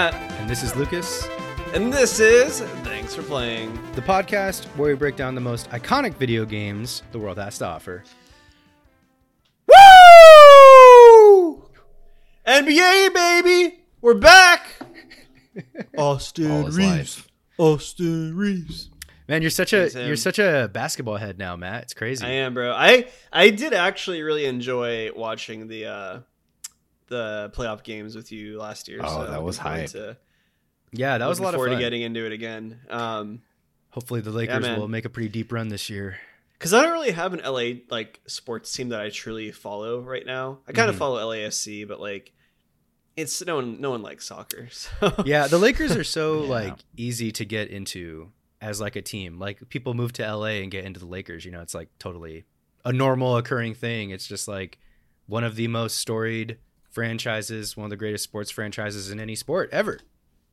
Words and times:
Matt. 0.00 0.14
And 0.40 0.48
this 0.48 0.62
is 0.62 0.74
Lucas, 0.76 1.28
And 1.74 1.92
this 1.92 2.20
is 2.20 2.62
Thanks 2.82 3.14
for 3.14 3.22
Playing. 3.22 3.78
the 3.94 4.00
podcast 4.00 4.64
where 4.78 4.88
we 4.88 4.94
break 4.96 5.14
down 5.14 5.34
the 5.34 5.42
most 5.42 5.68
iconic 5.72 6.14
video 6.14 6.46
games 6.46 7.02
the 7.12 7.18
world 7.18 7.36
has 7.36 7.58
to 7.58 7.66
offer. 7.66 8.02
Woo! 9.68 11.68
NBA, 12.46 13.12
baby! 13.12 13.80
We're 14.00 14.14
back! 14.14 14.70
Austin 15.98 16.64
his 16.64 16.78
Reaves. 16.78 17.18
life. 17.18 17.28
Austin 17.58 18.34
Reaves. 18.38 18.88
Man, 19.28 19.42
you're 19.42 19.50
such 19.50 19.74
a 19.74 19.82
He's 19.82 19.96
him. 19.96 20.06
you're 20.06 20.16
such 20.16 20.38
a 20.38 20.70
basketball 20.72 21.18
head 21.18 21.38
now, 21.38 21.56
Matt. 21.56 21.82
It's 21.82 21.92
crazy. 21.94 22.24
I 22.24 22.30
am, 22.30 22.54
bro. 22.54 22.72
I 22.72 23.10
I 23.30 23.50
did 23.50 23.74
actually 23.74 24.22
really 24.22 24.46
enjoy 24.46 25.10
watching 25.14 25.68
the 25.68 25.84
uh 25.84 26.20
the 27.10 27.52
playoff 27.54 27.82
games 27.82 28.16
with 28.16 28.32
you 28.32 28.58
last 28.58 28.88
year. 28.88 29.00
Oh, 29.02 29.24
so 29.26 29.30
that 29.30 29.42
was 29.42 29.58
looking 29.58 29.70
forward 29.72 29.80
hype. 29.80 29.90
To, 29.90 30.16
yeah, 30.92 31.18
that 31.18 31.28
was 31.28 31.38
a 31.38 31.42
lot 31.42 31.54
of 31.54 31.60
fun. 31.60 31.70
to 31.70 31.76
getting 31.78 32.00
into 32.02 32.24
it 32.24 32.32
again. 32.32 32.80
Um, 32.88 33.42
Hopefully, 33.90 34.20
the 34.22 34.30
Lakers 34.30 34.62
man. 34.62 34.80
will 34.80 34.88
make 34.88 35.04
a 35.04 35.10
pretty 35.10 35.28
deep 35.28 35.52
run 35.52 35.68
this 35.68 35.90
year. 35.90 36.16
because 36.54 36.72
I 36.72 36.82
don't 36.82 36.92
really 36.92 37.10
have 37.10 37.34
an 37.34 37.40
LA 37.44 37.80
like 37.90 38.20
sports 38.26 38.72
team 38.72 38.88
that 38.90 39.00
I 39.00 39.10
truly 39.10 39.50
follow 39.52 40.00
right 40.00 40.24
now. 40.24 40.60
I 40.66 40.72
kind 40.72 40.88
of 40.88 40.94
Mhm. 40.96 40.98
follow 40.98 41.18
LAFC, 41.30 41.86
but 41.86 42.00
like 42.00 42.32
it's 43.16 43.44
no 43.44 43.56
one 43.56 43.80
no 43.80 43.90
one 43.90 44.02
likes 44.02 44.26
soccer. 44.26 44.68
So 44.70 45.22
Yeah, 45.26 45.46
the 45.48 45.58
Lakers 45.58 45.96
are 45.96 46.04
so 46.04 46.42
Yeah. 46.44 46.48
like 46.48 46.74
easy 46.96 47.32
to 47.32 47.44
get 47.44 47.68
into 47.68 48.30
as 48.60 48.80
like 48.80 48.94
a 48.96 49.02
team. 49.02 49.38
Like 49.38 49.68
people 49.70 49.94
move 49.94 50.12
to 50.14 50.22
LA 50.22 50.60
and 50.62 50.70
get 50.70 50.84
into 50.84 51.00
the 51.00 51.06
Lakers, 51.06 51.44
you 51.44 51.50
know, 51.50 51.60
it's 51.62 51.74
like 51.74 51.88
totally 51.98 52.44
a 52.84 52.92
normal 52.92 53.36
occurring 53.36 53.74
thing. 53.74 54.10
It's 54.10 54.26
just 54.26 54.46
like 54.46 54.78
one 55.26 55.44
of 55.44 55.56
the 55.56 55.66
most 55.68 55.96
storied 55.96 56.58
franchises, 56.90 57.76
one 57.76 57.84
of 57.84 57.90
the 57.90 57.96
greatest 57.96 58.24
sports 58.24 58.50
franchises 58.50 59.10
in 59.10 59.20
any 59.20 59.34
sport 59.34 59.68
ever. 59.72 59.98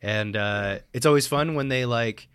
And 0.02 0.36
uh 0.38 0.80
it's 0.94 1.06
always 1.06 1.28
fun 1.28 1.56
when 1.56 1.70
they 1.70 1.86
like 1.86 2.28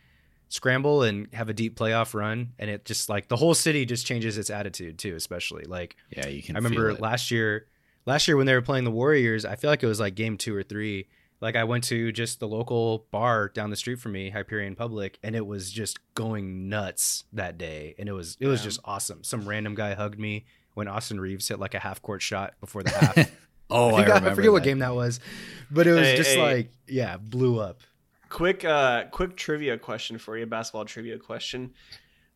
scramble 0.48 1.02
and 1.02 1.28
have 1.32 1.48
a 1.48 1.54
deep 1.54 1.78
playoff 1.78 2.12
run 2.12 2.52
and 2.58 2.68
it 2.68 2.84
just 2.84 3.08
like 3.08 3.28
the 3.28 3.36
whole 3.36 3.54
city 3.54 3.86
just 3.86 4.04
changes 4.06 4.36
its 4.36 4.50
attitude 4.50 4.98
too, 4.98 5.14
especially. 5.14 5.64
Like 5.64 5.96
Yeah, 6.16 6.26
you 6.28 6.42
can. 6.42 6.56
I 6.56 6.58
remember 6.58 6.94
last 6.94 7.30
year, 7.30 7.66
last 8.04 8.28
year 8.28 8.36
when 8.36 8.46
they 8.46 8.54
were 8.54 8.62
playing 8.62 8.84
the 8.84 8.90
Warriors, 8.90 9.44
I 9.44 9.56
feel 9.56 9.70
like 9.70 9.82
it 9.82 9.86
was 9.86 10.00
like 10.00 10.14
game 10.14 10.36
two 10.36 10.54
or 10.54 10.62
three. 10.62 11.06
Like 11.40 11.56
I 11.56 11.64
went 11.64 11.84
to 11.84 12.12
just 12.12 12.38
the 12.38 12.46
local 12.46 13.06
bar 13.10 13.48
down 13.48 13.70
the 13.70 13.76
street 13.76 13.98
from 13.98 14.12
me, 14.12 14.30
Hyperion 14.30 14.76
Public, 14.76 15.18
and 15.24 15.34
it 15.34 15.44
was 15.44 15.72
just 15.72 15.98
going 16.14 16.68
nuts 16.68 17.24
that 17.32 17.58
day. 17.58 17.94
And 17.98 18.08
it 18.08 18.12
was 18.12 18.36
it 18.38 18.46
was 18.46 18.60
Yeah. 18.60 18.64
just 18.66 18.80
awesome. 18.84 19.24
Some 19.24 19.48
random 19.48 19.74
guy 19.74 19.94
hugged 19.94 20.18
me 20.20 20.44
when 20.74 20.86
Austin 20.88 21.20
Reaves 21.20 21.48
hit 21.48 21.58
like 21.58 21.74
a 21.74 21.78
half 21.80 22.00
court 22.02 22.22
shot 22.22 22.54
before 22.60 22.82
the 22.82 22.90
half. 22.90 23.30
Oh, 23.72 23.90
I, 23.90 23.92
I, 23.92 23.96
think 23.96 24.08
I, 24.10 24.14
remember 24.16 24.34
forget 24.36 24.52
what 24.52 24.62
game 24.62 24.78
that 24.80 24.94
was, 24.94 25.20
but 25.70 25.86
it 25.86 25.92
was 25.92 26.06
Hey, 26.06 26.16
just 26.16 26.30
hey. 26.30 26.42
like 26.42 26.72
yeah, 26.86 27.16
blew 27.16 27.58
up. 27.60 27.80
quick 28.28 28.64
uh 28.64 29.04
quick 29.10 29.36
trivia 29.36 29.78
question 29.78 30.18
for 30.18 30.36
you, 30.38 30.46
basketball 30.46 30.84
trivia 30.84 31.18
question. 31.18 31.72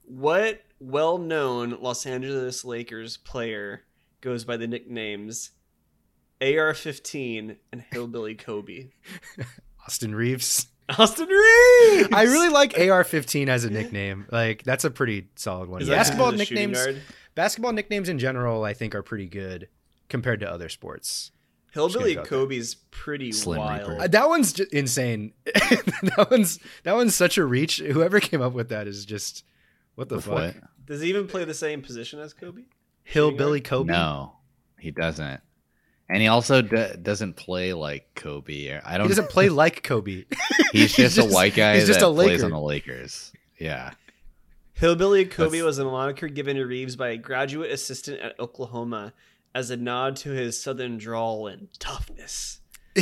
What 0.04 0.62
well-known 0.80 1.78
Los 1.80 2.06
Angeles 2.06 2.64
Lakers 2.64 3.16
player 3.16 3.82
goes 4.20 4.44
by 4.44 4.56
the 4.56 4.66
nicknames 4.66 5.50
AR-15 6.40 7.56
and 7.72 7.84
Hillbilly 7.90 8.34
Kobe? 8.34 8.90
Austin 9.86 10.14
Reaves. 10.14 10.66
Austin 10.88 11.26
Reaves. 11.28 12.08
I 12.12 12.22
really 12.24 12.50
like 12.50 12.78
AR-15 12.78 13.48
as 13.48 13.64
a 13.64 13.70
nickname. 13.70 14.26
Like 14.30 14.62
that's 14.62 14.84
a 14.84 14.90
pretty 14.90 15.28
solid 15.34 15.68
one. 15.68 15.82
Is 15.82 15.88
Basketball 15.88 16.30
he's 16.32 16.42
a 16.42 16.44
shooting 16.44 16.70
nicknames. 16.72 16.98
basketball 17.34 17.72
nicknames 17.72 18.08
in 18.08 18.18
general 18.18 18.64
i 18.64 18.72
think 18.72 18.94
are 18.94 19.02
pretty 19.02 19.26
good 19.26 19.68
compared 20.08 20.40
to 20.40 20.50
other 20.50 20.68
sports 20.68 21.32
Hillbilly 21.76 22.14
go 22.14 22.20
with. 22.22 22.30
Kobe's 22.30 22.74
pretty 22.90 23.30
Slim 23.32 23.58
wild. 23.60 23.88
Reaper. 23.90 24.02
Uh, 24.02 24.06
that 24.08 24.28
one's 24.28 24.52
just 24.52 24.72
insane 24.72 25.32
that 25.44 26.26
one's 26.30 26.58
that 26.84 26.94
one's 26.94 27.14
such 27.14 27.38
a 27.38 27.44
reach 27.44 27.78
whoever 27.78 28.18
came 28.20 28.40
up 28.42 28.52
with 28.54 28.70
that 28.70 28.86
is 28.88 29.04
just 29.04 29.44
what 29.94 30.08
the 30.08 30.16
With 30.16 30.24
fuck 30.24 30.34
what? 30.34 30.54
Does 30.86 31.00
he 31.02 31.08
even 31.08 31.26
play 31.26 31.44
the 31.44 31.54
same 31.54 31.82
position 31.82 32.18
as 32.20 32.32
Kobe? 32.32 32.62
hillbilly 33.02 33.60
kobe 33.60 33.92
No, 33.92 34.32
he 34.80 34.90
doesn't. 34.90 35.40
And 36.08 36.22
he 36.22 36.28
also 36.28 36.62
d- 36.62 36.94
doesn't 37.02 37.34
play 37.34 37.72
like 37.72 38.08
Kobe. 38.14 38.80
I 38.84 38.96
don't. 38.96 39.06
He 39.06 39.08
doesn't 39.08 39.28
play 39.28 39.48
like 39.48 39.82
kobe 39.82 40.24
He's 40.72 40.94
just, 40.94 41.18
a 41.18 41.24
white 41.24 41.54
guy 41.54 41.74
he's 41.76 41.86
just 41.86 42.00
that 42.00 42.06
a 42.08 42.12
plays 42.12 42.42
Laker. 42.42 42.44
on 42.46 42.50
the 42.52 42.60
Lakers. 42.60 43.32
Yeah. 43.58 43.92
Hillbilly 44.74 45.24
Kobe 45.24 45.50
That's- 45.58 45.64
was 45.64 45.78
a 45.78 45.84
moniker 45.84 46.28
given 46.28 46.56
to 46.56 46.64
Reaves 46.66 46.96
by 46.96 47.08
a 47.10 47.16
graduate 47.16 47.70
assistant 47.70 48.20
at 48.20 48.38
Oklahoma 48.38 49.14
as 49.56 49.70
a 49.70 49.76
nod 49.76 50.16
to 50.16 50.30
his 50.30 50.60
southern 50.60 50.98
drawl 50.98 51.46
and 51.46 51.68
toughness. 51.78 52.60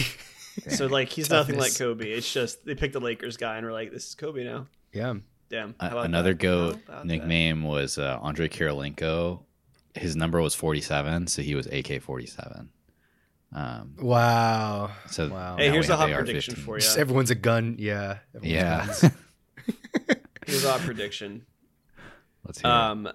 So 0.69 0.87
like 0.87 1.09
he's 1.09 1.31
nothing 1.31 1.59
like 1.59 1.77
Kobe. 1.77 2.09
It's 2.09 2.33
just 2.33 2.65
they 2.65 2.77
picked 2.77 2.93
the 2.93 3.01
Lakers 3.01 3.37
guy 3.37 3.57
and 3.57 3.67
we're 3.67 3.73
like, 3.73 3.91
this 3.91 4.07
is 4.11 4.15
Kobe 4.15 4.45
now. 4.45 4.69
yeah 4.93 5.15
Damn. 5.51 5.75
A- 5.81 5.87
how 5.87 5.91
about 5.91 6.05
another 6.07 6.31
that? 6.33 6.39
goat 6.39 6.75
How 6.87 6.93
about 6.93 6.99
that? 7.03 7.07
nickname 7.07 7.65
was 7.65 7.99
uh, 7.99 8.21
Andrei 8.23 8.49
Kirilenko. 8.49 9.41
His 9.97 10.15
number 10.15 10.41
was 10.41 10.55
47, 10.55 11.27
so 11.27 11.43
he 11.43 11.57
was 11.57 11.67
AK 11.67 12.01
47. 12.01 12.69
Um, 13.53 13.97
wow 14.01 14.93
so 15.11 15.29
Wow. 15.29 15.57
Hey, 15.59 15.71
here's 15.71 15.91
a 15.91 15.97
hot 15.97 16.11
AR-15. 16.13 16.25
prediction 16.25 16.55
for 16.55 16.77
you. 16.77 16.83
Just 16.83 16.99
everyone's 16.99 17.33
a 17.33 17.35
gun 17.35 17.75
yeah 17.81 18.19
Yeah. 18.41 18.87
Here's 20.47 20.65
a 20.65 20.71
hot 20.71 20.81
prediction. 20.83 21.47
Let's 22.45 22.61
hear 22.61 22.71
it. 22.71 22.75
Um, 22.75 23.09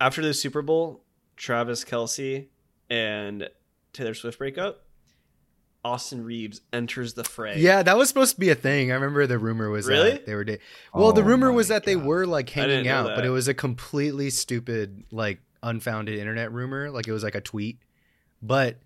after 0.00 0.22
the 0.22 0.32
Super 0.34 0.62
Bowl, 0.62 1.02
Travis 1.36 1.84
Kelce 1.84 2.46
and 2.90 3.48
Taylor 3.92 4.14
Swift 4.14 4.38
breakup. 4.38 4.84
Austin 5.84 6.24
Reaves 6.24 6.60
enters 6.72 7.14
the 7.14 7.22
fray. 7.24 7.58
yeah 7.58 7.82
that 7.84 7.96
was 7.96 8.08
supposed 8.08 8.34
to 8.34 8.40
be 8.40 8.50
a 8.50 8.54
thing 8.56 8.90
i 8.90 8.94
remember 8.94 9.26
the 9.28 9.38
rumor 9.38 9.70
was 9.70 9.86
Really? 9.86 10.10
that 10.10 10.26
they 10.26 10.34
were 10.34 10.42
da- 10.44 10.58
well 10.92 11.12
the 11.12 11.22
Oh 11.22 11.24
rumor 11.24 11.52
was 11.52 11.68
that 11.68 11.84
they 11.84 11.94
were 11.94 12.26
like 12.26 12.50
hanging 12.50 12.84
know 12.86 13.06
out 13.08 13.14
but 13.14 13.24
it 13.24 13.30
was 13.30 13.46
a 13.46 13.54
completely 13.54 14.28
stupid 14.28 15.04
like 15.12 15.38
unfounded 15.62 16.18
internet 16.18 16.52
rumor 16.52 16.90
like 16.90 17.06
it 17.06 17.12
was 17.12 17.22
like 17.22 17.36
a 17.36 17.40
tweet 17.40 17.78
but 18.42 18.80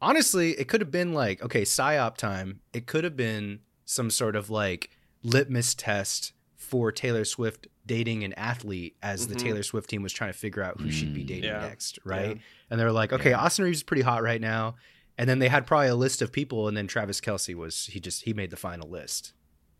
honestly 0.00 0.52
it 0.52 0.68
could 0.68 0.80
have 0.80 0.90
been 0.90 1.12
like 1.12 1.42
okay 1.42 1.62
psyop 1.62 2.16
time 2.16 2.60
it 2.72 2.86
could 2.86 3.04
have 3.04 3.16
been 3.16 3.60
some 3.84 4.10
sort 4.10 4.34
of 4.34 4.48
like 4.48 4.88
litmus 5.22 5.74
test 5.74 6.32
for 6.58 6.92
taylor 6.92 7.24
swift 7.24 7.66
dating 7.86 8.22
an 8.24 8.32
athlete 8.34 8.96
as 9.02 9.28
the 9.28 9.34
Mhm. 9.34 9.38
taylor 9.38 9.62
swift 9.62 9.88
team 9.88 10.02
was 10.02 10.12
trying 10.12 10.32
to 10.32 10.38
figure 10.38 10.62
out 10.62 10.78
who 10.80 10.90
she'd 10.90 11.14
be 11.14 11.22
Mm. 11.24 11.28
dating 11.28 11.44
Yeah. 11.50 11.60
next 11.60 11.98
right 12.04 12.36
Yeah. 12.36 12.42
and 12.70 12.78
they 12.80 12.84
were 12.84 12.92
like 12.92 13.12
okay 13.12 13.30
Yeah. 13.30 13.38
austin 13.38 13.64
reaves 13.64 13.78
is 13.78 13.82
pretty 13.84 14.02
hot 14.02 14.22
right 14.22 14.40
now 14.40 14.74
and 15.16 15.28
then 15.30 15.38
they 15.38 15.48
had 15.48 15.66
probably 15.66 15.86
a 15.88 15.94
list 15.94 16.20
of 16.20 16.30
people 16.32 16.68
and 16.68 16.76
then 16.76 16.86
travis 16.86 17.20
kelce 17.20 17.54
was 17.54 17.86
he 17.86 18.00
just 18.00 18.24
he 18.24 18.32
made 18.34 18.50
the 18.50 18.56
final 18.56 18.90
list 18.90 19.32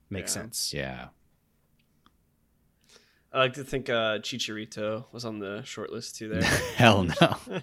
makes 0.08 0.34
Yeah. 0.34 0.42
sense 0.42 0.72
yeah. 0.72 1.08
I 3.30 3.40
like 3.40 3.52
to 3.54 3.64
think 3.64 3.90
uh, 3.90 4.20
Chicharito 4.20 5.04
was 5.12 5.26
on 5.26 5.38
the 5.38 5.62
short 5.62 5.92
list 5.92 6.16
too 6.16 6.28
there. 6.30 6.42
Hell 6.76 7.04
no. 7.20 7.62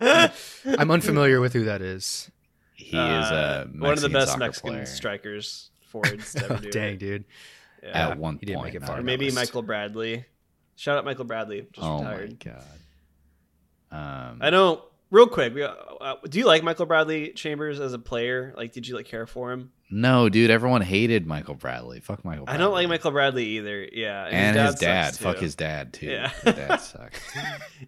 i'm 0.78 0.90
unfamiliar 0.90 1.40
with 1.40 1.54
who 1.54 1.64
that 1.64 1.80
is 1.80 2.30
He 2.74 2.96
Uh, 2.98 3.22
is 3.22 3.30
a 3.30 3.68
one 3.78 3.94
of 3.94 4.00
the 4.02 4.10
best 4.10 4.36
Mexican 4.38 4.72
player. 4.72 4.86
strikers 4.86 5.70
forwards 5.88 6.34
to 6.34 6.44
ever 6.44 6.58
do 6.58 6.70
dang 6.70 6.94
it. 6.94 6.98
dude 7.00 7.24
Yeah. 7.86 8.10
At 8.10 8.18
one 8.18 8.38
he 8.38 8.46
didn't 8.46 8.58
point, 8.60 8.74
make 8.74 8.82
it 8.82 8.86
far 8.86 8.98
or 8.98 9.02
maybe 9.02 9.26
list. 9.26 9.36
Michael 9.36 9.62
Bradley. 9.62 10.24
Shout 10.76 10.98
out 10.98 11.04
Michael 11.04 11.24
Bradley, 11.24 11.66
just 11.72 11.86
oh 11.86 11.98
retired. 12.00 12.44
my 12.44 12.52
god. 12.52 14.30
Um, 14.32 14.38
I 14.42 14.50
don't. 14.50 14.80
Real 15.12 15.28
quick, 15.28 15.54
we, 15.54 15.62
uh, 15.62 16.16
do 16.28 16.36
you 16.40 16.46
like 16.46 16.64
Michael 16.64 16.84
Bradley 16.84 17.30
Chambers 17.30 17.78
as 17.78 17.92
a 17.92 17.98
player? 17.98 18.52
Like, 18.56 18.72
did 18.72 18.88
you 18.88 18.96
like 18.96 19.06
care 19.06 19.24
for 19.24 19.52
him? 19.52 19.70
No, 19.88 20.28
dude, 20.28 20.50
everyone 20.50 20.80
hated 20.80 21.28
Michael 21.28 21.54
Bradley. 21.54 22.00
Fuck 22.00 22.24
Michael. 22.24 22.46
I 22.48 22.56
don't 22.56 22.72
like 22.72 22.88
Michael 22.88 23.12
Bradley 23.12 23.44
either. 23.50 23.86
Yeah, 23.92 24.24
And 24.24 24.56
his 24.58 24.74
dad. 24.74 25.14
sucks, 25.14 25.18
Fuck 25.18 25.36
too. 25.36 25.42
his 25.42 25.54
dad 25.54 25.92
too. 25.92 26.06
Yeah. 26.06 26.30
His 26.42 26.54
dad 26.54 26.76
sucks. 26.78 27.20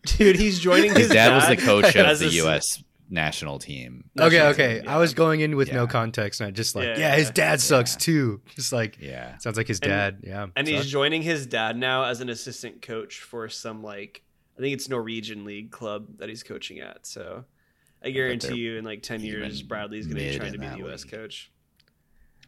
dude. 0.16 0.36
He's 0.36 0.60
joining 0.60 0.90
his, 0.90 0.98
His 0.98 1.08
dad 1.10 1.34
was 1.34 1.48
the 1.48 1.56
coach 1.56 1.86
of 1.96 2.18
the 2.20 2.26
a- 2.26 2.30
U.S. 2.44 2.80
national 3.10 3.58
team. 3.58 4.10
okay 4.18 4.36
National 4.36 4.46
okay 4.52 4.80
team, 4.80 4.88
i 4.88 4.96
was 4.98 5.14
going 5.14 5.40
in 5.40 5.56
with 5.56 5.72
no 5.72 5.86
context 5.86 6.40
and 6.40 6.48
i 6.48 6.50
just 6.50 6.74
like 6.74 6.84
yeah, 6.88 6.98
Yeah. 6.98 7.16
his 7.16 7.30
dad 7.30 7.60
sucks 7.60 7.94
Yeah. 7.94 7.98
too 8.00 8.40
just 8.54 8.72
like 8.72 8.98
Yeah. 9.00 9.38
sounds 9.38 9.56
like 9.56 9.66
his 9.66 9.80
And- 9.80 9.88
dad 9.90 10.18
yeah 10.22 10.46
and 10.56 10.66
he's 10.68 10.78
sucks. 10.80 10.88
joining 10.90 11.22
his 11.22 11.46
dad 11.46 11.76
now 11.76 12.04
as 12.04 12.20
an 12.20 12.28
assistant 12.28 12.82
coach 12.82 13.20
for 13.20 13.48
some 13.48 13.82
like 13.82 14.22
I 14.56 14.60
think 14.60 14.74
it's 14.74 14.88
Norwegian 14.88 15.44
league 15.44 15.70
club 15.70 16.18
that 16.18 16.28
he's 16.28 16.42
coaching 16.42 16.80
at. 16.80 17.06
So 17.06 17.44
I 18.02 18.10
guarantee 18.10 18.48
they're 18.48 18.56
you, 18.56 18.76
in 18.78 18.84
like 18.84 19.02
ten 19.04 19.20
years, 19.20 19.54
even 19.58 19.68
Bradley's 19.68 20.06
going 20.08 20.16
to 20.18 20.22
be 20.32 20.36
trying 20.36 20.52
to 20.52 20.58
be 20.58 20.66
the 20.66 20.70
that 20.72 20.78
U.S. 20.80 21.04
league. 21.04 21.12
coach. 21.12 21.52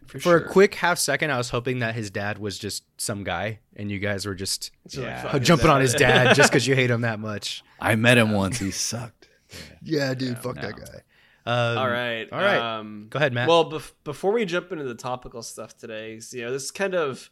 for 0.08 0.18
sure. 0.18 0.36
a 0.38 0.48
quick 0.48 0.74
half 0.74 0.98
second 0.98 1.30
i 1.30 1.38
was 1.38 1.50
hoping 1.50 1.78
that 1.80 1.94
his 1.94 2.10
dad 2.10 2.38
was 2.38 2.58
just 2.58 2.82
some 3.00 3.22
guy 3.22 3.60
and 3.76 3.92
you 3.92 4.00
guys 4.00 4.26
were 4.26 4.34
just 4.34 4.72
So, 4.88 5.02
Yeah. 5.02 5.22
fuck 5.30 5.40
jumping 5.42 5.68
on 5.70 5.80
his 5.80 5.94
dad 5.94 6.34
just 6.34 6.50
because 6.50 6.66
you 6.66 6.74
hate 6.80 6.90
him 6.90 7.02
that 7.02 7.20
much 7.20 7.62
I 7.78 7.94
met 7.94 8.18
him 8.18 8.32
once. 8.32 8.58
He 8.58 8.72
sucked. 8.72 9.19
Yeah 9.82 10.14
dude 10.14 10.28
Yeah, 10.30 10.34
fuck 10.36 10.56
no. 10.56 10.62
that 10.62 10.76
guy 10.76 11.02
um, 11.46 11.78
all 11.78 11.88
right, 11.88 12.28
all 12.30 12.38
right. 12.38 12.78
Um, 12.78 13.06
go 13.08 13.16
ahead 13.16 13.32
matt 13.32 13.48
Well, 13.48 13.70
bef- 13.70 13.92
before 14.04 14.30
we 14.32 14.44
jump 14.44 14.72
into 14.72 14.84
the 14.84 14.94
topical 14.94 15.42
stuff 15.42 15.74
today, 15.76 16.16
'cause, 16.16 16.34
you 16.34 16.42
know, 16.42 16.52
this 16.52 16.64
is 16.64 16.70
kind 16.70 16.94
of, 16.94 17.30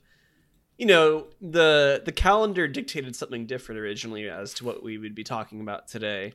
you 0.78 0.86
know, 0.86 1.26
the 1.42 2.00
the 2.04 2.10
calendar 2.10 2.66
dictated 2.66 3.14
something 3.14 3.44
different 3.46 3.78
originally 3.80 4.26
as 4.28 4.54
to 4.54 4.64
what 4.64 4.82
we 4.82 4.96
would 4.96 5.14
be 5.14 5.24
talking 5.24 5.60
about 5.60 5.88
today. 5.88 6.32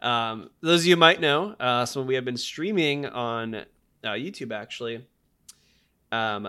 Um, 0.00 0.50
those 0.60 0.82
of 0.82 0.86
you 0.86 0.94
who 0.94 1.00
might 1.00 1.20
know, 1.20 1.56
uh, 1.58 1.84
so 1.84 2.00
we 2.00 2.14
have 2.14 2.24
been 2.24 2.36
streaming 2.36 3.06
on 3.06 3.54
uh, 3.56 3.64
YouTube 4.12 4.52
actually 4.54 5.04
um, 6.12 6.48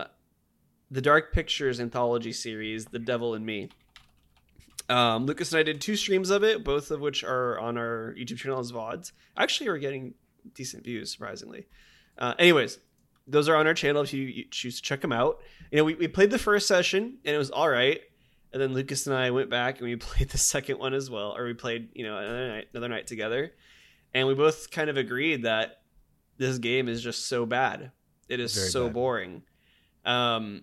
the 0.90 1.00
Dark 1.00 1.32
Pictures 1.32 1.80
anthology 1.80 2.32
series, 2.32 2.86
The 2.86 2.98
Devil 3.00 3.34
in 3.34 3.44
Me. 3.44 3.68
Um, 4.88 5.26
Lucas 5.26 5.52
and 5.52 5.58
I 5.58 5.62
did 5.62 5.80
two 5.80 5.96
streams 5.96 6.30
of 6.30 6.42
it, 6.42 6.64
both 6.64 6.90
of 6.90 7.00
which 7.00 7.22
are 7.24 7.58
on 7.58 7.76
our 7.76 8.14
YouTube 8.18 8.38
channel 8.38 8.58
as 8.58 8.72
VODs. 8.72 9.12
Actually, 9.36 9.68
we're 9.68 9.78
getting 9.78 10.14
decent 10.54 10.84
views, 10.84 11.12
surprisingly. 11.12 11.66
Uh, 12.16 12.34
anyways, 12.38 12.78
those 13.26 13.48
are 13.48 13.56
on 13.56 13.66
our 13.66 13.74
channel 13.74 14.02
if 14.02 14.12
you, 14.14 14.22
you 14.22 14.44
choose 14.50 14.76
to 14.76 14.82
check 14.82 15.00
them 15.02 15.12
out. 15.12 15.40
You 15.70 15.78
know, 15.78 15.84
we, 15.84 15.94
we 15.94 16.08
played 16.08 16.30
the 16.30 16.38
first 16.38 16.66
session 16.66 17.18
and 17.24 17.34
it 17.34 17.38
was 17.38 17.50
all 17.50 17.68
right. 17.68 18.00
And 18.52 18.62
then 18.62 18.72
Lucas 18.72 19.06
and 19.06 19.14
I 19.14 19.30
went 19.30 19.50
back 19.50 19.78
and 19.78 19.88
we 19.88 19.96
played 19.96 20.30
the 20.30 20.38
second 20.38 20.78
one 20.78 20.94
as 20.94 21.10
well, 21.10 21.36
or 21.36 21.44
we 21.44 21.54
played, 21.54 21.90
you 21.94 22.04
know, 22.04 22.16
another 22.16 22.48
night, 22.48 22.68
another 22.72 22.88
night 22.88 23.06
together. 23.06 23.52
And 24.14 24.26
we 24.26 24.34
both 24.34 24.70
kind 24.70 24.88
of 24.88 24.96
agreed 24.96 25.42
that 25.42 25.82
this 26.38 26.56
game 26.58 26.88
is 26.88 27.02
just 27.02 27.26
so 27.28 27.44
bad. 27.44 27.92
It 28.28 28.40
is 28.40 28.54
Very 28.54 28.68
so 28.68 28.84
bad. 28.86 28.94
boring. 28.94 29.42
Um, 30.06 30.62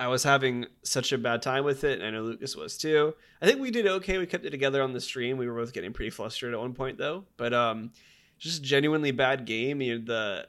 I 0.00 0.08
was 0.08 0.22
having 0.22 0.64
such 0.82 1.12
a 1.12 1.18
bad 1.18 1.42
time 1.42 1.62
with 1.62 1.84
it, 1.84 1.98
and 1.98 2.08
I 2.08 2.10
know 2.10 2.22
Lucas 2.22 2.56
was 2.56 2.78
too. 2.78 3.14
I 3.42 3.46
think 3.46 3.60
we 3.60 3.70
did 3.70 3.86
okay. 3.86 4.16
We 4.16 4.24
kept 4.24 4.46
it 4.46 4.50
together 4.50 4.82
on 4.82 4.94
the 4.94 5.00
stream. 5.00 5.36
We 5.36 5.46
were 5.46 5.54
both 5.54 5.74
getting 5.74 5.92
pretty 5.92 6.08
flustered 6.08 6.54
at 6.54 6.58
one 6.58 6.72
point 6.72 6.96
though, 6.96 7.26
but 7.36 7.52
um, 7.52 7.92
just 8.38 8.64
genuinely 8.64 9.10
bad 9.10 9.44
game. 9.44 9.82
You 9.82 9.98
know, 9.98 10.04
the 10.06 10.46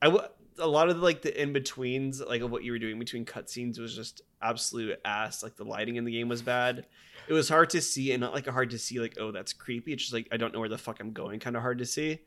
I 0.00 0.06
w- 0.06 0.26
a 0.58 0.66
lot 0.66 0.88
of 0.88 0.96
the, 0.96 1.02
like 1.02 1.20
the 1.20 1.40
in 1.40 1.52
betweens, 1.52 2.22
like 2.26 2.40
of 2.40 2.50
what 2.50 2.64
you 2.64 2.72
were 2.72 2.78
doing 2.78 2.98
between 2.98 3.26
cutscenes, 3.26 3.78
was 3.78 3.94
just 3.94 4.22
absolute 4.40 4.98
ass. 5.04 5.42
Like 5.42 5.56
the 5.56 5.64
lighting 5.64 5.96
in 5.96 6.06
the 6.06 6.12
game 6.12 6.30
was 6.30 6.40
bad. 6.40 6.86
It 7.28 7.34
was 7.34 7.50
hard 7.50 7.68
to 7.70 7.82
see, 7.82 8.12
and 8.12 8.22
not 8.22 8.32
like 8.32 8.46
a 8.46 8.52
hard 8.52 8.70
to 8.70 8.78
see 8.78 9.00
like 9.00 9.18
oh 9.20 9.32
that's 9.32 9.52
creepy. 9.52 9.92
It's 9.92 10.04
just 10.04 10.14
like 10.14 10.28
I 10.32 10.38
don't 10.38 10.54
know 10.54 10.60
where 10.60 10.70
the 10.70 10.78
fuck 10.78 10.98
I'm 10.98 11.12
going, 11.12 11.40
kind 11.40 11.56
of 11.56 11.62
hard 11.62 11.76
to 11.80 11.86
see. 11.86 12.20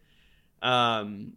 Um, 0.61 1.33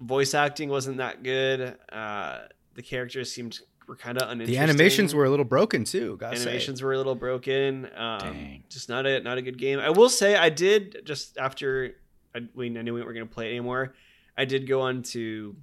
voice 0.00 0.32
acting 0.32 0.68
wasn't 0.68 0.98
that 0.98 1.24
good. 1.24 1.76
Uh, 1.90 2.42
the 2.74 2.82
characters 2.82 3.32
seemed 3.32 3.58
were 3.92 3.96
kind 3.96 4.16
of 4.16 4.30
uninteresting. 4.30 4.54
The 4.54 4.62
animations 4.62 5.14
were 5.14 5.26
a 5.26 5.30
little 5.30 5.44
broken 5.44 5.84
too. 5.84 6.16
Gotta 6.16 6.36
say. 6.36 6.42
animations 6.44 6.82
were 6.82 6.94
a 6.94 6.96
little 6.96 7.14
broken. 7.14 7.90
Um, 7.94 8.18
Dang. 8.20 8.64
just 8.70 8.88
not 8.88 9.04
a 9.04 9.20
not 9.20 9.36
a 9.36 9.42
good 9.42 9.58
game. 9.58 9.78
I 9.78 9.90
will 9.90 10.08
say 10.08 10.34
I 10.34 10.48
did 10.48 11.02
just 11.04 11.36
after 11.36 11.94
I, 12.34 12.40
we 12.54 12.66
I 12.66 12.82
knew 12.82 12.94
we 12.94 13.02
weren't 13.02 13.14
going 13.14 13.28
to 13.28 13.34
play 13.34 13.48
it 13.48 13.50
anymore. 13.50 13.94
I 14.36 14.46
did 14.46 14.66
go 14.66 14.80
on 14.80 15.02
to 15.02 15.54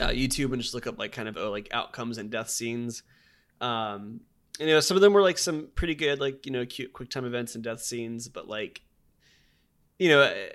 uh, 0.00 0.08
YouTube 0.08 0.52
and 0.52 0.60
just 0.60 0.74
look 0.74 0.88
up 0.88 0.98
like 0.98 1.12
kind 1.12 1.28
of 1.28 1.36
oh, 1.36 1.52
like 1.52 1.68
outcomes 1.70 2.18
and 2.18 2.30
death 2.30 2.50
scenes. 2.50 3.04
Um, 3.60 4.20
and, 4.58 4.68
you 4.68 4.74
know, 4.74 4.80
some 4.80 4.96
of 4.96 5.00
them 5.00 5.12
were 5.12 5.22
like 5.22 5.38
some 5.38 5.68
pretty 5.76 5.94
good 5.94 6.18
like 6.18 6.46
you 6.46 6.52
know 6.52 6.66
cute 6.66 6.92
quick 6.92 7.10
time 7.10 7.24
events 7.24 7.54
and 7.54 7.62
death 7.62 7.80
scenes, 7.80 8.26
but 8.26 8.48
like 8.48 8.80
you 10.00 10.08
know 10.08 10.22
a, 10.22 10.50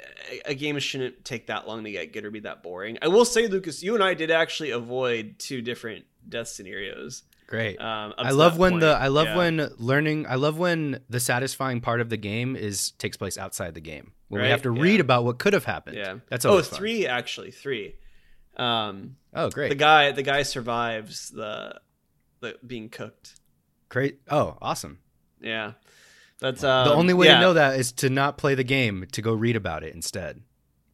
a 0.47 0.53
game 0.55 0.77
shouldn't 0.79 1.23
take 1.23 1.47
that 1.47 1.69
long 1.69 1.85
to 1.85 1.91
get 1.91 2.11
good 2.11 2.25
or 2.25 2.31
be 2.31 2.41
that 2.41 2.63
boring. 2.63 2.97
I 3.01 3.07
will 3.07 3.23
say, 3.23 3.47
Lucas, 3.47 3.81
you 3.81 3.95
and 3.95 4.03
I 4.03 4.13
did 4.13 4.29
actually 4.29 4.71
avoid 4.71 5.35
two 5.39 5.61
different 5.61 6.03
death 6.29 6.47
scenarios. 6.49 7.23
Great. 7.47 7.79
Um, 7.81 8.13
I 8.17 8.31
love 8.31 8.57
when 8.59 8.73
point. 8.73 8.81
the 8.81 8.89
I 8.91 9.07
love 9.07 9.27
Yeah. 9.27 9.37
when 9.37 9.69
learning 9.77 10.27
I 10.27 10.35
love 10.35 10.57
when 10.59 11.01
the 11.09 11.19
satisfying 11.19 11.81
part 11.81 11.99
of 11.99 12.09
the 12.09 12.17
game 12.17 12.55
is 12.55 12.91
takes 12.91 13.17
place 13.17 13.37
outside 13.37 13.73
the 13.73 13.81
game. 13.81 14.11
When 14.27 14.41
we 14.43 14.49
have 14.49 14.61
to 14.61 14.73
Yeah. 14.75 14.81
read 14.81 14.99
about 14.99 15.23
what 15.25 15.39
could 15.39 15.53
have 15.53 15.65
happened. 15.65 15.97
Yeah. 15.97 16.17
That's 16.29 16.45
oh 16.45 16.61
fun. 16.61 16.77
three 16.77 17.07
actually 17.07 17.49
three. 17.51 17.95
Um, 18.55 19.15
Oh, 19.33 19.49
great. 19.49 19.69
the 19.69 19.75
guy 19.75 20.11
the 20.11 20.21
guy 20.23 20.43
survives 20.43 21.29
the 21.31 21.79
the 22.41 22.57
being 22.65 22.89
cooked. 22.89 23.39
great. 23.89 24.19
Oh, 24.29 24.57
awesome. 24.61 24.99
Yeah, 25.41 25.73
that's 26.39 26.63
um, 26.63 26.87
the 26.87 26.93
only 26.93 27.13
way 27.13 27.27
yeah, 27.27 27.35
to 27.35 27.41
know 27.41 27.53
that 27.53 27.79
is 27.79 27.91
to 27.93 28.09
not 28.09 28.37
play 28.37 28.53
the 28.55 28.63
game, 28.63 29.05
to 29.13 29.21
go 29.21 29.33
read 29.33 29.55
about 29.55 29.83
it 29.83 29.95
instead. 29.95 30.41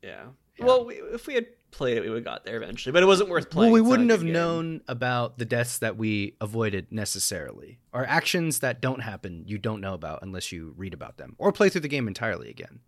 Yeah. 0.02 0.28
Yeah. 0.58 0.66
Well, 0.66 0.86
we, 0.86 0.96
if 0.96 1.28
we 1.28 1.34
had 1.34 1.48
played 1.75 1.98
it, 1.98 2.01
we 2.01 2.10
would 2.10 2.18
have 2.18 2.24
got 2.25 2.44
there 2.45 2.57
eventually, 2.57 2.92
but 2.94 3.04
it 3.04 3.06
wasn't 3.06 3.30
worth 3.30 3.50
playing. 3.51 3.72
Well, 3.72 3.74
we 3.74 3.80
It's 3.81 3.83
not 3.83 3.88
a 3.88 3.92
wouldn't 3.92 4.12
have 4.12 4.24
game. 4.24 4.33
known 4.33 4.81
about 4.88 5.38
the 5.38 5.45
deaths 5.45 5.77
that 5.80 5.98
we 5.98 6.36
avoided 6.42 6.88
necessarily, 6.92 7.80
or 7.94 8.06
actions 8.06 8.60
that 8.60 8.81
don't 8.81 9.01
happen 9.01 9.44
you 9.45 9.57
don't 9.57 9.81
know 9.81 9.94
about 9.94 10.19
unless 10.24 10.51
you 10.51 10.74
read 10.77 10.94
about 10.94 11.18
them 11.18 11.36
or 11.38 11.51
play 11.51 11.69
through 11.69 11.81
the 11.81 11.88
game 11.88 12.07
entirely 12.07 12.50
again. 12.50 12.80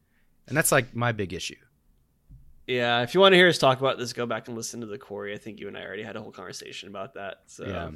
And 0.48 0.56
that's 0.58 0.72
like 0.72 0.96
my 0.96 1.12
big 1.12 1.34
issue. 1.34 1.56
Yeah, 2.66 3.02
if 3.02 3.14
you 3.14 3.22
want 3.22 3.32
to 3.34 3.38
hear 3.38 3.48
us 3.48 3.58
talk 3.58 3.80
about 3.80 3.98
this, 3.98 4.12
go 4.12 4.26
back 4.26 4.48
and 4.48 4.58
listen 4.58 4.82
to 4.82 4.88
the 4.88 4.98
Quarry. 4.98 5.34
I 5.34 5.38
think 5.38 5.60
you 5.60 5.68
and 5.70 5.78
I 5.78 5.84
already 5.86 6.04
had 6.04 6.16
a 6.18 6.22
whole 6.22 6.32
conversation 6.32 6.90
about 6.90 7.14
that. 7.14 7.44
So 7.48 7.66
Yeah. 7.66 7.92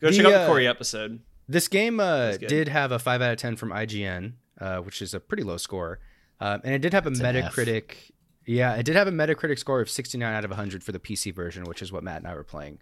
go 0.00 0.08
The, 0.10 0.16
check 0.16 0.26
out 0.26 0.30
the 0.32 0.40
uh, 0.40 0.46
Quarry 0.46 0.66
episode. 0.66 1.20
This 1.48 1.68
game 1.68 2.00
uh, 2.00 2.36
did 2.36 2.68
have 2.68 2.90
a 2.92 2.98
five 2.98 3.22
out 3.22 3.32
of 3.32 3.38
ten 3.38 3.54
from 3.56 3.70
IGN, 3.70 4.32
uh, 4.60 4.78
which 4.78 5.00
is 5.02 5.14
a 5.14 5.20
pretty 5.20 5.44
low 5.44 5.56
score, 5.56 6.00
um, 6.40 6.60
and 6.64 6.74
it 6.74 6.80
did 6.80 6.92
have 6.92 7.06
a 7.06 7.10
That's 7.10 7.20
Metacritic. 7.22 8.10
Yeah, 8.48 8.74
it 8.76 8.84
did 8.84 8.96
have 8.96 9.06
a 9.06 9.12
Metacritic 9.12 9.58
score 9.58 9.80
of 9.80 9.90
sixty 9.90 10.16
nine 10.16 10.34
out 10.34 10.44
of 10.44 10.50
hundred 10.52 10.82
for 10.82 10.92
the 10.92 10.98
PC 10.98 11.34
version, 11.34 11.64
which 11.64 11.82
is 11.82 11.92
what 11.92 12.02
Matt 12.02 12.18
and 12.18 12.26
I 12.26 12.34
were 12.34 12.44
playing. 12.44 12.78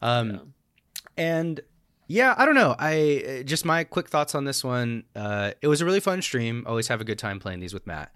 Um, 0.00 0.30
Yeah. 0.30 0.38
And 1.16 1.60
yeah, 2.06 2.34
I 2.38 2.46
don't 2.46 2.54
know. 2.54 2.76
I 2.78 3.40
uh, 3.40 3.42
just 3.42 3.64
my 3.64 3.84
quick 3.84 4.08
thoughts 4.08 4.34
on 4.34 4.44
this 4.44 4.62
one. 4.62 5.04
Uh, 5.14 5.52
it 5.60 5.68
was 5.68 5.80
a 5.80 5.84
really 5.84 6.00
fun 6.00 6.22
stream. 6.22 6.64
Always 6.66 6.88
have 6.88 7.00
a 7.00 7.04
good 7.04 7.18
time 7.18 7.40
playing 7.40 7.60
these 7.60 7.74
with 7.74 7.86
Matt. 7.86 8.12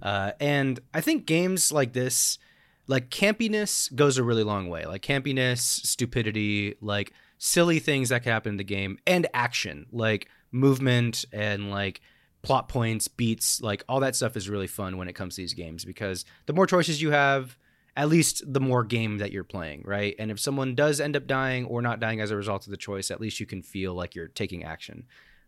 Uh, 0.00 0.32
and 0.40 0.80
I 0.94 1.00
think 1.00 1.26
games 1.26 1.72
like 1.72 1.92
this, 1.92 2.38
like 2.86 3.10
campiness, 3.10 3.94
goes 3.94 4.16
a 4.18 4.22
really 4.24 4.42
long 4.44 4.68
way. 4.68 4.84
Like 4.84 5.02
campiness, 5.02 5.58
stupidity, 5.58 6.74
like 6.80 7.12
silly 7.38 7.78
things 7.78 8.08
that 8.08 8.22
can 8.22 8.32
happen 8.32 8.50
in 8.50 8.56
the 8.56 8.64
game, 8.64 8.98
and 9.06 9.26
action, 9.34 9.86
like 9.92 10.28
movement 10.52 11.24
and 11.32 11.70
like 11.70 12.00
plot 12.46 12.68
points, 12.68 13.08
beats, 13.08 13.60
like 13.60 13.82
all 13.88 13.98
that 13.98 14.14
stuff 14.14 14.36
is 14.36 14.48
really 14.48 14.68
fun 14.68 14.96
when 14.96 15.08
it 15.08 15.14
comes 15.14 15.34
to 15.34 15.42
these 15.42 15.52
games 15.52 15.84
because 15.84 16.24
the 16.46 16.52
more 16.52 16.64
choices 16.64 17.02
you 17.02 17.10
have, 17.10 17.58
at 17.96 18.08
least 18.08 18.40
the 18.46 18.60
more 18.60 18.84
game 18.84 19.18
that 19.18 19.32
you're 19.32 19.42
playing, 19.42 19.82
right? 19.84 20.14
And 20.16 20.30
if 20.30 20.38
someone 20.38 20.76
does 20.76 21.00
end 21.00 21.16
up 21.16 21.26
dying 21.26 21.64
or 21.64 21.82
not 21.82 21.98
dying 21.98 22.20
as 22.20 22.30
a 22.30 22.36
result 22.36 22.64
of 22.64 22.70
the 22.70 22.76
choice, 22.76 23.10
at 23.10 23.20
least 23.20 23.40
you 23.40 23.46
can 23.46 23.62
feel 23.62 23.94
like 23.94 24.14
you're 24.14 24.28
taking 24.28 24.62
action. 24.62 25.06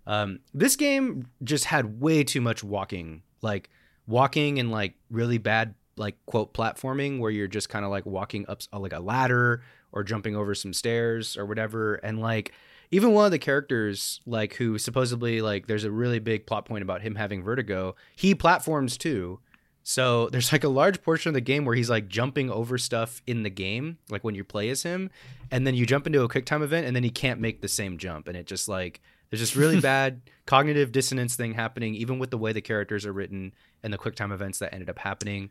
Um, 0.08 0.40
this 0.52 0.74
game 0.74 1.28
just 1.44 1.66
had 1.66 2.00
way 2.00 2.24
too 2.24 2.40
much 2.40 2.64
walking, 2.64 3.22
like 3.42 3.70
walking 4.08 4.58
and 4.58 4.72
like 4.72 4.94
really 5.08 5.38
bad, 5.38 5.76
like 5.96 6.16
quote 6.26 6.52
platforming, 6.52 7.20
where 7.20 7.30
you're 7.30 7.46
just 7.46 7.68
kind 7.68 7.84
of 7.84 7.92
like 7.92 8.06
walking 8.06 8.44
up 8.48 8.62
like 8.72 8.92
a 8.92 8.98
ladder 8.98 9.62
or 9.92 10.02
jumping 10.02 10.34
over 10.34 10.52
some 10.52 10.72
stairs 10.72 11.36
or 11.36 11.46
whatever. 11.46 11.94
And 11.94 12.20
like 12.20 12.52
even 12.90 13.12
one 13.12 13.24
of 13.26 13.30
the 13.32 13.38
characters, 13.38 14.20
like 14.26 14.54
who 14.54 14.78
supposedly 14.78 15.40
like 15.42 15.66
there's 15.66 15.84
a 15.84 15.90
really 15.90 16.18
big 16.18 16.46
plot 16.46 16.64
point 16.64 16.82
about 16.82 17.02
him 17.02 17.14
having 17.14 17.42
vertigo, 17.42 17.94
he 18.16 18.34
platforms 18.34 18.96
too. 18.96 19.40
So 19.82 20.28
there's 20.28 20.52
like 20.52 20.64
a 20.64 20.68
large 20.68 21.02
portion 21.02 21.30
of 21.30 21.34
the 21.34 21.40
game 21.40 21.64
where 21.64 21.74
he's 21.74 21.88
like 21.88 22.08
jumping 22.08 22.50
over 22.50 22.76
stuff 22.76 23.22
in 23.26 23.42
the 23.42 23.50
game, 23.50 23.96
like 24.10 24.22
when 24.22 24.34
you 24.34 24.44
play 24.44 24.68
as 24.68 24.82
him, 24.82 25.10
and 25.50 25.66
then 25.66 25.74
you 25.74 25.86
jump 25.86 26.06
into 26.06 26.22
a 26.22 26.28
quick 26.28 26.44
time 26.44 26.62
event 26.62 26.86
and 26.86 26.94
then 26.94 27.02
he 27.02 27.08
can't 27.10 27.40
make 27.40 27.62
the 27.62 27.68
same 27.68 27.96
jump. 27.96 28.28
And 28.28 28.36
it 28.36 28.46
just 28.46 28.68
like 28.68 29.00
there's 29.30 29.40
this 29.40 29.56
really 29.56 29.80
bad 29.82 30.20
cognitive 30.46 30.92
dissonance 30.92 31.36
thing 31.36 31.54
happening, 31.54 31.94
even 31.94 32.18
with 32.18 32.30
the 32.30 32.38
way 32.38 32.52
the 32.52 32.60
characters 32.60 33.06
are 33.06 33.12
written 33.12 33.54
and 33.82 33.92
the 33.92 33.98
quick 33.98 34.14
time 34.14 34.30
events 34.32 34.58
that 34.58 34.74
ended 34.74 34.90
up 34.90 34.98
happening. 34.98 35.50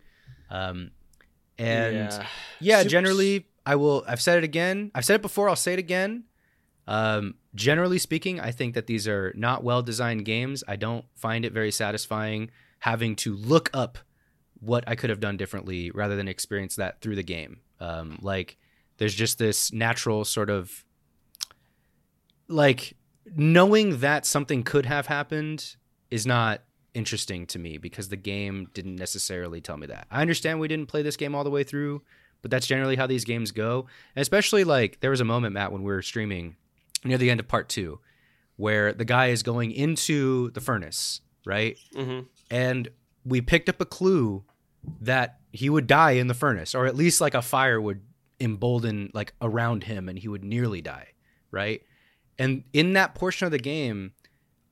Um, 0.51 0.91
and 1.57 1.95
Yeah. 1.95 2.27
yeah, 2.59 2.83
generally, 2.83 3.47
I 3.65 3.75
will. 3.75 4.03
I've 4.07 4.21
said 4.21 4.37
it 4.37 4.43
again. 4.43 4.91
I've 4.93 5.03
said 5.05 5.15
it 5.15 5.21
before. 5.23 5.49
I'll 5.49 5.55
say 5.55 5.73
it 5.73 5.79
again. 5.79 6.25
Um, 6.87 7.35
generally 7.53 7.97
speaking, 7.97 8.39
I 8.39 8.51
think 8.51 8.73
that 8.75 8.87
these 8.87 9.07
are 9.07 9.33
not 9.35 9.63
well 9.63 9.81
designed 9.81 10.25
games. 10.25 10.63
I 10.67 10.77
don't 10.77 11.05
find 11.15 11.45
it 11.45 11.53
very 11.53 11.71
satisfying 11.71 12.49
having 12.79 13.15
to 13.17 13.35
look 13.35 13.69
up 13.73 13.97
what 14.59 14.83
I 14.87 14.95
could 14.95 15.09
have 15.09 15.19
done 15.19 15.37
differently 15.37 15.91
rather 15.91 16.15
than 16.15 16.27
experience 16.27 16.75
that 16.77 17.01
through 17.01 17.15
the 17.15 17.23
game. 17.23 17.59
Um, 17.79 18.19
like, 18.21 18.57
there's 18.97 19.13
just 19.13 19.37
this 19.37 19.71
natural 19.71 20.25
sort 20.25 20.49
of 20.49 20.83
like 22.47 22.95
knowing 23.35 23.99
that 23.99 24.25
something 24.25 24.63
could 24.63 24.85
have 24.85 25.07
happened 25.07 25.75
is 26.09 26.25
not 26.25 26.61
interesting 26.93 27.45
to 27.45 27.59
me 27.59 27.77
because 27.77 28.09
the 28.09 28.15
game 28.15 28.69
didn't 28.73 28.95
necessarily 28.95 29.61
tell 29.61 29.77
me 29.77 29.87
that. 29.87 30.07
I 30.09 30.21
understand 30.21 30.59
we 30.59 30.67
didn't 30.67 30.87
play 30.87 31.01
this 31.01 31.17
game 31.17 31.35
all 31.35 31.43
the 31.43 31.49
way 31.49 31.63
through, 31.63 32.01
but 32.41 32.49
that's 32.49 32.65
generally 32.65 32.95
how 32.95 33.05
these 33.05 33.25
games 33.25 33.51
go. 33.51 33.87
And 34.15 34.21
especially 34.21 34.63
like 34.63 34.99
there 35.01 35.11
was 35.11 35.21
a 35.21 35.25
moment, 35.25 35.53
Matt, 35.53 35.71
when 35.71 35.83
we 35.83 35.91
were 35.91 36.01
streaming 36.01 36.55
near 37.03 37.17
the 37.17 37.29
end 37.29 37.39
of 37.39 37.47
part 37.47 37.69
two, 37.69 37.99
where 38.55 38.93
the 38.93 39.05
guy 39.05 39.27
is 39.27 39.43
going 39.43 39.71
into 39.71 40.51
the 40.51 40.61
furnace, 40.61 41.21
right? 41.45 41.77
hmm 41.95 42.21
And 42.49 42.89
we 43.25 43.41
picked 43.41 43.69
up 43.69 43.81
a 43.81 43.85
clue 43.85 44.43
that 45.01 45.39
he 45.51 45.69
would 45.69 45.87
die 45.87 46.11
in 46.11 46.27
the 46.27 46.33
furnace, 46.33 46.73
or 46.75 46.85
at 46.85 46.95
least 46.95 47.19
like 47.19 47.33
a 47.33 47.41
fire 47.41 47.79
would 47.81 48.01
embolden 48.39 49.09
like 49.13 49.33
around 49.41 49.83
him 49.85 50.07
and 50.07 50.17
he 50.19 50.27
would 50.27 50.43
nearly 50.43 50.81
die, 50.81 51.09
right? 51.51 51.81
And 52.37 52.63
in 52.73 52.93
that 52.93 53.15
portion 53.15 53.45
of 53.45 53.51
the 53.51 53.57
game, 53.59 54.13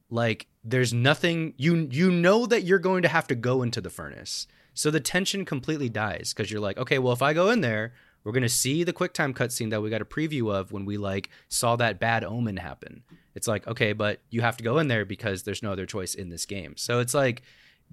like 0.10 0.48
there's 0.63 0.94
nothing 0.94 1.53
you 1.58 1.88
you 1.91 2.12
know 2.12 2.46
that 2.46 2.63
you're 2.63 2.79
going 2.79 3.01
to 3.01 3.08
have 3.08 3.27
to 3.27 3.36
go 3.36 3.62
into 3.63 3.82
the 3.82 3.89
furnace. 3.89 4.48
So 4.74 4.91
the 4.91 5.00
tension 5.00 5.46
completely 5.46 5.89
dies 5.89 6.34
because 6.34 6.51
you're 6.51 6.62
like, 6.62 6.77
okay, 6.77 7.00
well 7.00 7.13
if 7.13 7.22
I 7.22 7.34
go 7.34 7.50
in 7.50 7.62
there, 7.62 7.94
we're 8.25 8.32
gonna 8.32 8.50
see 8.50 8.84
the 8.84 8.91
QuickTime 8.91 9.34
cutscene 9.34 9.70
that 9.70 9.82
we 9.82 9.91
got 9.91 10.01
a 10.01 10.05
preview 10.05 10.51
of 10.51 10.72
when 10.72 10.84
we 10.84 10.98
like 10.98 11.29
saw 11.48 11.75
that 11.75 12.00
bad 12.00 12.24
omen 12.24 12.58
happen. 12.58 13.03
It's 13.36 13.48
like, 13.48 13.67
okay, 13.67 13.94
but 13.94 14.20
you 14.32 14.41
have 14.41 14.58
to 14.58 14.63
go 14.63 14.79
in 14.79 14.88
there 14.88 15.05
because 15.05 15.44
there's 15.44 15.62
no 15.62 15.72
other 15.72 15.86
choice 15.86 16.15
in 16.15 16.29
this 16.29 16.46
game. 16.46 16.75
So 16.75 17.00
it's 17.00 17.13
like 17.13 17.44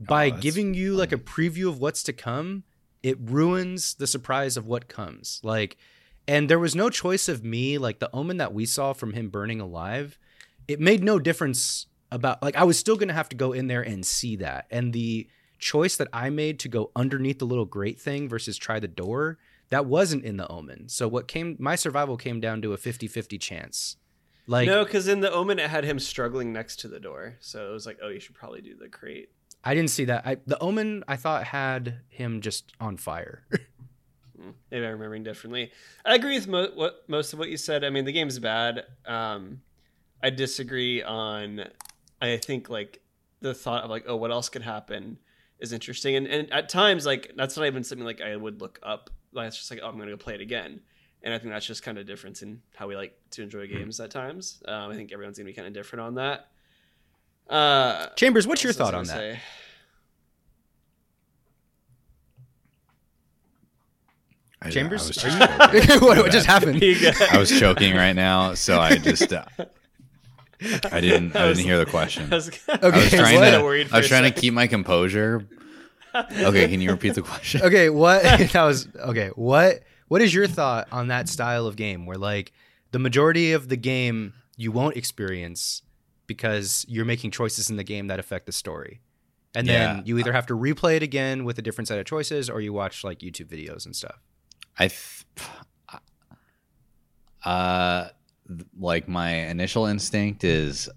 oh, 0.00 0.04
by 0.08 0.30
that's 0.30 0.42
giving 0.42 0.72
you 0.72 0.94
like 0.94 1.12
a 1.12 1.18
preview 1.18 1.68
of 1.68 1.78
what's 1.78 2.02
to 2.04 2.14
come, 2.14 2.64
it 3.02 3.18
ruins 3.20 3.94
the 3.94 4.06
surprise 4.06 4.56
of 4.56 4.66
what 4.66 4.88
comes. 4.88 5.38
Like 5.44 5.76
And 6.26 6.48
there 6.48 6.58
was 6.58 6.74
no 6.74 6.88
choice 6.88 7.28
of 7.28 7.44
me, 7.44 7.76
like 7.76 7.98
the 7.98 8.10
omen 8.14 8.38
that 8.38 8.54
we 8.54 8.64
saw 8.64 8.94
from 8.94 9.12
him 9.12 9.28
burning 9.28 9.60
alive, 9.60 10.18
it 10.66 10.80
made 10.80 11.04
no 11.04 11.18
difference 11.18 11.86
about 12.10 12.42
like 12.42 12.56
I 12.56 12.64
was 12.64 12.78
still 12.78 12.96
gonna 12.96 13.12
have 13.12 13.28
to 13.28 13.36
go 13.36 13.52
in 13.52 13.66
there 13.66 13.82
and 13.82 14.06
see 14.06 14.36
that. 14.36 14.64
And 14.70 14.94
the 14.94 15.28
choice 15.58 15.96
that 15.96 16.08
I 16.12 16.30
made 16.30 16.58
to 16.60 16.68
go 16.68 16.90
underneath 16.96 17.38
the 17.38 17.44
little 17.44 17.66
grate 17.66 18.00
thing 18.00 18.30
versus 18.30 18.56
try 18.56 18.80
the 18.80 18.88
door, 18.88 19.38
that 19.72 19.86
wasn't 19.86 20.22
in 20.22 20.36
the 20.36 20.46
omen. 20.48 20.88
So 20.90 21.08
what 21.08 21.26
came 21.26 21.56
my 21.58 21.76
survival 21.76 22.18
came 22.18 22.40
down 22.40 22.60
to 22.60 22.74
a 22.74 22.76
50-50 22.76 23.40
chance. 23.40 23.96
Like 24.46 24.66
no, 24.66 24.84
because 24.84 25.08
in 25.08 25.20
the 25.20 25.32
Omen 25.32 25.58
it 25.58 25.70
had 25.70 25.84
him 25.84 25.98
struggling 25.98 26.52
next 26.52 26.80
to 26.80 26.88
the 26.88 27.00
door, 27.00 27.36
so 27.40 27.70
it 27.70 27.72
was 27.72 27.86
like, 27.86 27.98
oh, 28.02 28.08
you 28.08 28.20
should 28.20 28.34
probably 28.34 28.60
do 28.60 28.74
the 28.74 28.88
crate. 28.88 29.30
I 29.64 29.74
didn't 29.74 29.90
see 29.90 30.04
that. 30.06 30.26
I, 30.26 30.36
the 30.46 30.60
omen 30.60 31.04
I 31.06 31.16
thought 31.16 31.44
had 31.44 32.00
him 32.08 32.40
just 32.40 32.72
on 32.80 32.96
fire. 32.96 33.44
Hmm, 34.36 34.50
Maybe 34.70 34.84
I'm 34.84 34.92
remembering 34.92 35.22
differently. 35.22 35.70
I 36.04 36.16
agree 36.16 36.34
with 36.34 36.48
mo- 36.48 36.72
what 36.74 37.04
most 37.08 37.32
of 37.32 37.38
what 37.38 37.48
you 37.48 37.56
said. 37.56 37.84
I 37.84 37.90
mean, 37.90 38.04
the 38.04 38.12
game's 38.12 38.38
bad. 38.40 38.84
Um, 39.06 39.62
I 40.22 40.30
disagree 40.30 41.02
on. 41.02 41.64
I 42.20 42.36
think 42.36 42.68
like 42.68 43.00
the 43.40 43.54
thought 43.54 43.84
of 43.84 43.90
like, 43.90 44.04
oh, 44.06 44.16
what 44.16 44.32
else 44.32 44.48
could 44.48 44.62
happen 44.62 45.18
is 45.60 45.72
interesting, 45.72 46.16
and, 46.16 46.26
and 46.26 46.52
at 46.52 46.68
times 46.68 47.06
like 47.06 47.32
that's 47.36 47.56
not 47.56 47.66
even 47.66 47.84
something 47.84 48.04
like 48.04 48.20
I 48.20 48.36
would 48.36 48.60
look 48.60 48.80
up. 48.82 49.08
Like 49.32 49.48
it's 49.48 49.56
just 49.56 49.70
like, 49.70 49.80
oh, 49.82 49.88
I'm 49.88 49.98
gonna 49.98 50.10
go 50.10 50.16
play 50.16 50.34
it 50.34 50.40
again. 50.40 50.80
And 51.24 51.32
I 51.32 51.38
think 51.38 51.52
that's 51.52 51.66
just 51.66 51.82
kind 51.82 51.98
of 51.98 52.06
difference 52.06 52.42
in 52.42 52.60
how 52.74 52.88
we 52.88 52.96
like 52.96 53.16
to 53.32 53.42
enjoy 53.42 53.66
games 53.68 54.00
at 54.00 54.10
times. 54.10 54.62
Um, 54.66 54.90
I 54.90 54.94
think 54.96 55.12
everyone's 55.12 55.38
gonna 55.38 55.46
be 55.46 55.52
kind 55.52 55.68
of 55.68 55.72
different 55.74 56.02
on 56.02 56.14
that. 56.16 56.48
Uh, 57.48 58.08
Chambers, 58.16 58.46
what's 58.46 58.62
your 58.64 58.72
what 58.72 58.80
else 58.80 58.90
thought 58.90 58.94
on 58.98 59.04
that? 59.04 59.16
say? 59.16 59.40
I- 64.60 64.70
Chambers? 64.70 65.02
I 65.02 65.08
was 65.08 65.16
just 65.16 66.02
what, 66.02 66.18
what 66.18 66.30
just 66.32 66.46
happened? 66.46 66.82
I 66.82 67.38
was 67.38 67.50
choking 67.58 67.96
right 67.96 68.12
now, 68.12 68.54
so 68.54 68.78
I 68.80 68.96
just 68.96 69.32
uh, 69.32 69.44
I 70.92 71.00
didn't 71.00 71.34
I 71.34 71.44
I 71.44 71.48
was- 71.48 71.58
didn't 71.58 71.68
hear 71.68 71.78
the 71.78 71.86
question. 71.86 72.28
I 72.32 72.36
was, 72.36 72.48
Okay, 72.48 72.60
I 72.80 72.88
was 72.88 73.10
trying 73.10 73.40
to 73.86 73.94
I 73.94 73.98
was 73.98 74.08
trying 74.08 74.32
to 74.32 74.40
keep 74.40 74.54
my 74.54 74.66
composure. 74.66 75.46
Okay, 76.14 76.68
can 76.68 76.80
you 76.80 76.90
repeat 76.90 77.14
the 77.14 77.22
question? 77.22 77.62
okay, 77.64 77.88
what 77.90 78.22
that 78.52 78.54
was 78.62 78.88
okay. 78.96 79.30
What 79.34 79.82
what 80.08 80.20
is 80.22 80.34
your 80.34 80.46
thought 80.46 80.88
on 80.92 81.08
that 81.08 81.28
style 81.28 81.66
of 81.66 81.76
game 81.76 82.04
where 82.06 82.18
like 82.18 82.52
the 82.90 82.98
majority 82.98 83.52
of 83.52 83.68
the 83.68 83.76
game 83.76 84.34
you 84.56 84.70
won't 84.72 84.96
experience 84.96 85.82
because 86.26 86.84
you're 86.88 87.04
making 87.06 87.30
choices 87.30 87.70
in 87.70 87.76
the 87.76 87.84
game 87.84 88.06
that 88.08 88.18
affect 88.18 88.46
the 88.46 88.52
story. 88.52 89.00
And 89.54 89.66
then 89.66 89.96
Yeah. 89.96 90.02
you 90.04 90.18
either 90.18 90.32
have 90.32 90.46
to 90.46 90.54
replay 90.54 90.96
it 90.96 91.02
again 91.02 91.44
with 91.44 91.58
a 91.58 91.62
different 91.62 91.88
set 91.88 91.98
of 91.98 92.04
choices 92.06 92.48
or 92.50 92.60
you 92.60 92.72
watch 92.72 93.04
like 93.04 93.18
YouTube 93.20 93.46
videos 93.48 93.84
and 93.86 93.94
stuff. 93.96 94.20
I 94.78 94.88
th- 94.88 95.24
uh 97.44 98.08
like 98.78 99.08
my 99.08 99.30
initial 99.30 99.86
instinct 99.86 100.44
is 100.44 100.88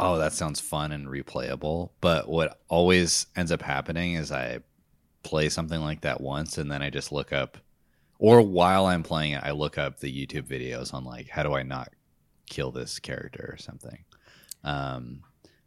oh 0.00 0.18
that 0.18 0.32
sounds 0.32 0.60
fun 0.60 0.92
and 0.92 1.06
replayable, 1.06 1.90
but 2.00 2.28
what 2.28 2.58
always 2.68 3.26
ends 3.36 3.52
up 3.52 3.62
happening 3.62 4.14
is 4.14 4.32
I 4.32 4.60
play 5.22 5.50
something 5.50 5.80
like 5.80 6.00
that 6.00 6.20
once 6.20 6.58
and 6.58 6.70
then 6.70 6.82
I 6.82 6.90
just 6.90 7.12
look 7.12 7.32
up 7.32 7.58
or 8.18 8.40
while 8.40 8.86
I'm 8.86 9.02
playing 9.02 9.32
it 9.32 9.42
I 9.44 9.50
look 9.50 9.76
up 9.76 10.00
the 10.00 10.10
YouTube 10.12 10.48
videos 10.48 10.94
on 10.94 11.04
like 11.04 11.28
how 11.28 11.42
do 11.42 11.54
I 11.54 11.62
not 11.62 11.90
kill 12.46 12.72
this 12.72 12.98
character 12.98 13.50
or 13.52 13.58
something. 13.58 14.04
Um 14.64 15.22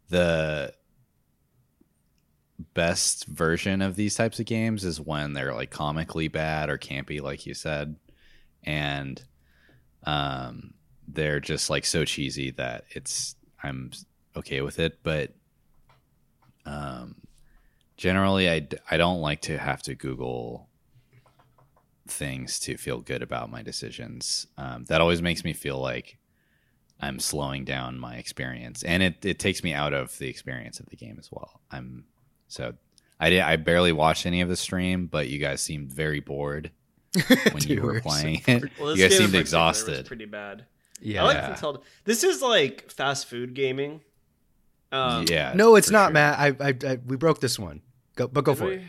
the 0.08 0.74
best 2.74 3.26
version 3.26 3.82
of 3.82 3.96
these 3.96 4.14
types 4.14 4.38
of 4.38 4.46
games 4.46 4.84
is 4.84 5.00
when 5.00 5.32
they're 5.32 5.54
like 5.54 5.70
comically 5.70 6.28
bad 6.28 6.68
or 6.70 6.78
campy 6.78 7.20
like 7.20 7.46
you 7.46 7.54
said 7.54 7.96
and 8.62 9.24
um 10.04 10.74
they're 11.08 11.40
just 11.40 11.68
like 11.68 11.84
so 11.84 12.04
cheesy 12.04 12.50
that 12.52 12.84
it's 12.90 13.34
i'm 13.62 13.90
okay 14.36 14.60
with 14.60 14.78
it 14.78 14.98
but 15.02 15.32
um 16.66 17.16
generally 17.96 18.48
i, 18.48 18.58
d- 18.60 18.76
I 18.90 18.96
don't 18.96 19.20
like 19.20 19.42
to 19.42 19.58
have 19.58 19.82
to 19.82 19.94
google 19.94 20.68
things 22.06 22.58
to 22.60 22.76
feel 22.76 23.00
good 23.00 23.22
about 23.22 23.50
my 23.50 23.62
decisions 23.62 24.46
um, 24.58 24.84
that 24.86 25.00
always 25.00 25.22
makes 25.22 25.44
me 25.44 25.52
feel 25.52 25.78
like 25.78 26.18
i'm 27.00 27.18
slowing 27.18 27.64
down 27.64 27.98
my 27.98 28.16
experience 28.16 28.82
and 28.82 29.02
it, 29.02 29.24
it 29.24 29.38
takes 29.38 29.62
me 29.62 29.72
out 29.72 29.94
of 29.94 30.16
the 30.18 30.28
experience 30.28 30.80
of 30.80 30.86
the 30.86 30.96
game 30.96 31.16
as 31.18 31.30
well 31.32 31.60
i'm 31.70 32.04
so 32.48 32.74
I 33.20 33.30
did. 33.30 33.40
I 33.40 33.56
barely 33.56 33.92
watched 33.92 34.26
any 34.26 34.40
of 34.40 34.48
the 34.48 34.56
stream, 34.56 35.06
but 35.06 35.28
you 35.28 35.38
guys 35.38 35.62
seemed 35.62 35.92
very 35.92 36.20
bored 36.20 36.70
when 37.26 37.56
Dude, 37.58 37.70
you 37.70 37.82
were 37.82 37.92
we're 37.94 38.02
so 38.02 38.08
playing 38.08 38.42
it. 38.46 38.70
Well, 38.78 38.96
you 38.96 39.02
guys 39.02 39.18
game 39.18 39.22
in 39.22 39.30
particular 39.30 39.30
seemed 39.30 39.34
exhausted. 39.34 40.06
Pretty 40.06 40.26
bad. 40.26 40.66
Yeah. 41.00 41.24
I 41.24 41.26
like 41.26 41.60
to. 41.60 41.80
This 42.04 42.24
is 42.24 42.42
like 42.42 42.90
fast 42.90 43.26
food 43.26 43.54
gaming. 43.54 44.00
Um, 44.94 45.24
yeah. 45.28 45.52
no, 45.54 45.76
it's 45.76 45.90
not, 45.90 46.06
sure. 46.08 46.12
Matt. 46.12 46.38
I, 46.38 46.46
I, 46.68 46.74
I 46.92 46.98
we 47.06 47.16
broke 47.16 47.40
this 47.40 47.58
one. 47.58 47.82
Go, 48.16 48.28
but 48.28 48.44
go 48.44 48.52
did 48.52 48.58
for 48.58 48.66
we? 48.66 48.74
it. 48.76 48.82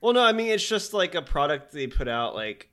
Well, 0.00 0.12
no, 0.12 0.22
I 0.22 0.32
mean 0.32 0.48
it's 0.48 0.66
just 0.66 0.92
like 0.94 1.14
a 1.14 1.22
product 1.22 1.72
they 1.72 1.86
put 1.86 2.08
out, 2.08 2.34
like 2.34 2.68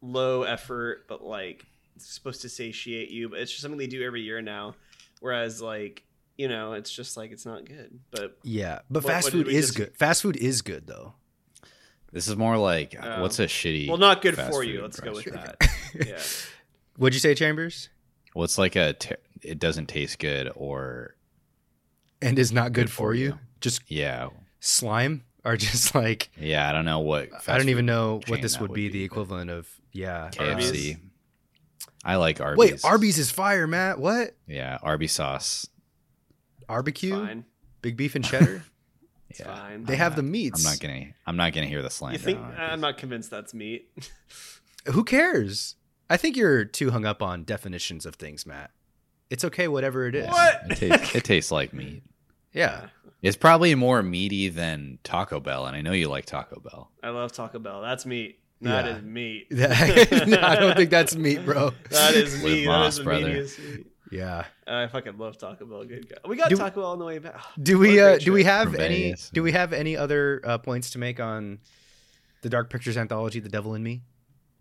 low 0.00 0.42
effort, 0.44 1.06
but 1.08 1.22
like 1.24 1.64
it's 1.96 2.12
supposed 2.12 2.42
to 2.42 2.48
satiate 2.48 3.10
you. 3.10 3.28
But 3.28 3.40
it's 3.40 3.50
just 3.50 3.62
something 3.62 3.78
they 3.78 3.86
do 3.86 4.02
every 4.04 4.22
year 4.22 4.40
now. 4.42 4.74
Whereas, 5.20 5.60
like 5.62 6.04
you 6.36 6.46
know, 6.48 6.74
it's 6.74 6.90
just 6.92 7.16
like 7.16 7.32
it's 7.32 7.44
not 7.46 7.64
good. 7.64 7.98
But 8.10 8.38
Yeah, 8.44 8.80
but 8.90 9.02
What- 9.04 9.12
fast 9.12 9.24
what 9.26 9.32
food 9.32 9.48
is 9.48 9.66
just- 9.66 9.76
good. 9.76 9.96
Fast 9.96 10.22
food 10.22 10.36
is 10.36 10.62
good 10.62 10.86
though. 10.86 11.14
This 12.12 12.26
is 12.28 12.36
more 12.36 12.56
like 12.56 12.96
Oh. 13.02 13.20
what's 13.22 13.38
a 13.38 13.46
shitty? 13.46 13.88
well, 13.88 13.98
not 13.98 14.22
good 14.22 14.34
fast 14.36 14.50
for 14.52 14.62
you. 14.64 14.80
Let's 14.82 14.98
go 15.00 15.12
with 15.12 15.24
that. 15.26 15.56
Yeah. 16.06 16.20
What'd 16.96 17.14
you 17.14 17.20
say, 17.20 17.34
Chambers? 17.34 17.88
What's 18.34 18.58
like 18.58 18.76
a? 18.76 18.92
Ter- 18.92 19.16
it 19.42 19.58
doesn't 19.58 19.86
taste 19.86 20.18
good, 20.18 20.50
or 20.54 21.14
And 22.20 22.38
is 22.38 22.52
not 22.52 22.72
good, 22.72 22.86
Good 22.86 22.90
for, 22.90 22.96
for 23.10 23.14
you. 23.14 23.24
you. 23.26 23.38
Just 23.60 23.82
yeah, 23.90 24.28
slime, 24.60 25.24
are 25.44 25.56
just 25.68 25.94
like 25.94 26.30
yeah. 26.36 26.68
I 26.68 26.72
don't 26.72 26.84
know 26.84 26.98
what. 27.00 27.28
I 27.48 27.56
don't 27.58 27.68
even 27.68 27.86
know 27.86 28.20
what 28.26 28.42
this 28.42 28.54
that 28.54 28.62
would 28.62 28.72
be 28.72 28.88
the 28.88 29.04
equivalent 29.04 29.50
of. 29.50 29.68
Yeah, 29.92 30.30
KFC. 30.32 30.50
Arby's. 30.50 30.96
I 32.04 32.16
like 32.16 32.40
Arby's. 32.40 32.58
wait, 32.58 32.84
Arby's 32.84 33.18
is 33.18 33.30
fire, 33.30 33.66
Matt. 33.66 33.98
What? 33.98 34.34
Yeah, 34.46 34.78
Arby's 34.82 35.12
sauce. 35.12 35.66
Barbecue, 36.66 37.12
Fine. 37.14 37.44
big 37.82 37.96
beef 37.96 38.14
and 38.14 38.24
cheddar. 38.24 38.62
It's 39.30 39.40
Yeah. 39.40 39.54
fine. 39.54 39.84
they 39.84 39.94
I'm 39.94 39.98
have 39.98 40.12
not- 40.12 40.16
the 40.16 40.22
meats. 40.24 40.64
I'm 40.64 40.70
not 40.72 40.80
gonna. 40.80 41.06
I'm 41.26 41.36
not 41.36 41.52
gonna 41.52 41.66
hear 41.66 41.80
the 41.82 41.86
You 41.86 41.90
slander. 41.90 42.18
think? 42.18 42.38
on 42.40 42.54
I'm 42.58 42.80
not 42.80 42.98
convinced 42.98 43.30
that's 43.30 43.54
meat. 43.54 43.90
Who 44.92 45.04
cares? 45.04 45.76
I 46.10 46.16
think 46.16 46.36
you're 46.36 46.64
too 46.64 46.90
hung 46.90 47.04
up 47.04 47.22
on 47.22 47.44
definitions 47.44 48.06
of 48.06 48.14
things, 48.16 48.46
Matt. 48.46 48.70
It's 49.30 49.44
okay, 49.44 49.68
whatever 49.68 50.06
it 50.06 50.14
is. 50.14 50.26
What? 50.26 50.62
It 50.70 50.76
tastes, 50.76 51.14
it 51.14 51.24
tastes 51.24 51.50
like 51.50 51.72
meat. 51.72 52.02
Yeah. 52.52 52.86
It's 53.20 53.36
probably 53.36 53.74
more 53.74 54.02
meaty 54.02 54.48
than 54.48 54.98
Taco 55.02 55.40
Bell, 55.40 55.66
and 55.66 55.76
I 55.76 55.80
know 55.80 55.92
you 55.92 56.08
like 56.08 56.24
Taco 56.24 56.60
Bell. 56.60 56.90
I 57.02 57.10
love 57.10 57.32
Taco 57.32 57.58
Bell. 57.58 57.82
That's 57.82 58.06
meat. 58.06 58.38
That 58.62 58.86
is 58.88 58.94
Yeah. 58.96 59.00
meat. 59.02 59.46
no, 59.50 60.38
I 60.40 60.56
don't 60.56 60.76
think 60.76 60.90
that's 60.90 61.14
meat, 61.16 61.44
bro. 61.44 61.72
That 61.90 62.14
is 62.14 62.34
With 62.34 62.44
meat. 62.44 62.64
That 62.64 62.70
Moss, 62.70 62.92
is 62.94 62.98
the 62.98 63.04
brother. 63.04 63.26
meatiest 63.28 63.58
meat. 63.76 63.86
Yeah. 64.10 64.44
I 64.66 64.86
fucking 64.86 65.18
love 65.18 65.36
Taco 65.36 65.66
Bell. 65.66 65.84
Good 65.84 66.08
guy. 66.08 66.16
We 66.26 66.36
got 66.36 66.48
Do- 66.48 66.56
Taco 66.56 66.80
Bell 66.80 66.90
on 66.92 66.98
the 66.98 67.04
way 67.04 67.18
back. 67.18 67.38
Do 67.62 67.78
we 67.78 68.00
uh, 68.00 68.18
do 68.18 68.32
we 68.32 68.44
have 68.44 68.72
From 68.72 68.80
any 68.80 69.02
Vegas. 69.10 69.30
do 69.30 69.42
we 69.42 69.52
have 69.52 69.72
any 69.72 69.96
other 69.96 70.40
uh, 70.44 70.58
points 70.58 70.90
to 70.90 70.98
make 70.98 71.20
on 71.20 71.58
the 72.42 72.48
Dark 72.48 72.70
Pictures 72.70 72.96
anthology, 72.96 73.40
The 73.40 73.48
Devil 73.48 73.74
in 73.74 73.82
Me? 73.82 74.02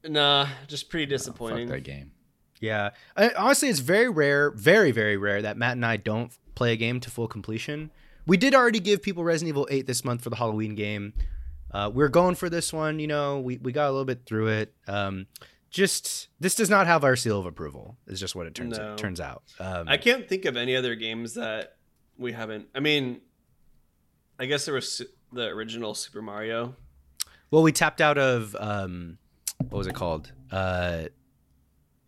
Nah, 0.04 0.48
just 0.68 0.90
pretty 0.90 1.06
Oh, 1.06 1.18
fuck 1.18 1.20
disappointing. 1.20 1.68
that 1.70 1.82
game. 1.82 2.12
Yeah. 2.60 2.92
I, 3.16 3.30
honestly, 3.38 3.70
it's 3.70 3.80
very 3.80 4.10
rare, 4.10 4.52
very 4.52 4.92
very 4.92 5.18
rare 5.18 5.42
that 5.42 5.58
Matt 5.58 5.74
and 5.74 5.86
I 5.86 5.98
don't 5.98 6.32
play 6.56 6.74
a 6.74 6.76
game 6.76 7.00
to 7.02 7.10
full 7.10 7.28
completion. 7.28 7.92
We 8.26 8.36
did 8.38 8.54
already 8.54 8.80
give 8.80 9.02
people 9.02 9.24
Resident 9.24 9.50
Evil 9.50 9.68
8 9.72 9.88
this 9.88 10.04
month 10.04 10.22
for 10.22 10.30
the 10.30 10.36
Halloween 10.36 10.76
game. 10.76 11.14
Uh, 11.72 11.90
we're 11.94 12.10
going 12.10 12.36
for 12.36 12.50
this 12.50 12.74
one. 12.74 13.00
You 13.00 13.08
know, 13.08 13.40
we, 13.40 13.58
we 13.58 13.72
got 13.72 13.88
a 13.88 13.92
little 13.92 14.06
bit 14.06 14.26
through 14.26 14.48
it. 14.48 14.74
Um, 14.88 15.28
just 15.70 16.30
this 16.40 16.56
does 16.56 16.70
not 16.70 16.88
have 16.88 17.04
our 17.04 17.16
seal 17.16 17.40
of 17.40 17.46
approval. 17.46 17.98
Is 18.08 18.20
just 18.20 18.36
what 18.36 18.48
it 18.48 18.56
turns 18.56 18.78
No. 18.78 18.94
it 18.94 18.98
turns 18.98 19.20
out. 19.22 19.44
Um, 19.60 19.88
I 19.88 19.98
can't 19.98 20.28
think 20.28 20.46
of 20.46 20.58
any 20.58 20.76
other 20.76 20.96
games 20.96 21.36
that 21.36 21.76
we 22.18 22.32
haven't. 22.34 22.68
I 22.74 22.80
mean, 22.80 23.22
I 24.40 24.46
guess 24.46 24.66
there 24.66 24.74
was 24.74 25.02
the 25.32 25.48
original 25.48 25.94
Super 25.94 26.22
Mario. 26.22 26.76
Well, 27.52 27.64
we 27.64 27.72
tapped 27.72 28.02
out 28.02 28.18
of 28.18 28.56
um, 28.60 29.18
what 29.70 29.78
was 29.78 29.88
it 29.88 29.94
called? 29.96 30.32
Uh, 30.52 31.06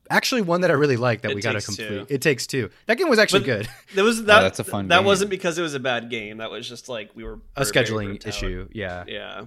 actually, 0.09 0.41
one 0.41 0.61
that 0.61 0.71
I 0.71 0.73
really 0.73 0.97
liked 0.97 1.23
that 1.23 1.31
It 1.31 1.35
we 1.35 1.41
got 1.41 1.53
to 1.53 1.61
complete. 1.61 1.87
Two. 1.87 2.05
It 2.09 2.21
takes 2.21 2.47
two. 2.47 2.69
That 2.87 2.97
game 2.97 3.09
was 3.09 3.19
actually 3.19 3.41
But- 3.41 3.45
good. 3.45 3.69
That 3.95 4.03
was 4.03 4.23
that. 4.25 4.39
Oh, 4.39 4.43
that's 4.43 4.59
a 4.59 4.63
fun 4.63 4.87
That 4.89 4.97
game. 4.99 5.05
wasn't 5.05 5.29
because 5.29 5.57
it 5.57 5.61
was 5.61 5.73
a 5.73 5.79
bad 5.79 6.09
game. 6.09 6.37
That 6.37 6.51
was 6.51 6.67
just 6.67 6.89
like 6.89 7.09
we 7.15 7.23
were 7.23 7.33
A 7.33 7.33
we 7.33 7.37
were 7.37 7.39
very 7.55 7.85
scheduling 7.85 8.07
burnt 8.07 8.25
out. 8.27 8.29
issue. 8.29 8.67
Yeah. 8.71 9.03
Yeah. 9.07 9.45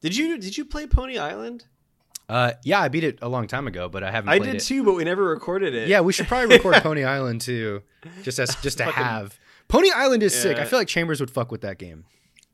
Did 0.00 0.16
you 0.16 0.38
did 0.38 0.56
you 0.56 0.64
play 0.64 0.86
Pony 0.86 1.18
Island? 1.18 1.64
Uh, 2.28 2.52
yeah, 2.62 2.80
I 2.80 2.88
beat 2.88 3.04
it 3.04 3.18
a 3.22 3.28
long 3.28 3.46
time 3.46 3.66
ago, 3.66 3.88
but 3.88 4.04
I 4.04 4.10
haven't. 4.10 4.28
I 4.28 4.38
played 4.38 4.52
did 4.52 4.56
it. 4.56 4.64
too, 4.64 4.84
but 4.84 4.92
we 4.94 5.02
never 5.04 5.24
recorded 5.24 5.74
it. 5.74 5.88
Yeah, 5.88 6.00
we 6.02 6.12
should 6.12 6.26
probably 6.28 6.54
record 6.56 6.74
Pony 6.82 7.02
Island 7.04 7.40
too, 7.40 7.82
just 8.22 8.38
as 8.38 8.54
just 8.56 8.78
to 8.78 8.84
Fucking- 8.84 9.02
have. 9.02 9.38
Pony 9.68 9.90
Island 9.90 10.22
is 10.22 10.34
sick. 10.34 10.56
I 10.58 10.64
feel 10.64 10.78
like 10.78 10.88
Chambers 10.88 11.20
would 11.20 11.30
fuck 11.30 11.50
with 11.50 11.60
that 11.62 11.78
game. 11.78 12.04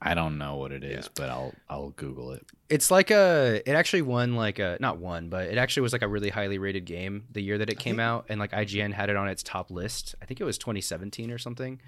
I 0.07 0.13
don't 0.15 0.37
know 0.37 0.57
what 0.57 0.71
it 0.71 0.85
is, 0.85 1.07
Yeah. 1.07 1.11
but 1.17 1.31
I'll 1.31 1.55
I'll 1.69 1.91
Google 1.91 2.33
it. 2.33 2.47
It's 2.69 2.91
like 2.91 3.11
a. 3.11 3.63
It 3.65 3.73
actually 3.73 4.03
won 4.03 4.35
like 4.37 4.59
a 4.59 4.77
not 4.81 4.99
one, 4.99 5.31
but 5.31 5.47
it 5.49 5.57
actually 5.57 5.83
was 5.83 5.93
like 5.95 6.03
a 6.03 6.09
really 6.09 6.29
highly 6.29 6.59
rated 6.59 6.85
game 6.85 7.25
the 7.33 7.41
year 7.43 7.57
that 7.59 7.71
it 7.71 7.79
came 7.79 7.97
think- 7.97 8.01
out, 8.01 8.27
and 8.29 8.39
like 8.39 8.53
IGN 8.53 8.93
had 8.93 9.09
it 9.09 9.17
on 9.17 9.29
its 9.29 9.43
top 9.43 9.71
list. 9.71 10.15
I 10.21 10.27
think 10.27 10.41
it 10.41 10.45
was 10.45 10.59
2017 10.59 11.31
or 11.31 11.39
something. 11.39 11.81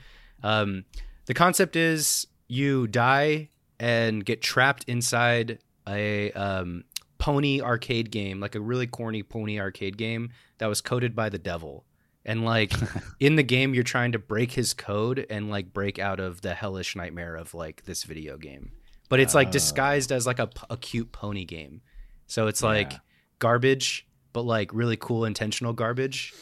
Um, 0.42 0.84
the 1.26 1.34
concept 1.34 1.76
is 1.76 2.26
you 2.48 2.86
die 2.86 3.50
and 3.78 4.24
get 4.24 4.40
trapped 4.40 4.84
inside 4.88 5.58
a 5.86 6.32
um, 6.32 6.84
pony 7.18 7.60
arcade 7.60 8.10
game, 8.10 8.40
like 8.40 8.54
a 8.54 8.60
really 8.60 8.86
corny 8.86 9.22
pony 9.22 9.60
arcade 9.60 9.96
game 9.98 10.30
that 10.58 10.66
was 10.66 10.80
coded 10.80 11.14
by 11.14 11.28
the 11.28 11.38
devil. 11.38 11.84
And 12.26 12.44
like 12.44 12.72
in 13.20 13.36
the 13.36 13.42
game, 13.42 13.72
you're 13.72 13.84
trying 13.84 14.12
to 14.12 14.18
break 14.18 14.52
his 14.52 14.74
code 14.74 15.24
and 15.30 15.48
like 15.48 15.72
break 15.72 15.98
out 15.98 16.20
of 16.20 16.42
the 16.42 16.52
hellish 16.54 16.94
nightmare 16.96 17.36
of 17.36 17.54
like 17.54 17.84
this 17.84 18.02
video 18.02 18.36
game. 18.36 18.72
But 19.08 19.20
it's 19.20 19.32
like 19.34 19.48
Oh. 19.48 19.52
disguised 19.52 20.10
as 20.12 20.26
like 20.26 20.40
a 20.40 20.48
cute 20.80 21.12
pony 21.12 21.44
game. 21.44 21.80
So 22.26 22.48
it's 22.48 22.62
like 22.62 22.92
Yeah. 22.92 22.98
garbage, 23.38 24.06
but 24.32 24.42
like 24.42 24.74
really 24.74 24.96
cool 24.96 25.24
intentional 25.24 25.72
garbage. 25.72 26.34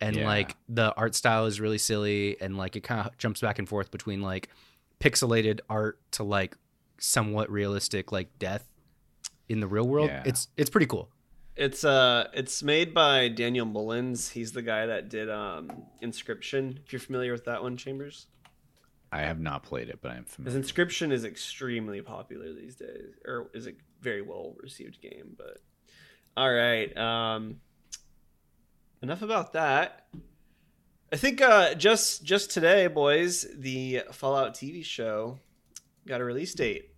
And 0.00 0.16
Yeah. 0.16 0.26
like 0.26 0.56
the 0.68 0.92
art 0.96 1.14
style 1.14 1.46
is 1.46 1.60
really 1.60 1.78
silly 1.78 2.36
and 2.40 2.56
like 2.56 2.74
it 2.76 2.80
kind 2.82 3.06
of 3.06 3.16
jumps 3.18 3.40
back 3.40 3.58
and 3.60 3.68
forth 3.68 3.90
between 3.92 4.20
like 4.20 4.48
pixelated 5.00 5.60
art 5.70 6.00
to 6.12 6.24
like 6.24 6.56
somewhat 6.98 7.48
realistic 7.50 8.10
like 8.10 8.36
death 8.40 8.64
in 9.48 9.60
the 9.60 9.68
real 9.68 9.86
world. 9.86 10.10
Yeah. 10.10 10.24
It's 10.26 10.48
it's 10.56 10.68
pretty 10.70 10.86
cool. 10.86 11.08
It's 11.58 11.82
uh 11.84 12.28
it's 12.34 12.62
made 12.62 12.94
by 12.94 13.26
Daniel 13.28 13.66
Mullins. 13.66 14.30
He's 14.30 14.52
the 14.52 14.62
guy 14.62 14.86
that 14.86 15.08
did 15.08 15.28
um 15.28 15.70
Inscryption. 16.00 16.78
If 16.84 16.92
you're 16.92 17.00
familiar 17.00 17.32
with 17.32 17.44
that 17.46 17.62
one, 17.62 17.76
Chambers. 17.76 18.26
I 19.10 19.22
have 19.22 19.40
not 19.40 19.64
played 19.64 19.88
it, 19.88 19.98
but 20.00 20.12
I'm 20.12 20.24
His 20.24 20.34
familiar. 20.34 20.60
Inscryption 20.60 21.10
is 21.12 21.24
extremely 21.24 22.00
popular 22.00 22.52
these 22.52 22.76
days, 22.76 23.14
or 23.26 23.50
is 23.54 23.66
a 23.66 23.72
very 24.00 24.22
well 24.22 24.54
received 24.62 25.00
game. 25.02 25.34
But 25.36 25.58
all 26.36 26.52
right, 26.52 26.96
um, 26.96 27.56
enough 29.02 29.22
about 29.22 29.54
that. 29.54 30.06
I 31.12 31.16
think 31.16 31.40
uh, 31.40 31.74
just 31.74 32.22
just 32.22 32.52
today, 32.52 32.86
boys, 32.86 33.46
the 33.56 34.02
Fallout 34.12 34.54
TV 34.54 34.84
show 34.84 35.40
got 36.06 36.20
a 36.20 36.24
release 36.24 36.54
date. 36.54 36.90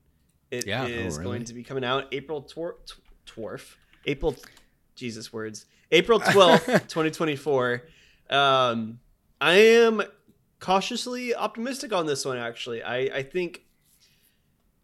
It 0.51 0.65
is 0.65 0.67
Yeah. 0.67 0.83
Oh, 0.83 0.87
really? 0.89 1.25
going 1.25 1.45
to 1.45 1.55
be 1.55 1.63
coming 1.63 1.85
out 1.85 2.09
April 2.13 2.43
twor- 2.43 2.85
tw- 2.85 3.01
dwarf 3.27 3.77
April. 4.07 4.37
Jesus 4.95 5.33
words. 5.33 5.67
April 5.91 6.21
twelfth, 6.21 6.89
twenty 6.89 7.11
twenty 7.11 7.37
four. 7.37 7.85
Um, 8.29 9.01
I 9.41 9.55
am 9.55 10.03
cautiously 10.61 11.35
optimistic 11.35 11.93
on 11.93 12.07
this 12.07 12.25
one. 12.25 12.37
Actually, 12.37 12.83
I 12.83 12.99
I 12.99 13.23
think 13.23 13.63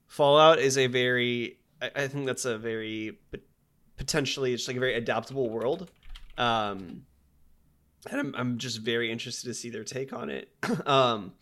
Fallout 0.06 0.58
is 0.58 0.78
a 0.78 0.86
very. 0.86 1.58
I, 1.82 1.90
I 1.94 2.08
think 2.08 2.26
that's 2.26 2.44
a 2.44 2.56
very 2.56 3.18
potentially 3.96 4.54
it's 4.54 4.66
like 4.68 4.76
a 4.76 4.80
very 4.80 4.94
adaptable 4.94 5.50
world. 5.50 5.90
Um, 6.38 7.04
and 8.10 8.20
I'm 8.20 8.34
I'm 8.36 8.58
just 8.58 8.78
very 8.78 9.10
interested 9.10 9.48
to 9.48 9.54
see 9.54 9.70
their 9.70 9.84
take 9.84 10.12
on 10.12 10.30
it. 10.30 10.50
um, 10.86 11.34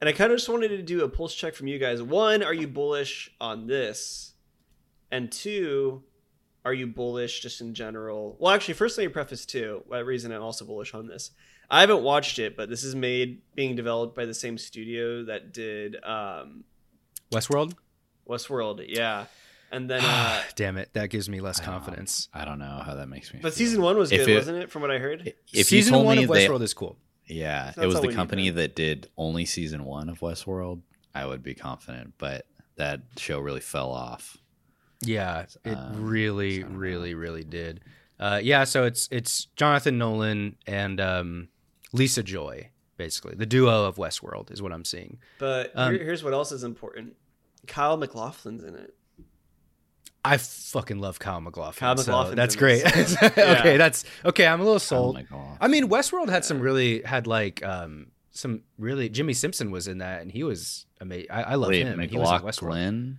and 0.00 0.08
I 0.08 0.12
kind 0.12 0.32
of 0.32 0.38
just 0.38 0.48
wanted 0.48 0.68
to 0.68 0.82
do 0.82 1.04
a 1.04 1.08
pulse 1.08 1.34
check 1.34 1.54
from 1.54 1.66
you 1.66 1.78
guys. 1.78 2.02
One, 2.02 2.42
are 2.42 2.54
you 2.54 2.66
bullish 2.66 3.30
on 3.40 3.66
this? 3.66 4.34
And 5.10 5.30
two, 5.30 6.02
are 6.64 6.72
you 6.74 6.86
bullish 6.86 7.40
just 7.40 7.60
in 7.60 7.74
general? 7.74 8.36
Well, 8.38 8.52
actually, 8.54 8.74
first 8.74 8.96
let 8.98 9.04
me 9.06 9.12
preface 9.12 9.44
too. 9.46 9.82
What 9.86 10.04
reason 10.06 10.32
I'm 10.32 10.42
also 10.42 10.64
bullish 10.64 10.94
on 10.94 11.06
this? 11.06 11.30
I 11.70 11.80
haven't 11.80 12.02
watched 12.02 12.38
it, 12.38 12.56
but 12.56 12.68
this 12.68 12.84
is 12.84 12.94
made 12.94 13.40
being 13.54 13.74
developed 13.76 14.14
by 14.14 14.26
the 14.26 14.34
same 14.34 14.58
studio 14.58 15.24
that 15.24 15.52
did 15.52 15.96
um, 16.04 16.64
Westworld? 17.32 17.74
Westworld. 18.28 18.84
Yeah, 18.88 19.26
and 19.72 19.88
then 19.88 20.00
uh, 20.04 20.42
Damn 20.56 20.76
it, 20.76 20.90
that 20.94 21.10
gives 21.10 21.28
me 21.28 21.40
less 21.40 21.60
I 21.60 21.64
don't- 21.66 21.74
confidence. 21.74 22.28
I 22.32 22.44
don't 22.44 22.58
know 22.58 22.82
how 22.84 22.94
that 22.94 23.08
makes 23.08 23.32
me. 23.32 23.40
but 23.42 23.52
feel. 23.54 23.66
season 23.66 23.82
one 23.82 23.96
was 23.96 24.12
If 24.12 24.20
good, 24.20 24.28
it- 24.30 24.34
wasn't 24.36 24.58
it? 24.58 24.70
From 24.70 24.82
what 24.82 24.90
I 24.90 24.98
heard. 24.98 25.32
If 25.52 25.66
Season 25.68 25.92
you 25.92 25.96
told 25.98 26.06
one 26.06 26.16
me 26.18 26.24
of 26.24 26.30
they, 26.30 26.46
Westworld 26.46 26.62
is 26.62 26.74
cool. 26.74 26.96
yeah, 27.26 27.64
That's 27.66 27.78
it 27.78 27.86
was 27.86 28.00
the 28.00 28.12
company 28.12 28.50
that 28.50 28.74
did 28.76 29.08
only 29.16 29.44
season 29.44 29.84
one 29.84 30.08
of 30.08 30.20
Westworld, 30.20 30.80
I 31.14 31.26
would 31.26 31.42
be 31.42 31.54
confident. 31.54 32.14
But 32.18 32.46
that 32.76 33.00
show 33.16 33.38
really 33.38 33.60
fell 33.60 33.90
off. 33.90 34.36
Yeah, 35.06 35.46
it 35.64 35.74
Um, 35.76 36.04
really, 36.04 36.60
so 36.60 36.66
I 36.66 36.68
don't 36.68 36.76
really, 36.78 37.14
really 37.14 37.44
did. 37.44 37.80
Uh, 38.18 38.40
yeah, 38.42 38.64
so 38.64 38.84
it's 38.84 39.08
it's 39.10 39.46
Jonathan 39.56 39.98
Nolan 39.98 40.56
and 40.66 41.00
um, 41.00 41.48
Lisa 41.92 42.22
Joy, 42.22 42.70
basically 42.96 43.34
the 43.34 43.46
duo 43.46 43.84
of 43.86 43.96
Westworld 43.96 44.50
is 44.52 44.62
what 44.62 44.72
I'm 44.72 44.84
seeing. 44.84 45.18
But 45.38 45.72
Um, 45.74 45.94
here, 45.94 46.04
here's 46.04 46.22
what 46.24 46.32
else 46.32 46.52
is 46.52 46.62
important. 46.64 47.16
Kyle 47.66 47.96
MacLachlan's 47.96 48.62
in 48.62 48.74
it. 48.76 48.94
I 50.26 50.38
fucking 50.38 51.00
love 51.00 51.18
Kyle 51.18 51.40
MacLachlan. 51.40 51.96
Kyle 51.96 51.96
so 51.98 52.34
that's 52.34 52.56
great. 52.56 52.82
this, 52.82 53.14
okay, 53.22 53.72
Yeah. 53.72 53.76
that's 53.76 54.04
okay. 54.24 54.46
I'm 54.46 54.60
a 54.60 54.64
little 54.64 54.78
sold. 54.78 55.16
my! 55.30 55.56
I 55.60 55.68
mean, 55.68 55.88
Westworld 55.88 56.30
had 56.30 56.44
some 56.46 56.60
really 56.60 57.02
had 57.02 57.26
like 57.26 57.62
um, 57.64 58.06
some 58.30 58.62
really. 58.78 59.10
Jimmy 59.10 59.34
Simpson 59.34 59.70
was 59.70 59.86
in 59.86 59.98
that, 59.98 60.22
and 60.22 60.32
he 60.32 60.42
was 60.42 60.86
amazing. 61.00 61.30
I, 61.30 61.42
I 61.42 61.54
love 61.56 61.70
Wait, 61.70 61.84
him. 61.86 62.00
and 62.00 62.10
He 62.10 62.16
was 62.16 62.30
in 62.30 62.36
Westworld. 62.38 62.62
McLaughlin, 62.62 63.18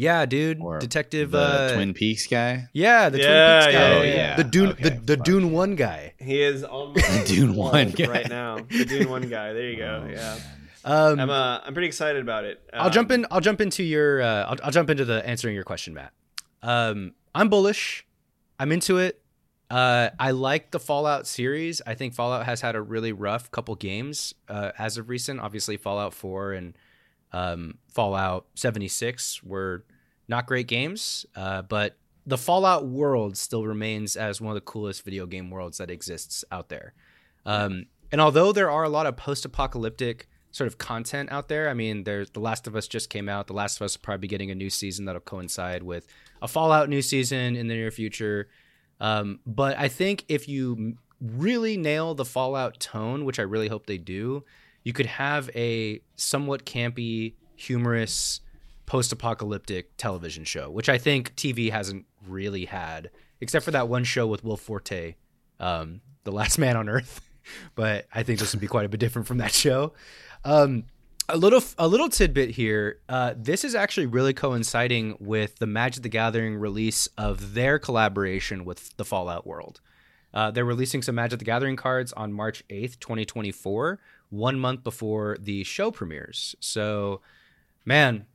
Yeah, 0.00 0.24
dude. 0.26 0.60
or 0.60 0.78
Detective. 0.78 1.30
the 1.32 1.38
uh, 1.38 1.74
Twin 1.74 1.92
Peaks 1.94 2.26
guy. 2.26 2.68
Yeah, 2.72 3.08
the 3.10 3.18
Yeah, 3.18 3.26
Twin 3.26 3.56
Peaks 3.60 3.66
guy. 3.66 3.72
yeah, 3.90 3.98
Oh, 3.98 4.02
yeah. 4.02 4.14
yeah. 4.14 4.36
The 4.36 4.44
Dune. 4.44 4.68
Okay, 4.70 4.82
the 4.82 4.90
the 4.90 5.16
fuck. 5.16 5.24
Dune 5.26 5.50
One 5.52 5.76
guy. 5.76 6.14
He 6.18 6.40
is 6.42 6.64
on 6.64 6.92
my 6.96 7.22
Dune 7.26 7.54
one 7.54 7.90
guy. 7.90 8.06
right 8.08 8.28
now. 8.28 8.58
The 8.68 8.84
Dune 8.84 9.08
one 9.10 9.28
guy. 9.28 9.52
There 9.52 9.68
you 9.70 9.76
go. 9.76 10.04
Oh, 10.06 10.10
yeah, 10.10 10.38
Um, 10.84 11.20
I'm 11.20 11.30
uh, 11.30 11.60
I'm 11.64 11.74
pretty 11.74 11.88
excited 11.88 12.22
about 12.22 12.44
it. 12.44 12.60
I'll 12.72 12.88
jump 12.90 13.10
Um, 13.10 13.20
in. 13.20 13.26
I'll 13.30 13.40
jump 13.42 13.60
into 13.60 13.82
your. 13.82 14.22
Uh, 14.22 14.44
I'll, 14.44 14.56
I'll 14.64 14.70
jump 14.70 14.88
into 14.90 15.04
the 15.04 15.24
answering 15.28 15.54
your 15.54 15.64
question, 15.64 15.92
Matt. 15.94 16.12
Um, 16.62 17.12
I'm 17.34 17.48
bullish. 17.50 18.06
I'm 18.58 18.72
into 18.72 18.96
it. 18.98 19.20
Uh, 19.70 20.10
I 20.18 20.32
like 20.32 20.70
the 20.72 20.80
Fallout 20.80 21.26
series. 21.26 21.80
I 21.86 21.94
think 21.94 22.14
Fallout 22.14 22.44
has 22.46 22.60
had 22.60 22.74
a 22.74 22.82
really 22.82 23.12
rough 23.12 23.50
couple 23.50 23.74
games 23.76 24.34
uh, 24.48 24.72
as 24.78 24.96
of 24.98 25.08
recent. 25.08 25.38
Obviously, 25.40 25.76
Fallout 25.76 26.12
4 26.12 26.52
and 26.54 26.74
um, 27.32 27.78
Fallout 27.88 28.46
76 28.54 29.42
were 29.42 29.84
not 30.28 30.46
great 30.46 30.66
games, 30.66 31.26
uh, 31.36 31.62
but 31.62 31.96
the 32.26 32.38
Fallout 32.38 32.86
world 32.86 33.36
still 33.36 33.66
remains 33.66 34.16
as 34.16 34.40
one 34.40 34.50
of 34.50 34.54
the 34.54 34.60
coolest 34.60 35.04
video 35.04 35.26
game 35.26 35.50
worlds 35.50 35.78
that 35.78 35.90
exists 35.90 36.44
out 36.52 36.68
there. 36.68 36.94
Um, 37.44 37.86
and 38.12 38.20
although 38.20 38.52
there 38.52 38.70
are 38.70 38.84
a 38.84 38.88
lot 38.88 39.06
of 39.06 39.16
post-apocalyptic 39.16 40.28
sort 40.50 40.66
of 40.68 40.78
content 40.78 41.30
out 41.32 41.48
there, 41.48 41.68
I 41.68 41.74
mean, 41.74 42.04
there's 42.04 42.30
The 42.30 42.40
Last 42.40 42.66
of 42.66 42.76
Us 42.76 42.88
just 42.88 43.08
came 43.08 43.28
out. 43.28 43.46
The 43.46 43.52
Last 43.52 43.80
of 43.80 43.84
Us 43.84 43.96
will 43.96 44.02
probably 44.02 44.22
be 44.22 44.28
getting 44.28 44.50
a 44.50 44.54
new 44.54 44.70
season 44.70 45.04
that'll 45.04 45.20
coincide 45.20 45.82
with 45.82 46.06
a 46.42 46.48
Fallout 46.48 46.88
new 46.88 47.02
season 47.02 47.56
in 47.56 47.68
the 47.68 47.74
near 47.74 47.90
future. 47.90 48.48
Um, 49.00 49.40
but 49.46 49.78
I 49.78 49.88
think 49.88 50.24
if 50.28 50.48
you 50.48 50.96
really 51.20 51.76
nail 51.76 52.14
the 52.14 52.24
Fallout 52.24 52.80
tone, 52.80 53.24
which 53.24 53.38
I 53.38 53.42
really 53.42 53.68
hope 53.68 53.86
they 53.86 53.98
do, 53.98 54.44
you 54.82 54.92
could 54.92 55.06
have 55.06 55.50
a 55.54 56.00
somewhat 56.16 56.64
campy, 56.64 57.34
humorous, 57.56 58.40
post-apocalyptic 58.86 59.96
television 59.96 60.44
show, 60.44 60.70
which 60.70 60.88
I 60.88 60.98
think 60.98 61.34
TV 61.36 61.70
hasn't 61.70 62.06
really 62.26 62.64
had, 62.64 63.10
except 63.40 63.64
for 63.64 63.70
that 63.70 63.88
one 63.88 64.04
show 64.04 64.26
with 64.26 64.42
Will 64.42 64.56
Forte, 64.56 65.14
um, 65.60 66.00
The 66.24 66.32
Last 66.32 66.58
Man 66.58 66.76
on 66.76 66.88
Earth. 66.88 67.20
but 67.74 68.06
I 68.12 68.22
think 68.22 68.38
this 68.38 68.52
would 68.52 68.60
be 68.60 68.66
quite 68.66 68.86
a 68.86 68.88
bit 68.88 69.00
different 69.00 69.28
from 69.28 69.38
that 69.38 69.52
show. 69.52 69.92
Um, 70.44 70.84
a 71.28 71.36
little 71.36 71.62
a 71.78 71.86
little 71.86 72.08
tidbit 72.08 72.50
here. 72.50 72.98
Uh, 73.08 73.34
this 73.36 73.64
is 73.64 73.74
actually 73.74 74.06
really 74.06 74.34
coinciding 74.34 75.16
with 75.20 75.56
the 75.56 75.66
Magic 75.66 76.02
the 76.02 76.08
Gathering 76.08 76.56
release 76.56 77.06
of 77.16 77.54
their 77.54 77.78
collaboration 77.78 78.64
with 78.64 78.96
the 78.96 79.04
Fallout 79.04 79.46
world. 79.46 79.80
Uh, 80.32 80.50
they're 80.50 80.64
releasing 80.64 81.02
some 81.02 81.14
Magic 81.14 81.38
the 81.38 81.44
Gathering 81.44 81.76
cards 81.76 82.12
on 82.12 82.32
March 82.32 82.64
8th, 82.68 82.98
2024, 83.00 84.00
one 84.30 84.58
month 84.58 84.82
before 84.82 85.36
the 85.40 85.62
show 85.64 85.90
premieres. 85.90 86.54
So, 86.60 87.20
man, 87.84 88.26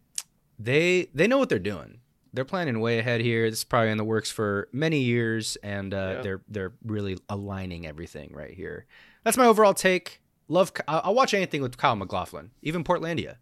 they 0.59 1.09
they 1.13 1.27
know 1.27 1.37
what 1.37 1.49
they're 1.49 1.59
doing. 1.59 1.99
They're 2.33 2.45
planning 2.45 2.79
way 2.81 2.99
ahead 2.99 3.21
here. 3.21 3.49
This 3.49 3.59
is 3.59 3.63
probably 3.63 3.91
in 3.91 3.97
the 3.97 4.03
works 4.03 4.29
for 4.29 4.67
many 4.73 4.99
years, 4.99 5.55
and 5.63 5.93
uh, 5.93 6.13
Yeah. 6.17 6.21
they're 6.21 6.41
they're 6.49 6.73
really 6.85 7.17
aligning 7.29 7.85
everything 7.87 8.31
right 8.33 8.53
here. 8.53 8.85
That's 9.23 9.37
my 9.37 9.45
overall 9.45 9.73
take. 9.73 10.21
Love. 10.47 10.71
I'll 10.87 11.01
I'll 11.05 11.15
watch 11.15 11.33
anything 11.33 11.61
with 11.61 11.77
Kyle 11.77 11.95
MacLachlan, 11.95 12.51
even 12.61 12.83
Portlandia. 12.83 13.37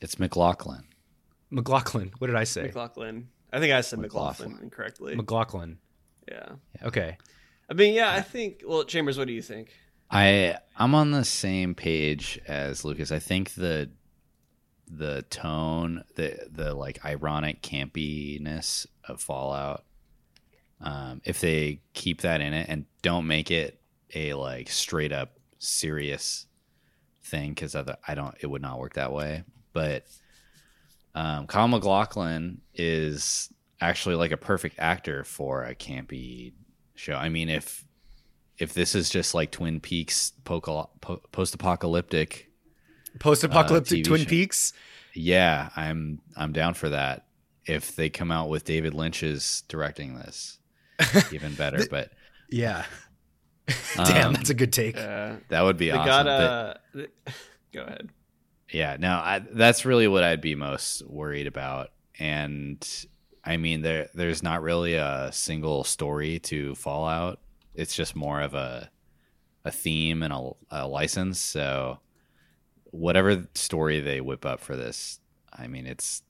It's 0.00 0.18
McLaughlin. 0.18 0.84
McLaughlin. 1.50 2.12
What 2.18 2.26
did 2.28 2.36
I 2.36 2.44
say? 2.44 2.62
McLaughlin. 2.64 3.28
I 3.52 3.60
think 3.60 3.72
I 3.72 3.80
said 3.80 3.98
McLaughlin, 3.98 4.48
McLaughlin. 4.50 4.64
incorrectly. 4.64 5.14
McLaughlin. 5.16 5.78
yeah. 6.30 6.48
Okay. 6.82 7.16
I 7.70 7.74
mean, 7.74 7.94
yeah, 7.94 8.10
I 8.12 8.20
think. 8.20 8.62
Well, 8.66 8.84
Chambers, 8.84 9.18
what 9.18 9.26
do 9.26 9.32
you 9.32 9.42
think? 9.42 9.72
I 10.10 10.56
I'm 10.76 10.94
on 10.94 11.10
the 11.10 11.24
same 11.24 11.74
page 11.74 12.40
as 12.46 12.84
Lucas. 12.84 13.12
I 13.12 13.18
think 13.18 13.54
the 13.54 13.90
the 14.90 15.22
tone, 15.22 16.04
the 16.14 16.48
the 16.50 16.74
like 16.74 17.04
ironic 17.04 17.62
campiness 17.62 18.86
of 19.06 19.20
Fallout, 19.20 19.84
um, 20.80 21.20
if 21.24 21.40
they 21.40 21.80
keep 21.92 22.22
that 22.22 22.40
in 22.40 22.54
it 22.54 22.68
and 22.68 22.86
don't 23.02 23.26
make 23.26 23.50
it 23.50 23.80
a 24.14 24.34
like 24.34 24.70
straight 24.70 25.12
up 25.12 25.38
serious 25.58 26.46
thing, 27.22 27.50
because 27.50 27.74
I, 27.76 27.84
I 28.06 28.14
don't, 28.14 28.34
it 28.40 28.46
would 28.46 28.62
not 28.62 28.78
work 28.78 28.94
that 28.94 29.12
way. 29.12 29.44
But 29.72 30.06
um, 31.14 31.46
Kyle 31.46 31.68
MacLachlan 31.68 32.62
is 32.74 33.52
actually 33.80 34.14
like 34.14 34.32
a 34.32 34.36
perfect 34.36 34.76
actor 34.78 35.24
for 35.24 35.64
a 35.64 35.74
campy 35.74 36.52
show. 36.94 37.14
I 37.14 37.28
mean, 37.28 37.48
if 37.48 37.84
if 38.58 38.74
this 38.74 38.94
is 38.94 39.08
just 39.10 39.34
like 39.34 39.50
Twin 39.50 39.80
Peaks 39.80 40.32
po- 40.44 40.90
post-apocalyptic, 41.32 42.50
post-apocalyptic 43.18 44.00
TV 44.00 44.04
Twin 44.04 44.20
show. 44.22 44.28
Peaks. 44.28 44.72
yeah, 45.14 45.70
I'm 45.76 46.20
I'm 46.36 46.52
down 46.52 46.74
for 46.74 46.88
that. 46.90 47.26
If 47.66 47.96
they 47.96 48.08
come 48.08 48.30
out 48.30 48.48
with 48.48 48.64
David 48.64 48.94
Lynch's 48.94 49.62
directing 49.68 50.14
this, 50.16 50.58
even 51.32 51.54
better. 51.54 51.86
But 51.90 52.10
Yeah. 52.50 52.84
Damn, 53.96 54.28
Um, 54.28 54.32
that's 54.32 54.48
a 54.50 54.54
good 54.54 54.72
take. 54.72 54.96
Uh, 54.96 55.34
that 55.50 55.60
would 55.62 55.76
be 55.76 55.86
they 55.90 55.96
awesome. 55.96 56.06
got 56.06 56.24
But- 56.24 56.30
uh, 56.42 56.74
th- 56.94 57.10
go 57.72 57.82
ahead. 57.82 58.08
Yeah, 58.72 58.96
no, 58.98 59.10
I, 59.12 59.42
that's 59.52 59.84
really 59.86 60.08
what 60.08 60.22
I'd 60.24 60.40
be 60.42 60.54
most 60.54 61.02
worried 61.06 61.46
about. 61.46 61.90
And 62.18 62.86
I 63.44 63.56
mean, 63.56 63.80
there 63.82 64.08
there's 64.14 64.42
not 64.42 64.62
really 64.62 64.94
a 64.94 65.30
single 65.32 65.84
story 65.84 66.38
to 66.40 66.74
Fallout. 66.74 67.40
It's 67.78 67.94
just 67.94 68.14
more 68.16 68.40
of 68.42 68.54
a 68.54 68.90
a 69.64 69.70
theme 69.70 70.22
and 70.22 70.32
a, 70.32 70.50
a 70.70 70.86
license. 70.88 71.38
So 71.38 71.98
whatever 72.90 73.46
story 73.54 74.00
they 74.00 74.20
whip 74.20 74.44
up 74.46 74.60
for 74.60 74.76
this, 74.76 75.20
I 75.52 75.66
mean, 75.66 75.86
it's 75.86 76.22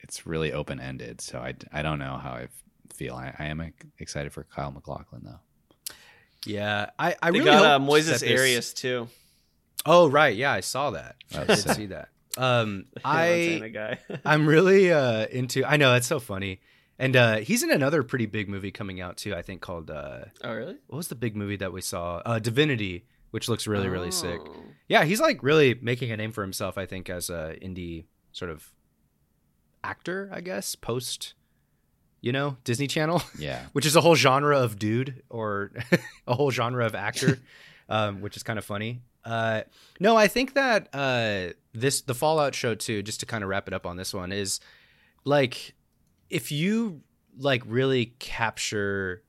it's 0.00 0.26
really 0.26 0.52
open 0.52 0.80
ended. 0.80 1.20
So 1.20 1.38
I, 1.38 1.54
I 1.72 1.82
don't 1.82 1.98
know 1.98 2.16
how 2.16 2.30
I 2.30 2.48
feel. 2.92 3.14
I, 3.14 3.34
I 3.38 3.46
am 3.46 3.72
excited 3.98 4.32
for 4.32 4.44
Kyle 4.44 4.70
MacLachlan 4.70 5.22
though. 5.24 5.40
Yeah, 6.44 6.90
I, 6.98 7.16
I 7.20 7.30
They 7.32 7.40
really 7.40 7.50
got 7.50 7.64
uh, 7.64 7.78
Moises 7.84 8.04
that 8.06 8.20
this- 8.20 8.40
Arias 8.40 8.72
too. 8.72 9.08
Oh 9.84 10.08
right, 10.08 10.34
yeah, 10.36 10.52
I 10.52 10.60
saw 10.60 10.90
that. 10.90 11.16
Oh, 11.34 11.42
I 11.42 11.44
did 11.46 11.58
see 11.70 11.86
that. 11.86 12.08
Um, 12.36 12.86
I 13.04 13.60
I 13.64 13.68
guy. 13.68 13.98
I'm 14.24 14.46
really 14.46 14.92
uh 14.92 15.26
into. 15.26 15.64
I 15.64 15.76
know 15.76 15.94
it's 15.94 16.06
so 16.06 16.18
funny, 16.20 16.60
and 16.98 17.14
uh 17.16 17.36
he's 17.38 17.62
in 17.62 17.70
another 17.70 18.02
pretty 18.02 18.26
big 18.26 18.48
movie 18.48 18.70
coming 18.70 19.00
out 19.00 19.16
too. 19.16 19.34
I 19.34 19.42
think 19.42 19.60
called 19.60 19.90
uh 19.90 20.26
oh 20.42 20.52
really? 20.54 20.76
what 20.86 20.96
was 20.96 21.08
the 21.08 21.14
big 21.14 21.36
movie 21.36 21.56
that 21.56 21.72
we 21.72 21.80
saw? 21.80 22.22
Uh, 22.24 22.38
Divinity, 22.38 23.06
which 23.30 23.48
looks 23.48 23.66
really 23.66 23.88
really 23.88 24.10
sick. 24.10 24.40
Oh. 24.44 24.54
Yeah, 24.88 25.04
he's 25.04 25.20
like 25.20 25.42
really 25.42 25.74
making 25.80 26.10
a 26.12 26.16
name 26.16 26.32
for 26.32 26.42
himself. 26.42 26.78
I 26.78 26.86
think 26.86 27.10
as 27.10 27.28
a 27.30 27.56
indie 27.62 28.04
sort 28.32 28.50
of 28.50 28.72
actor, 29.82 30.28
I 30.32 30.40
guess 30.40 30.74
post, 30.74 31.34
you 32.20 32.32
know, 32.32 32.56
Disney 32.64 32.86
Channel. 32.86 33.22
Yeah. 33.38 33.66
which 33.72 33.86
is 33.86 33.96
a 33.96 34.00
whole 34.00 34.14
genre 34.14 34.58
of 34.58 34.78
dude 34.78 35.22
or 35.28 35.72
a 36.26 36.34
whole 36.34 36.50
genre 36.50 36.86
of 36.86 36.94
actor, 36.94 37.38
um, 37.88 38.20
which 38.20 38.36
is 38.36 38.42
kind 38.42 38.58
of 38.58 38.64
funny. 38.64 39.02
Uh, 39.24 39.62
no, 40.00 40.16
I 40.16 40.28
think 40.28 40.54
that 40.54 40.88
uh, 40.92 41.52
this 41.74 42.00
the 42.02 42.14
Fallout 42.14 42.54
show 42.54 42.74
too. 42.76 43.02
Just 43.02 43.20
to 43.20 43.26
kind 43.26 43.42
of 43.42 43.50
wrap 43.50 43.66
it 43.66 43.74
up 43.74 43.84
on 43.86 43.96
this 43.96 44.14
one 44.14 44.30
is 44.30 44.60
like 45.24 45.74
if 46.30 46.50
you 46.52 47.02
like 47.38 47.62
really 47.66 48.14
capture, 48.18 49.22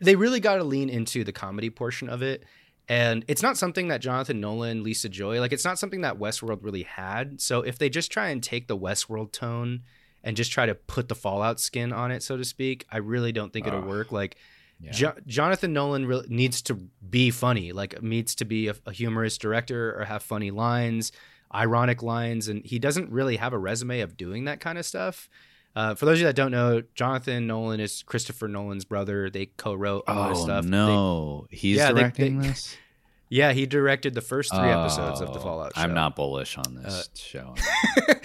they 0.00 0.16
really 0.16 0.40
got 0.40 0.56
to 0.56 0.64
lean 0.64 0.88
into 0.88 1.24
the 1.24 1.32
comedy 1.32 1.70
portion 1.70 2.08
of 2.08 2.22
it. 2.22 2.44
And 2.88 3.24
it's 3.28 3.42
not 3.42 3.58
something 3.58 3.88
that 3.88 4.00
Jonathan 4.00 4.40
Nolan, 4.40 4.82
Lisa 4.82 5.08
Joy, 5.10 5.40
like 5.40 5.52
it's 5.52 5.64
not 5.64 5.78
something 5.78 6.00
that 6.02 6.18
Westworld 6.18 6.62
really 6.62 6.84
had. 6.84 7.40
So 7.40 7.60
if 7.60 7.76
they 7.78 7.90
just 7.90 8.10
try 8.10 8.28
and 8.28 8.42
take 8.42 8.66
the 8.66 8.78
Westworld 8.78 9.32
tone 9.32 9.82
and 10.24 10.36
just 10.36 10.50
try 10.52 10.64
to 10.64 10.74
put 10.74 11.08
the 11.08 11.14
Fallout 11.14 11.60
skin 11.60 11.92
on 11.92 12.10
it, 12.10 12.22
so 12.22 12.36
to 12.38 12.44
speak, 12.44 12.86
I 12.90 12.98
really 12.98 13.30
don't 13.30 13.52
think 13.52 13.66
it'll 13.66 13.82
work. 13.82 14.10
Like 14.10 14.36
Yeah. 14.80 14.92
Jo- 14.92 15.14
Jonathan 15.26 15.74
Nolan 15.74 16.06
re- 16.06 16.24
needs 16.28 16.62
to 16.62 16.74
be 17.10 17.30
funny, 17.30 17.72
like 17.72 18.00
needs 18.02 18.34
to 18.36 18.46
be 18.46 18.68
a, 18.68 18.74
a 18.86 18.92
humorous 18.92 19.36
director 19.36 20.00
or 20.00 20.04
have 20.04 20.22
funny 20.22 20.50
lines, 20.50 21.12
ironic 21.54 22.02
lines, 22.02 22.48
and 22.48 22.64
he 22.64 22.78
doesn't 22.78 23.10
really 23.10 23.36
have 23.36 23.52
a 23.52 23.58
resume 23.58 24.00
of 24.00 24.16
doing 24.16 24.44
that 24.46 24.60
kind 24.60 24.78
of 24.78 24.86
stuff. 24.86 25.28
Uh, 25.76 25.94
for 25.94 26.06
those 26.06 26.14
of 26.18 26.20
you 26.20 26.26
that 26.26 26.34
don't 26.36 26.50
know, 26.50 26.82
Jonathan 26.94 27.46
Nolan 27.46 27.78
is 27.80 28.02
Christopher 28.02 28.48
Nolan's 28.48 28.84
brother. 28.84 29.30
They 29.30 29.46
co-wrote 29.46 30.04
a 30.08 30.14
lot 30.14 30.32
of 30.32 30.36
Oh 30.38 30.44
stuff. 30.44 30.64
They- 30.64 30.70
no, 30.70 31.46
he's 31.50 31.76
Yeah, 31.76 31.92
directing 31.92 32.40
they- 32.40 32.48
this. 32.48 32.76
yeah, 33.28 33.52
he 33.52 33.66
directed 33.66 34.14
the 34.14 34.20
first 34.20 34.50
three 34.52 34.68
episodes 34.68 35.20
of 35.20 35.32
the 35.32 35.38
Oh, 35.38 35.42
Fallout. 35.42 35.74
Show. 35.76 35.80
I'm 35.82 35.94
not 35.94 36.16
bullish 36.16 36.58
on 36.58 36.74
this 36.74 36.94
Uh, 36.94 37.02
show. 37.14 37.54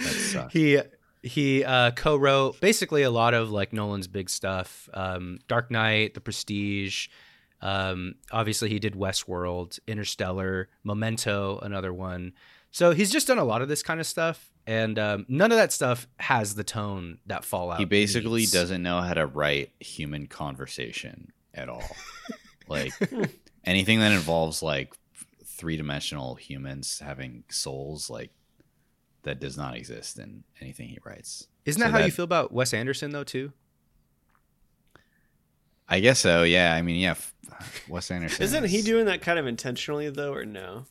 sucks. 0.00 0.52
he 0.52 0.80
he 1.22 1.64
uh, 1.64 1.90
co-wrote 1.92 2.60
basically 2.60 3.02
a 3.02 3.10
lot 3.10 3.34
of 3.34 3.50
like 3.50 3.72
Nolan's 3.72 4.08
big 4.08 4.28
stuff, 4.28 4.88
um, 4.92 5.38
Dark 5.48 5.70
Knight, 5.70 6.14
The 6.14 6.20
Prestige. 6.20 7.08
Um, 7.62 8.16
obviously, 8.30 8.68
he 8.68 8.78
did 8.78 8.92
Westworld, 8.94 9.78
Interstellar, 9.86 10.68
Memento, 10.82 11.58
another 11.62 11.94
one. 11.94 12.32
So 12.70 12.90
he's 12.90 13.10
just 13.10 13.26
done 13.28 13.38
a 13.38 13.44
lot 13.44 13.62
of 13.62 13.68
this 13.68 13.82
kind 13.82 14.00
of 14.00 14.06
stuff, 14.06 14.50
and 14.66 14.98
um, 14.98 15.26
none 15.28 15.52
of 15.52 15.58
that 15.58 15.72
stuff 15.72 16.06
has 16.18 16.54
the 16.54 16.64
tone 16.64 17.18
that 17.26 17.44
Fallout. 17.44 17.78
He 17.78 17.84
basically 17.84 18.40
needs. 18.40 18.52
doesn't 18.52 18.82
know 18.82 19.00
how 19.00 19.14
to 19.14 19.26
write 19.26 19.72
human 19.80 20.26
conversation 20.26 21.32
at 21.52 21.68
all. 21.68 21.84
like 22.68 22.92
anything 23.64 24.00
that 24.00 24.12
involves 24.12 24.62
like 24.62 24.94
three 25.44 25.76
dimensional 25.76 26.34
humans 26.34 27.00
having 27.04 27.44
souls, 27.50 28.08
like 28.08 28.30
that 29.22 29.40
does 29.40 29.56
not 29.56 29.76
exist 29.76 30.18
in 30.18 30.44
anything 30.60 30.88
he 30.88 30.98
writes. 31.04 31.46
Isn't 31.64 31.80
so 31.80 31.86
that 31.88 31.92
how 31.92 32.04
you 32.04 32.12
feel 32.12 32.24
about 32.24 32.52
Wes 32.52 32.72
Anderson 32.72 33.10
though 33.10 33.24
too? 33.24 33.52
I 35.88 36.00
guess 36.00 36.18
so. 36.18 36.42
Yeah. 36.42 36.74
I 36.74 36.80
mean, 36.80 36.96
yeah. 36.96 37.10
f- 37.10 37.34
Wes 37.88 38.10
Anderson. 38.10 38.42
Isn't 38.42 38.64
he 38.64 38.80
doing 38.80 39.06
that 39.06 39.20
kind 39.20 39.38
of 39.38 39.46
intentionally 39.46 40.08
though, 40.08 40.32
or 40.32 40.46
no? 40.46 40.86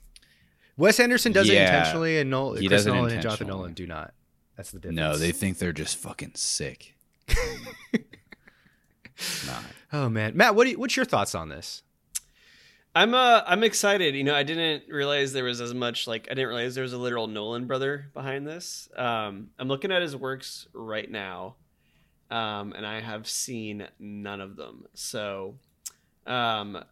Wes 0.78 1.00
Anderson 1.00 1.32
does 1.32 1.50
it 1.50 1.56
intentionally, 1.56 2.20
and 2.20 2.30
Nolan, 2.30 2.62
he 2.62 2.68
Chris 2.68 2.86
Nolan 2.86 3.14
and 3.14 3.22
Jonathan. 3.22 3.48
Nolan 3.48 3.74
do 3.74 3.86
not. 3.86 4.14
That's 4.58 4.72
the 4.72 4.80
difference. 4.80 4.98
No, 4.98 5.18
they 5.18 5.32
think 5.32 5.58
they're 5.58 5.74
just 5.74 5.98
fucking 5.98 6.34
sick. 6.36 6.96
not. 9.48 9.64
Oh 9.92 10.10
man, 10.10 10.36
Matt, 10.36 10.56
what 10.56 10.66
do 10.66 10.72
you, 10.72 10.80
what's 10.80 10.96
your 10.96 11.06
thoughts 11.06 11.36
on 11.36 11.50
this? 11.50 11.84
I'm 12.96 13.14
uh 13.16 13.42
I'm 13.46 13.64
excited. 13.64 14.16
You 14.16 14.24
know, 14.24 14.36
I 14.36 14.44
didn't 14.44 14.84
realize 14.88 15.34
there 15.34 15.44
was 15.44 15.62
as 15.62 15.74
much 15.74 16.08
like 16.08 16.28
I 16.30 16.36
didn't 16.36 16.50
realize 16.50 16.76
there 16.76 16.84
was 16.84 16.94
a 16.94 16.98
literal 16.98 17.28
Nolan 17.28 17.66
brother 17.66 18.10
behind 18.14 18.48
this. 18.48 18.88
Um, 18.96 19.50
I'm 19.58 19.68
looking 19.68 19.92
at 19.92 20.04
his 20.04 20.16
works 20.16 20.68
right 20.74 21.10
now, 21.10 21.56
um, 22.30 22.74
and 22.74 22.86
I 22.86 23.02
have 23.02 23.28
seen 23.28 23.88
none 23.98 24.42
of 24.42 24.56
them. 24.56 24.86
So, 24.94 25.56
um, 26.28 26.84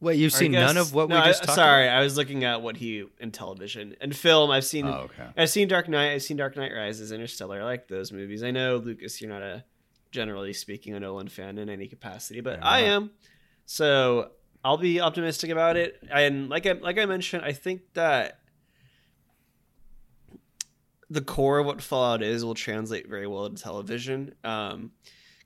Wait, 0.00 0.18
you've 0.18 0.34
I 0.34 0.38
seen 0.38 0.52
guess- 0.52 0.66
none 0.66 0.76
of 0.76 0.92
what 0.92 1.08
no, 1.08 1.16
we 1.16 1.22
I- 1.22 1.26
just 1.28 1.44
talked 1.44 1.56
Sorry, 1.56 1.88
I 1.88 2.00
was 2.02 2.16
looking 2.16 2.44
at 2.44 2.60
what 2.62 2.76
he 2.76 3.04
in 3.18 3.30
television 3.32 3.96
and 4.00 4.14
film. 4.14 4.50
I've 4.50 4.64
seen 4.64 4.86
Oh, 4.86 5.08
okay. 5.10 5.28
I've 5.36 5.48
seen 5.50 5.68
Dark 5.68 5.88
Knight. 5.88 6.12
I've 6.12 6.22
seen 6.22 6.36
Dark 6.36 6.54
Knight 6.56 6.72
Rises, 6.74 7.12
Interstellar. 7.12 7.60
I 7.62 7.64
like 7.64 7.88
those 7.88 8.12
movies. 8.12 8.42
I 8.42 8.50
know 8.50 8.76
Lucas, 8.76 9.20
you're 9.20 9.30
not 9.30 9.42
a 9.42 9.64
generally 10.12 10.52
speaking 10.52 10.94
a 10.94 11.00
Nolan 11.00 11.28
fan 11.28 11.58
in 11.58 11.68
any 11.70 11.86
capacity, 11.88 12.40
but 12.40 12.58
I'm 12.58 12.62
I 12.64 12.78
am. 12.80 13.10
So 13.64 14.32
I'll 14.62 14.76
be 14.76 15.00
optimistic 15.00 15.50
about 15.50 15.76
it. 15.76 16.02
And 16.10 16.48
like 16.50 16.66
I 16.66 16.72
like 16.72 16.98
I 16.98 17.06
mentioned, 17.06 17.44
I 17.44 17.52
think 17.52 17.80
that 17.94 18.40
the 21.08 21.20
core 21.20 21.58
of 21.58 21.66
what 21.66 21.80
Fallout 21.80 22.22
is 22.22 22.44
will 22.44 22.54
translate 22.54 23.08
very 23.08 23.26
well 23.26 23.48
to 23.48 23.54
television. 23.62 24.34
Um, 24.44 24.90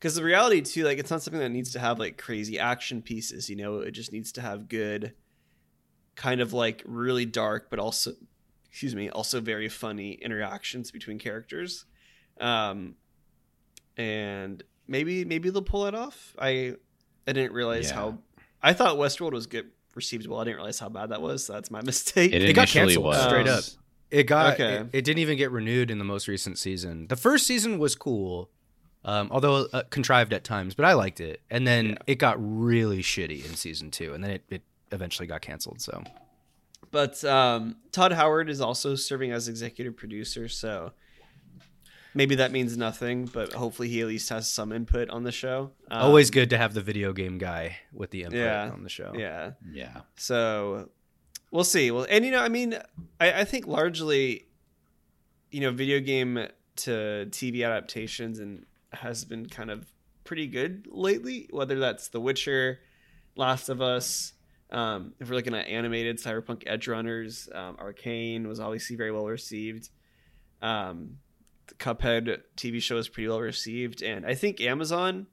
because 0.00 0.14
the 0.16 0.24
reality 0.24 0.62
too, 0.62 0.82
like 0.84 0.98
it's 0.98 1.10
not 1.10 1.22
something 1.22 1.40
that 1.40 1.50
needs 1.50 1.72
to 1.74 1.78
have 1.78 1.98
like 2.00 2.16
crazy 2.18 2.58
action 2.58 3.02
pieces. 3.02 3.48
You 3.50 3.56
know, 3.56 3.78
it 3.80 3.90
just 3.92 4.10
needs 4.12 4.32
to 4.32 4.40
have 4.40 4.66
good, 4.68 5.12
kind 6.16 6.40
of 6.40 6.52
like 6.54 6.82
really 6.86 7.26
dark, 7.26 7.68
but 7.70 7.78
also, 7.78 8.12
excuse 8.70 8.94
me, 8.96 9.10
also 9.10 9.40
very 9.40 9.68
funny 9.68 10.12
interactions 10.12 10.90
between 10.90 11.18
characters. 11.18 11.84
Um, 12.40 12.94
and 13.96 14.62
maybe 14.88 15.24
maybe 15.24 15.50
they'll 15.50 15.62
pull 15.62 15.86
it 15.86 15.94
off. 15.94 16.34
I 16.38 16.74
I 17.26 17.32
didn't 17.32 17.52
realize 17.52 17.90
Yeah. 17.90 17.94
how 17.96 18.18
I 18.62 18.72
thought 18.72 18.96
Westworld 18.96 19.32
was 19.32 19.46
good 19.46 19.70
received 19.94 20.26
well. 20.26 20.40
I 20.40 20.44
didn't 20.44 20.56
realize 20.56 20.78
how 20.78 20.88
bad 20.88 21.10
that 21.10 21.20
was. 21.20 21.44
So 21.44 21.52
that's 21.54 21.70
my 21.70 21.82
mistake. 21.84 22.32
It, 22.32 22.42
It 22.42 22.52
got 22.54 22.62
initially 22.74 22.94
canceled, 22.94 23.04
was 23.06 23.22
straight 23.24 23.46
up. 23.48 23.64
It 24.10 24.24
got 24.24 24.54
Okay. 24.54 24.74
it, 24.76 24.86
it 24.92 25.04
didn't 25.04 25.18
even 25.20 25.36
get 25.36 25.50
renewed 25.50 25.90
in 25.90 25.98
the 25.98 26.04
most 26.04 26.26
recent 26.28 26.58
season. 26.58 27.06
The 27.08 27.16
first 27.16 27.46
season 27.46 27.78
was 27.78 27.94
cool, 27.94 28.50
um, 29.04 29.28
although 29.30 29.66
uh, 29.72 29.82
contrived 29.90 30.32
at 30.32 30.44
times, 30.44 30.74
but 30.74 30.84
I 30.84 30.92
liked 30.94 31.20
it. 31.20 31.40
And 31.50 31.66
then 31.66 31.90
Yeah. 31.90 31.96
it 32.06 32.14
got 32.16 32.36
really 32.38 33.02
shitty 33.02 33.44
in 33.48 33.56
season 33.56 33.90
two, 33.90 34.12
and 34.14 34.22
then 34.22 34.30
it, 34.32 34.44
it 34.50 34.62
eventually 34.92 35.26
got 35.26 35.40
canceled. 35.40 35.80
So 35.80 36.02
But 36.90 37.22
um, 37.24 37.76
Todd 37.92 38.12
Howard 38.12 38.50
is 38.50 38.60
also 38.60 38.94
serving 38.96 39.30
as 39.32 39.48
executive 39.48 39.96
producer, 39.96 40.48
so 40.48 40.92
maybe 42.14 42.34
that 42.36 42.50
means 42.52 42.76
nothing. 42.76 43.26
But 43.26 43.52
hopefully, 43.52 43.88
he 43.88 44.00
at 44.00 44.08
least 44.08 44.28
has 44.30 44.48
some 44.50 44.72
input 44.72 45.08
on 45.10 45.22
the 45.22 45.32
show. 45.32 45.70
Um, 45.90 46.02
always 46.02 46.30
good 46.30 46.50
to 46.50 46.58
have 46.58 46.74
the 46.74 46.82
video 46.82 47.12
game 47.12 47.38
guy 47.38 47.76
with 47.92 48.10
the 48.10 48.22
input 48.24 48.38
Yeah. 48.40 48.70
on 48.70 48.82
the 48.82 48.88
show. 48.90 49.12
Yeah. 49.16 49.52
Yeah. 49.72 50.00
So 50.16 50.90
we'll 51.50 51.64
see. 51.64 51.90
Well, 51.90 52.06
and 52.10 52.24
you 52.24 52.32
know, 52.32 52.40
I 52.42 52.48
mean, 52.48 52.74
I, 53.20 53.40
I 53.40 53.44
think 53.44 53.66
largely, 53.66 54.46
you 55.50 55.60
know, 55.60 55.70
video 55.70 56.00
game 56.00 56.46
to 56.76 57.26
TV 57.30 57.64
adaptations 57.64 58.38
and 58.38 58.66
has 58.92 59.24
been 59.24 59.46
kind 59.46 59.70
of 59.70 59.92
pretty 60.24 60.46
good 60.46 60.86
lately. 60.90 61.48
Whether 61.50 61.78
that's 61.78 62.08
The 62.08 62.20
Witcher, 62.20 62.80
Last 63.36 63.68
of 63.68 63.80
Us. 63.80 64.32
Um, 64.70 65.14
if 65.18 65.28
we're 65.28 65.34
looking 65.34 65.54
at 65.54 65.66
animated 65.66 66.18
Cyberpunk 66.18 66.62
Edge 66.66 66.86
Runners, 66.86 67.48
um, 67.52 67.76
Arcane 67.80 68.46
was 68.46 68.60
obviously 68.60 68.96
very 68.96 69.10
well 69.10 69.26
received. 69.26 69.88
Um, 70.62 71.18
the 71.66 71.74
Cuphead 71.74 72.42
TV 72.56 72.80
show 72.80 72.96
is 72.96 73.08
pretty 73.08 73.28
well 73.28 73.40
received, 73.40 74.02
and 74.02 74.26
I 74.26 74.34
think 74.34 74.60
Amazon. 74.60 75.26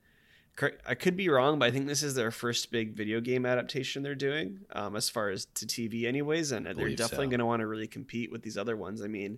I 0.87 0.95
could 0.95 1.15
be 1.15 1.29
wrong, 1.29 1.59
but 1.59 1.67
I 1.67 1.71
think 1.71 1.85
this 1.85 2.01
is 2.01 2.15
their 2.15 2.31
first 2.31 2.71
big 2.71 2.95
video 2.97 3.21
game 3.21 3.45
adaptation 3.45 4.01
they're 4.01 4.15
doing, 4.15 4.61
um, 4.71 4.95
as 4.95 5.07
far 5.07 5.29
as 5.29 5.45
to 5.53 5.67
TV, 5.67 6.05
anyways. 6.05 6.51
And 6.51 6.65
they're 6.65 6.89
definitely 6.95 7.27
so. 7.27 7.29
going 7.29 7.39
to 7.41 7.45
want 7.45 7.59
to 7.59 7.67
really 7.67 7.85
compete 7.85 8.31
with 8.31 8.41
these 8.41 8.57
other 8.57 8.75
ones. 8.75 9.03
I 9.03 9.07
mean, 9.07 9.37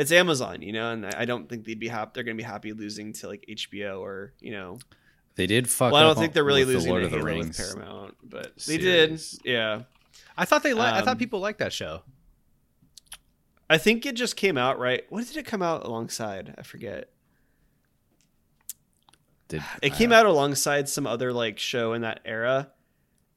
it's 0.00 0.10
Amazon, 0.12 0.62
you 0.62 0.72
know, 0.72 0.90
and 0.90 1.06
I 1.06 1.12
I 1.18 1.24
don't 1.26 1.48
think 1.48 1.64
they'd 1.66 1.78
be 1.78 1.88
happy. 1.88 2.10
They're 2.14 2.24
going 2.24 2.36
to 2.36 2.42
be 2.42 2.46
happy 2.46 2.72
losing 2.72 3.12
to 3.14 3.28
like 3.28 3.44
HBO 3.48 4.00
or 4.00 4.32
you 4.40 4.52
know. 4.52 4.78
They 5.36 5.46
did 5.46 5.70
fuck. 5.70 5.92
Well, 5.92 6.00
I 6.00 6.04
don't 6.04 6.12
up 6.12 6.18
think 6.18 6.32
they're 6.32 6.42
really 6.44 6.64
with 6.64 6.68
the 6.68 6.74
losing 6.74 6.90
Lord 6.90 7.02
to 7.02 7.06
of 7.06 7.12
the 7.12 7.18
Halo 7.18 7.30
Rings. 7.30 7.56
Paramount, 7.56 8.16
but 8.22 8.56
they 8.66 8.78
did. 8.78 9.20
Yeah, 9.44 9.82
I 10.36 10.44
thought 10.44 10.62
they 10.62 10.74
li- 10.74 10.80
I 10.80 10.98
Um, 10.98 11.04
thought 11.04 11.18
people 11.18 11.40
liked 11.40 11.58
that 11.60 11.72
show. 11.72 12.02
I 13.68 13.78
think 13.78 14.04
it 14.04 14.16
just 14.16 14.34
came 14.36 14.58
out 14.58 14.78
right. 14.80 15.04
What 15.10 15.26
did 15.26 15.36
it 15.36 15.46
come 15.46 15.62
out 15.62 15.84
alongside? 15.86 16.54
I 16.58 16.62
forget. 16.62 17.10
Did 19.48 19.62
It 19.82 19.94
came 19.94 20.12
out 20.12 20.26
alongside 20.26 20.88
some 20.88 21.06
other 21.06 21.32
like 21.32 21.58
show 21.58 21.92
in 21.92 22.02
that 22.02 22.20
era, 22.24 22.70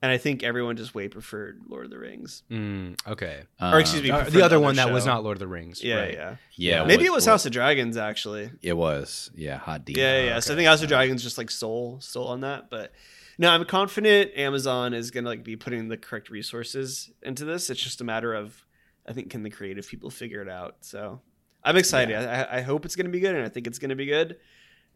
and 0.04 0.12
I 0.12 0.18
think 0.18 0.44
everyone 0.44 0.76
just 0.76 0.94
way 0.94 1.08
preferred 1.08 1.62
Lord 1.68 1.86
of 1.86 1.92
the 1.92 1.98
Rings. 1.98 2.44
Mm, 2.52 3.00
okay. 3.08 3.44
or 3.62 3.80
excuse 3.80 4.04
me, 4.04 4.12
Uh, 4.12 4.18
preferred 4.18 4.34
the 4.34 4.40
other 4.42 4.58
other 4.58 4.60
one 4.60 4.76
that 4.76 4.92
was 4.92 5.06
not 5.06 5.24
Lord 5.24 5.38
of 5.38 5.40
the 5.40 5.48
Rings. 5.48 5.82
Yeah, 5.82 5.96
right. 5.96 6.14
yeah. 6.14 6.36
Yeah, 6.56 6.84
Maybe 6.84 7.04
what- 7.04 7.08
it 7.08 7.12
was 7.14 7.26
what- 7.26 7.32
House 7.32 7.46
of 7.46 7.54
Dragons 7.54 7.96
actually. 7.98 8.52
It 8.62 8.74
was. 8.78 9.32
Yeah, 9.34 9.58
hot 9.58 9.86
D. 9.86 9.94
Yeah, 9.98 10.20
yeah. 10.20 10.26
yeah. 10.26 10.40
So 10.42 10.54
I 10.54 10.56
think 10.58 10.68
House 10.68 10.82
of 10.84 10.90
Dragons 10.90 11.24
just 11.24 11.38
like 11.38 11.50
stole 11.50 12.00
stole 12.02 12.28
on 12.28 12.42
that, 12.42 12.70
but 12.70 12.92
no, 13.40 13.50
I'm 13.50 13.64
confident 13.66 14.32
Amazon 14.36 14.94
is 14.94 15.10
gonna 15.10 15.30
like 15.30 15.44
be 15.44 15.56
putting 15.56 15.88
the 15.88 15.98
correct 15.98 16.30
resources 16.30 17.10
into 17.24 17.46
this. 17.46 17.70
It's 17.70 17.82
just 17.82 18.02
a 18.02 18.04
matter 18.04 18.34
of 18.34 18.66
I 19.08 19.14
think 19.14 19.30
can 19.32 19.42
the 19.44 19.50
creative 19.50 19.88
people 19.88 20.10
figure 20.10 20.42
it 20.42 20.50
out. 20.50 20.76
So 20.82 21.22
I'm 21.64 21.78
excited. 21.78 22.16
I, 22.16 22.58
I 22.58 22.62
hope 22.62 22.84
it's 22.86 22.98
gonna 22.98 23.08
be 23.10 23.22
good, 23.22 23.36
and 23.36 23.46
I 23.46 23.50
think 23.50 23.68
it's 23.68 23.80
gonna 23.80 23.96
be 23.96 24.06
good. 24.06 24.38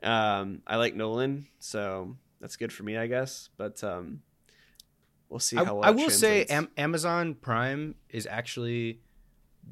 Um, 0.03 0.61
I 0.67 0.75
like 0.75 0.95
Nolan, 0.95 1.47
so 1.59 2.17
that's 2.41 2.57
good 2.57 2.71
for 2.73 2.83
me, 2.83 2.97
I 2.97 3.07
guess. 3.07 3.49
But 3.57 3.83
um, 3.83 4.21
we'll 5.29 5.39
see 5.39 5.57
I, 5.57 5.65
how. 5.65 5.75
Well 5.75 5.85
I 5.85 5.89
it 5.91 5.95
will 5.95 6.09
say. 6.09 6.45
Am- 6.45 6.69
Amazon 6.77 7.35
Prime 7.35 7.95
is 8.09 8.27
actually 8.29 8.99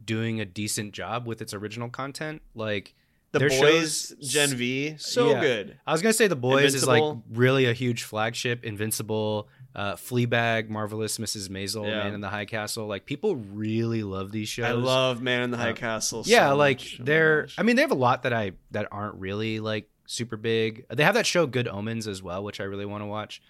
doing 0.05 0.39
a 0.41 0.45
decent 0.45 0.93
job 0.93 1.25
with 1.27 1.41
its 1.41 1.53
original 1.53 1.89
content. 1.89 2.41
Like 2.53 2.93
the 3.31 3.39
their 3.39 3.49
boys 3.49 4.13
shows- 4.19 4.29
Gen 4.31 4.49
V, 4.55 4.95
so 4.97 5.29
Yeah. 5.31 5.41
good. 5.41 5.77
I 5.85 5.91
was 5.91 6.01
gonna 6.01 6.13
say, 6.13 6.27
The 6.27 6.35
Boys 6.35 6.73
is 6.75 6.85
like 6.87 7.03
really 7.31 7.65
a 7.65 7.73
huge 7.73 8.03
flagship. 8.03 8.63
Invincible, 8.63 9.47
uh, 9.73 9.95
Fleabag, 9.95 10.69
Marvelous 10.69 11.17
Mrs. 11.17 11.49
Maisel, 11.49 11.85
Yeah. 11.87 12.03
Man 12.03 12.13
in 12.13 12.21
the 12.21 12.29
High 12.29 12.45
Castle. 12.45 12.87
Like 12.87 13.05
people 13.05 13.35
really 13.35 14.03
love 14.03 14.31
these 14.31 14.47
shows. 14.49 14.65
I 14.65 14.71
love 14.71 15.21
Man 15.21 15.41
in 15.43 15.51
the 15.51 15.57
High 15.57 15.71
Uh, 15.71 15.73
Castle. 15.73 16.23
so 16.23 16.29
yeah, 16.31 16.51
like 16.53 16.77
much. 16.79 16.97
Oh 16.99 17.03
they're. 17.03 17.41
gosh. 17.43 17.55
I 17.57 17.63
mean, 17.63 17.75
they 17.75 17.81
have 17.81 17.91
a 17.91 17.95
lot 17.95 18.23
that 18.23 18.31
I 18.33 18.53
that 18.71 18.87
aren't 18.91 19.15
really 19.15 19.59
like 19.59 19.89
super 20.05 20.37
big. 20.37 20.85
They 20.89 21.03
have 21.03 21.15
that 21.15 21.25
show 21.25 21.45
Good 21.47 21.67
Omens 21.67 22.07
as 22.07 22.21
well, 22.21 22.43
which 22.43 22.59
I 22.61 22.63
really 22.65 22.85
want 22.85 23.01
to 23.01 23.07
watch. 23.07 23.41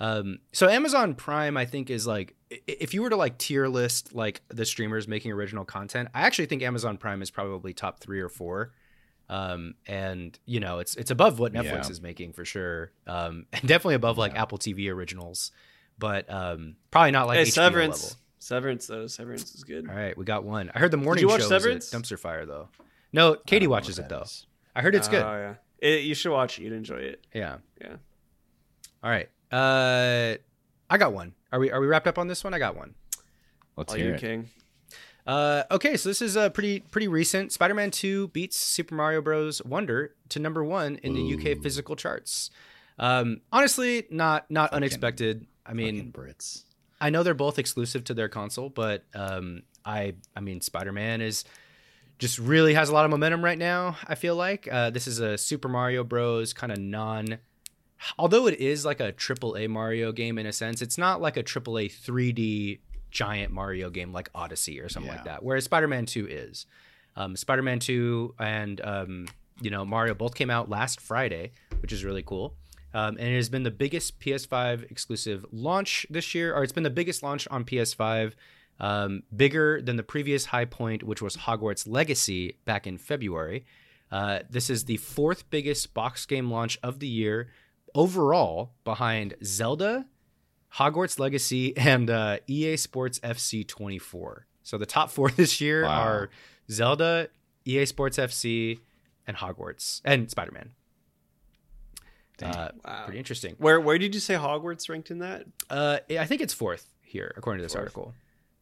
Um, 0.00 0.38
so 0.52 0.66
Amazon 0.68 1.14
Prime, 1.14 1.56
I 1.58 1.66
think, 1.66 1.90
is 1.90 2.06
like 2.06 2.34
if 2.66 2.94
you 2.94 3.02
were 3.02 3.10
to 3.10 3.16
like 3.16 3.36
tier 3.38 3.68
list 3.68 4.14
like 4.14 4.40
the 4.48 4.64
streamers 4.64 5.06
making 5.06 5.30
original 5.32 5.64
content, 5.64 6.08
I 6.14 6.22
actually 6.22 6.46
think 6.46 6.62
Amazon 6.62 6.96
Prime 6.96 7.20
is 7.22 7.30
probably 7.30 7.74
top 7.74 8.00
three 8.00 8.20
or 8.20 8.28
four. 8.30 8.72
Um, 9.28 9.74
and 9.86 10.36
you 10.46 10.58
know, 10.58 10.78
it's 10.80 10.96
it's 10.96 11.10
above 11.10 11.38
what 11.38 11.52
Netflix 11.52 11.84
Yeah. 11.84 11.90
is 11.90 12.00
making 12.00 12.32
for 12.32 12.44
sure. 12.44 12.92
Um, 13.06 13.46
and 13.52 13.62
definitely 13.62 13.94
above 13.94 14.16
like 14.18 14.32
Yeah. 14.32 14.42
Apple 14.42 14.58
TV 14.58 14.90
originals, 14.92 15.52
but 15.98 16.32
um, 16.32 16.76
probably 16.90 17.10
not 17.12 17.26
like 17.26 17.36
hey, 17.36 17.44
HBO 17.44 17.52
Severance. 17.52 18.02
level. 18.04 18.16
Severance 18.38 18.86
though. 18.86 19.06
Severance 19.06 19.54
is 19.54 19.64
good. 19.64 19.86
All 19.88 19.94
right, 19.94 20.16
we 20.16 20.24
got 20.24 20.44
one. 20.44 20.70
I 20.74 20.78
heard 20.78 20.90
the 20.92 20.96
morning 20.96 21.20
you 21.22 21.28
watch 21.28 21.42
show 21.42 21.48
Severance? 21.48 21.92
was 21.92 21.94
a 21.94 22.14
dumpster 22.14 22.18
fire 22.18 22.46
though. 22.46 22.68
No, 23.12 23.36
Katie 23.46 23.66
watches 23.66 23.98
it 23.98 24.08
though. 24.08 24.24
I 24.74 24.80
heard 24.80 24.94
it's 24.94 25.08
good. 25.08 25.22
Oh 25.22 25.32
yeah, 25.36 25.54
it, 25.86 26.04
you 26.04 26.14
should 26.14 26.32
watch 26.32 26.58
it. 26.58 26.62
You'd 26.62 26.72
enjoy 26.72 26.96
it. 27.00 27.24
Yeah. 27.34 27.58
Yeah. 27.80 27.96
All 29.04 29.10
right. 29.10 29.28
Uh 29.52 30.36
I 30.88 30.98
got 30.98 31.12
one. 31.12 31.34
Are 31.52 31.58
we 31.58 31.70
are 31.70 31.80
we 31.80 31.86
wrapped 31.86 32.06
up 32.06 32.18
on 32.18 32.28
this 32.28 32.42
one? 32.44 32.54
I 32.54 32.58
got 32.58 32.76
one. 32.76 32.94
Let's 33.76 33.92
All 33.92 33.98
hear 33.98 34.08
you 34.08 34.14
it. 34.14 34.20
king. 34.20 34.48
Uh 35.26 35.64
okay, 35.70 35.96
so 35.96 36.08
this 36.08 36.22
is 36.22 36.36
a 36.36 36.50
pretty 36.50 36.80
pretty 36.80 37.08
recent. 37.08 37.52
Spider-Man 37.52 37.90
2 37.90 38.28
beats 38.28 38.56
Super 38.58 38.94
Mario 38.94 39.20
Bros. 39.20 39.62
Wonder 39.64 40.14
to 40.30 40.38
number 40.38 40.64
1 40.64 40.96
in 41.02 41.14
the 41.14 41.34
UK 41.34 41.62
physical 41.62 41.96
charts. 41.96 42.50
Um 42.98 43.40
honestly, 43.52 44.06
not 44.10 44.50
not 44.50 44.70
Fucking- 44.70 44.76
unexpected. 44.76 45.46
I 45.66 45.72
mean, 45.74 46.10
Brits. 46.12 46.64
I 47.00 47.10
know 47.10 47.22
they're 47.22 47.34
both 47.34 47.58
exclusive 47.58 48.04
to 48.04 48.14
their 48.14 48.28
console, 48.28 48.68
but 48.68 49.04
um, 49.14 49.62
I 49.84 50.14
I 50.34 50.40
mean 50.40 50.60
Spider 50.60 50.90
Man 50.92 51.20
is 51.20 51.44
just 52.18 52.38
really 52.38 52.74
has 52.74 52.88
a 52.88 52.92
lot 52.92 53.04
of 53.04 53.10
momentum 53.10 53.42
right 53.44 53.56
now. 53.56 53.96
I 54.06 54.16
feel 54.16 54.36
like 54.36 54.68
uh, 54.70 54.90
this 54.90 55.06
is 55.06 55.20
a 55.20 55.38
Super 55.38 55.68
Mario 55.68 56.02
Bros. 56.04 56.52
kind 56.52 56.72
of 56.72 56.78
non. 56.78 57.38
Although 58.18 58.46
it 58.46 58.60
is 58.60 58.84
like 58.84 59.00
a 59.00 59.12
triple 59.12 59.56
A 59.56 59.66
Mario 59.66 60.12
game 60.12 60.38
in 60.38 60.46
a 60.46 60.52
sense, 60.52 60.82
it's 60.82 60.98
not 60.98 61.20
like 61.20 61.36
a 61.36 61.42
triple 61.42 61.78
A 61.78 61.88
3D 61.88 62.80
giant 63.10 63.52
Mario 63.52 63.90
game 63.90 64.12
like 64.12 64.30
Odyssey 64.34 64.80
or 64.80 64.88
something 64.88 65.10
like 65.10 65.24
that. 65.24 65.42
Whereas 65.42 65.64
Spider 65.64 65.88
Man 65.88 66.06
Two 66.06 66.26
is. 66.28 66.66
Um, 67.16 67.36
Spider 67.36 67.62
Man 67.62 67.78
Two 67.78 68.34
and 68.38 68.80
um, 68.82 69.26
you 69.60 69.70
know 69.70 69.84
Mario 69.84 70.14
both 70.14 70.34
came 70.34 70.50
out 70.50 70.68
last 70.68 71.00
Friday, 71.00 71.52
which 71.80 71.92
is 71.92 72.04
really 72.04 72.22
cool. 72.22 72.54
Um, 72.92 73.16
and 73.18 73.28
it 73.28 73.36
has 73.36 73.48
been 73.48 73.62
the 73.62 73.70
biggest 73.70 74.18
PS5 74.18 74.90
exclusive 74.90 75.46
launch 75.52 76.06
this 76.10 76.34
year, 76.34 76.54
or 76.54 76.64
it's 76.64 76.72
been 76.72 76.82
the 76.82 76.90
biggest 76.90 77.22
launch 77.22 77.46
on 77.48 77.64
PS5, 77.64 78.32
um, 78.80 79.22
bigger 79.36 79.80
than 79.80 79.94
the 79.94 80.02
previous 80.02 80.46
high 80.46 80.64
point, 80.64 81.04
which 81.04 81.22
was 81.22 81.36
Hogwarts 81.36 81.86
Legacy 81.86 82.56
back 82.64 82.88
in 82.88 82.98
February. 82.98 83.64
Uh, 84.10 84.40
this 84.50 84.70
is 84.70 84.86
the 84.86 84.96
fourth 84.96 85.48
biggest 85.50 85.94
box 85.94 86.26
game 86.26 86.50
launch 86.50 86.78
of 86.82 86.98
the 86.98 87.06
year 87.06 87.48
overall, 87.94 88.72
behind 88.84 89.34
Zelda, 89.44 90.06
Hogwarts 90.74 91.18
Legacy, 91.18 91.76
and 91.76 92.08
uh, 92.10 92.38
EA 92.46 92.76
Sports 92.76 93.18
FC 93.20 93.66
24. 93.66 94.46
So 94.62 94.78
the 94.78 94.86
top 94.86 95.10
four 95.10 95.30
this 95.36 95.60
year 95.60 95.82
Wow. 95.84 96.02
are 96.02 96.30
Zelda, 96.70 97.28
EA 97.64 97.84
Sports 97.86 98.18
FC, 98.18 98.78
and 99.26 99.36
Hogwarts, 99.36 100.00
and 100.04 100.30
Spider 100.30 100.52
Man. 100.52 100.70
Uh, 102.42 102.70
Wow. 102.84 103.02
pretty 103.04 103.18
interesting. 103.18 103.54
Where 103.58 103.78
where 103.80 103.98
did 103.98 104.14
you 104.14 104.20
say 104.20 104.34
Hogwarts 104.34 104.88
ranked 104.88 105.10
in 105.10 105.18
that? 105.18 105.44
Uh, 105.68 105.98
I 106.10 106.24
think 106.24 106.40
it's 106.40 106.54
fourth 106.54 106.86
here, 107.02 107.34
according 107.36 107.58
to 107.58 107.64
this 107.64 107.72
Fourth. 107.72 107.82
article. 107.82 108.14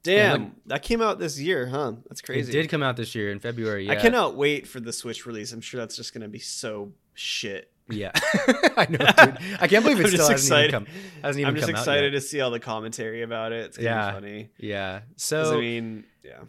Damn, 0.03 0.43
Yeah, 0.43 0.49
that 0.67 0.83
came 0.83 1.01
out 1.03 1.19
this 1.19 1.39
year, 1.39 1.67
huh? 1.67 1.93
That's 2.09 2.21
crazy. 2.21 2.51
It 2.51 2.63
did 2.63 2.71
come 2.71 2.83
out 2.83 2.97
this 2.97 3.15
year 3.15 3.31
in 3.31 3.39
February. 3.41 3.87
Yeah. 3.87 3.93
I 3.93 3.97
cannot 3.97 4.35
wait 4.37 4.67
for 4.67 4.81
the 4.81 4.93
Switch 4.93 5.27
release. 5.27 5.53
I'm 5.53 5.61
sure 5.61 5.79
that's 5.81 5.97
just 5.97 6.13
gonna 6.13 6.29
be 6.29 6.39
so 6.41 6.93
shit. 7.15 7.71
Yeah, 7.91 8.13
I 8.77 8.87
know, 8.91 8.99
dude. 8.99 9.39
I 9.61 9.67
can't 9.69 9.83
believe 9.85 10.01
it 10.05 10.09
still 10.09 10.19
hasn't 10.29 10.33
excited. 10.33 10.69
even 10.75 10.85
come. 10.87 10.95
Hasn't 11.23 11.41
even 11.41 11.49
I'm 11.49 11.57
just 11.57 11.69
excited 11.69 12.11
to 12.13 12.21
see 12.21 12.41
all 12.41 12.51
the 12.51 12.61
commentary 12.61 13.23
about 13.23 13.53
it. 13.53 13.67
It's 13.67 13.79
Yeah. 13.79 14.13
funny. 14.13 14.51
Yeah. 14.59 15.01
So 15.17 15.57
I 15.57 15.61
mean, 15.61 16.05
yeah. 16.23 16.41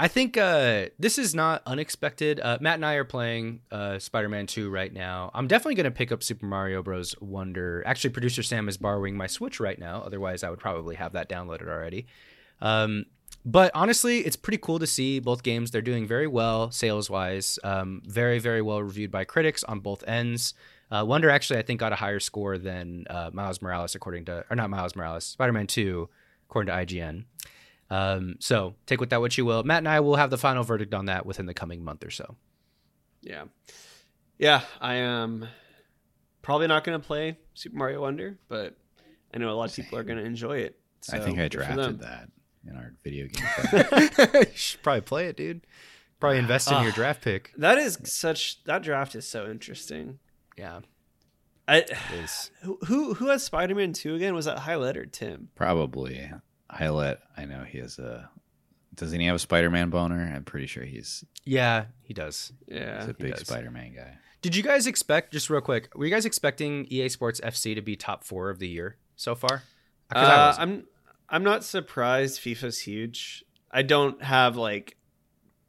I 0.00 0.06
think 0.08 0.36
uh, 0.36 0.86
this 0.98 1.18
is 1.18 1.34
not 1.34 1.62
unexpected. 1.66 2.38
Uh, 2.38 2.56
Matt 2.60 2.76
and 2.76 2.86
I 2.86 2.94
are 2.94 3.04
playing 3.04 3.62
uh, 3.72 3.98
Spider-Man 3.98 4.46
2 4.46 4.70
right 4.70 4.92
now. 4.92 5.30
I'm 5.34 5.48
definitely 5.48 5.74
going 5.74 5.84
to 5.84 5.90
pick 5.90 6.12
up 6.12 6.22
Super 6.22 6.46
Mario 6.46 6.84
Bros. 6.84 7.16
Wonder. 7.20 7.82
Actually, 7.84 8.10
producer 8.10 8.44
Sam 8.44 8.68
is 8.68 8.76
borrowing 8.76 9.16
my 9.16 9.26
Switch 9.26 9.58
right 9.58 9.76
now. 9.78 10.00
Otherwise, 10.06 10.44
I 10.44 10.50
would 10.50 10.60
probably 10.60 10.94
have 10.94 11.14
that 11.14 11.28
downloaded 11.28 11.66
already. 11.68 12.06
Um, 12.60 13.06
but 13.44 13.72
honestly, 13.74 14.18
it's 14.20 14.36
pretty 14.36 14.58
cool 14.58 14.78
to 14.78 14.86
see 14.86 15.18
both 15.18 15.42
games. 15.42 15.72
They're 15.72 15.82
doing 15.82 16.06
very 16.06 16.28
well 16.28 16.70
sales-wise. 16.70 17.58
Um, 17.64 18.00
very, 18.06 18.38
very 18.38 18.62
well 18.62 18.80
reviewed 18.80 19.10
by 19.10 19.24
critics 19.24 19.64
on 19.64 19.80
both 19.80 20.04
ends. 20.06 20.54
Uh, 20.90 21.04
Wonder 21.06 21.28
actually, 21.30 21.58
I 21.58 21.62
think, 21.62 21.80
got 21.80 21.92
a 21.92 21.96
higher 21.96 22.20
score 22.20 22.56
than 22.58 23.04
uh, 23.10 23.30
Miles 23.32 23.60
Morales, 23.60 23.94
according 23.94 24.24
to, 24.26 24.44
or 24.50 24.56
not 24.56 24.70
Miles 24.70 24.96
Morales, 24.96 25.24
Spider-Man 25.24 25.66
2, 25.66 26.08
according 26.48 26.72
to 26.74 26.80
IGN. 26.96 27.24
Um, 27.90 28.36
so 28.38 28.74
take 28.86 29.00
with 29.00 29.10
that 29.10 29.20
what 29.20 29.36
you 29.36 29.44
will. 29.44 29.62
Matt 29.64 29.78
and 29.78 29.88
I 29.88 30.00
will 30.00 30.16
have 30.16 30.30
the 30.30 30.38
final 30.38 30.62
verdict 30.64 30.94
on 30.94 31.06
that 31.06 31.26
within 31.26 31.46
the 31.46 31.54
coming 31.54 31.84
month 31.84 32.04
or 32.04 32.10
so. 32.10 32.36
Yeah. 33.22 33.44
Yeah, 34.38 34.62
I 34.80 34.94
am 34.96 35.46
probably 36.42 36.66
not 36.68 36.84
going 36.84 36.98
to 37.00 37.06
play 37.06 37.38
Super 37.54 37.76
Mario 37.76 38.00
Wonder, 38.02 38.38
but 38.48 38.76
I 39.34 39.38
know 39.38 39.50
a 39.50 39.52
lot 39.54 39.68
of 39.70 39.76
people 39.76 39.98
are 39.98 40.04
going 40.04 40.18
to 40.18 40.24
enjoy 40.24 40.58
it. 40.58 40.78
I 41.12 41.18
think 41.18 41.38
I 41.38 41.48
good 41.48 41.54
for 41.64 41.74
them. 41.74 41.96
drafted 41.96 42.00
that 42.00 42.28
in 42.68 42.76
our 42.76 42.92
video 43.02 43.26
game. 43.28 44.04
you 44.34 44.46
should 44.54 44.82
probably 44.82 45.00
play 45.02 45.26
it, 45.26 45.36
dude. 45.36 45.66
Probably 46.20 46.38
invest 46.38 46.70
in 46.70 46.82
your 46.82 46.92
Ah. 46.92 46.94
draft 46.94 47.22
pick. 47.22 47.52
That 47.56 47.78
is 47.78 47.98
such 48.04 48.62
that 48.64 48.82
draft 48.82 49.14
is 49.14 49.28
so 49.28 49.48
interesting. 49.50 50.18
Yeah, 50.58 50.80
I 51.66 51.78
it 51.78 51.92
is. 52.22 52.50
who 52.62 52.78
who, 52.86 53.14
who 53.14 53.28
has 53.28 53.44
Spider 53.44 53.74
Man 53.74 53.92
two 53.92 54.14
again? 54.14 54.34
Was 54.34 54.46
that 54.46 54.58
Highlight 54.58 54.96
or 54.96 55.06
Tim? 55.06 55.48
Probably. 55.54 56.30
I 56.70 56.88
let. 56.88 57.20
I 57.36 57.44
know 57.44 57.64
he 57.64 57.78
has 57.78 57.98
a. 57.98 58.28
Doesn't 58.94 59.20
he 59.20 59.26
have 59.26 59.36
a 59.36 59.38
Spider-Man 59.38 59.90
boner? 59.90 60.32
I'm 60.34 60.42
pretty 60.42 60.66
sure 60.66 60.82
he's, 60.82 61.24
Yeah, 61.44 61.84
he 62.02 62.14
does. 62.14 62.52
Yeah, 62.66 62.98
he's 62.98 63.10
a 63.10 63.14
big 63.14 63.36
does. 63.36 63.46
Spider-Man 63.46 63.94
guy. 63.94 64.18
Did 64.42 64.56
you 64.56 64.62
guys 64.62 64.88
expect 64.88 65.32
just 65.32 65.48
real 65.48 65.60
quick? 65.60 65.88
Were 65.94 66.04
you 66.04 66.10
guys 66.10 66.24
expecting 66.24 66.84
EA 66.90 67.08
Sports 67.08 67.40
FC 67.40 67.76
to 67.76 67.80
be 67.80 67.94
top 67.94 68.24
four 68.24 68.50
of 68.50 68.58
the 68.58 68.66
year 68.66 68.96
so 69.14 69.36
far? 69.36 69.62
Uh. 70.12 70.54
I'm 70.58 70.84
I'm 71.28 71.44
not 71.44 71.62
surprised. 71.62 72.40
FIFA's 72.40 72.80
huge. 72.80 73.44
I 73.70 73.82
don't 73.82 74.20
have 74.22 74.56
like 74.56 74.96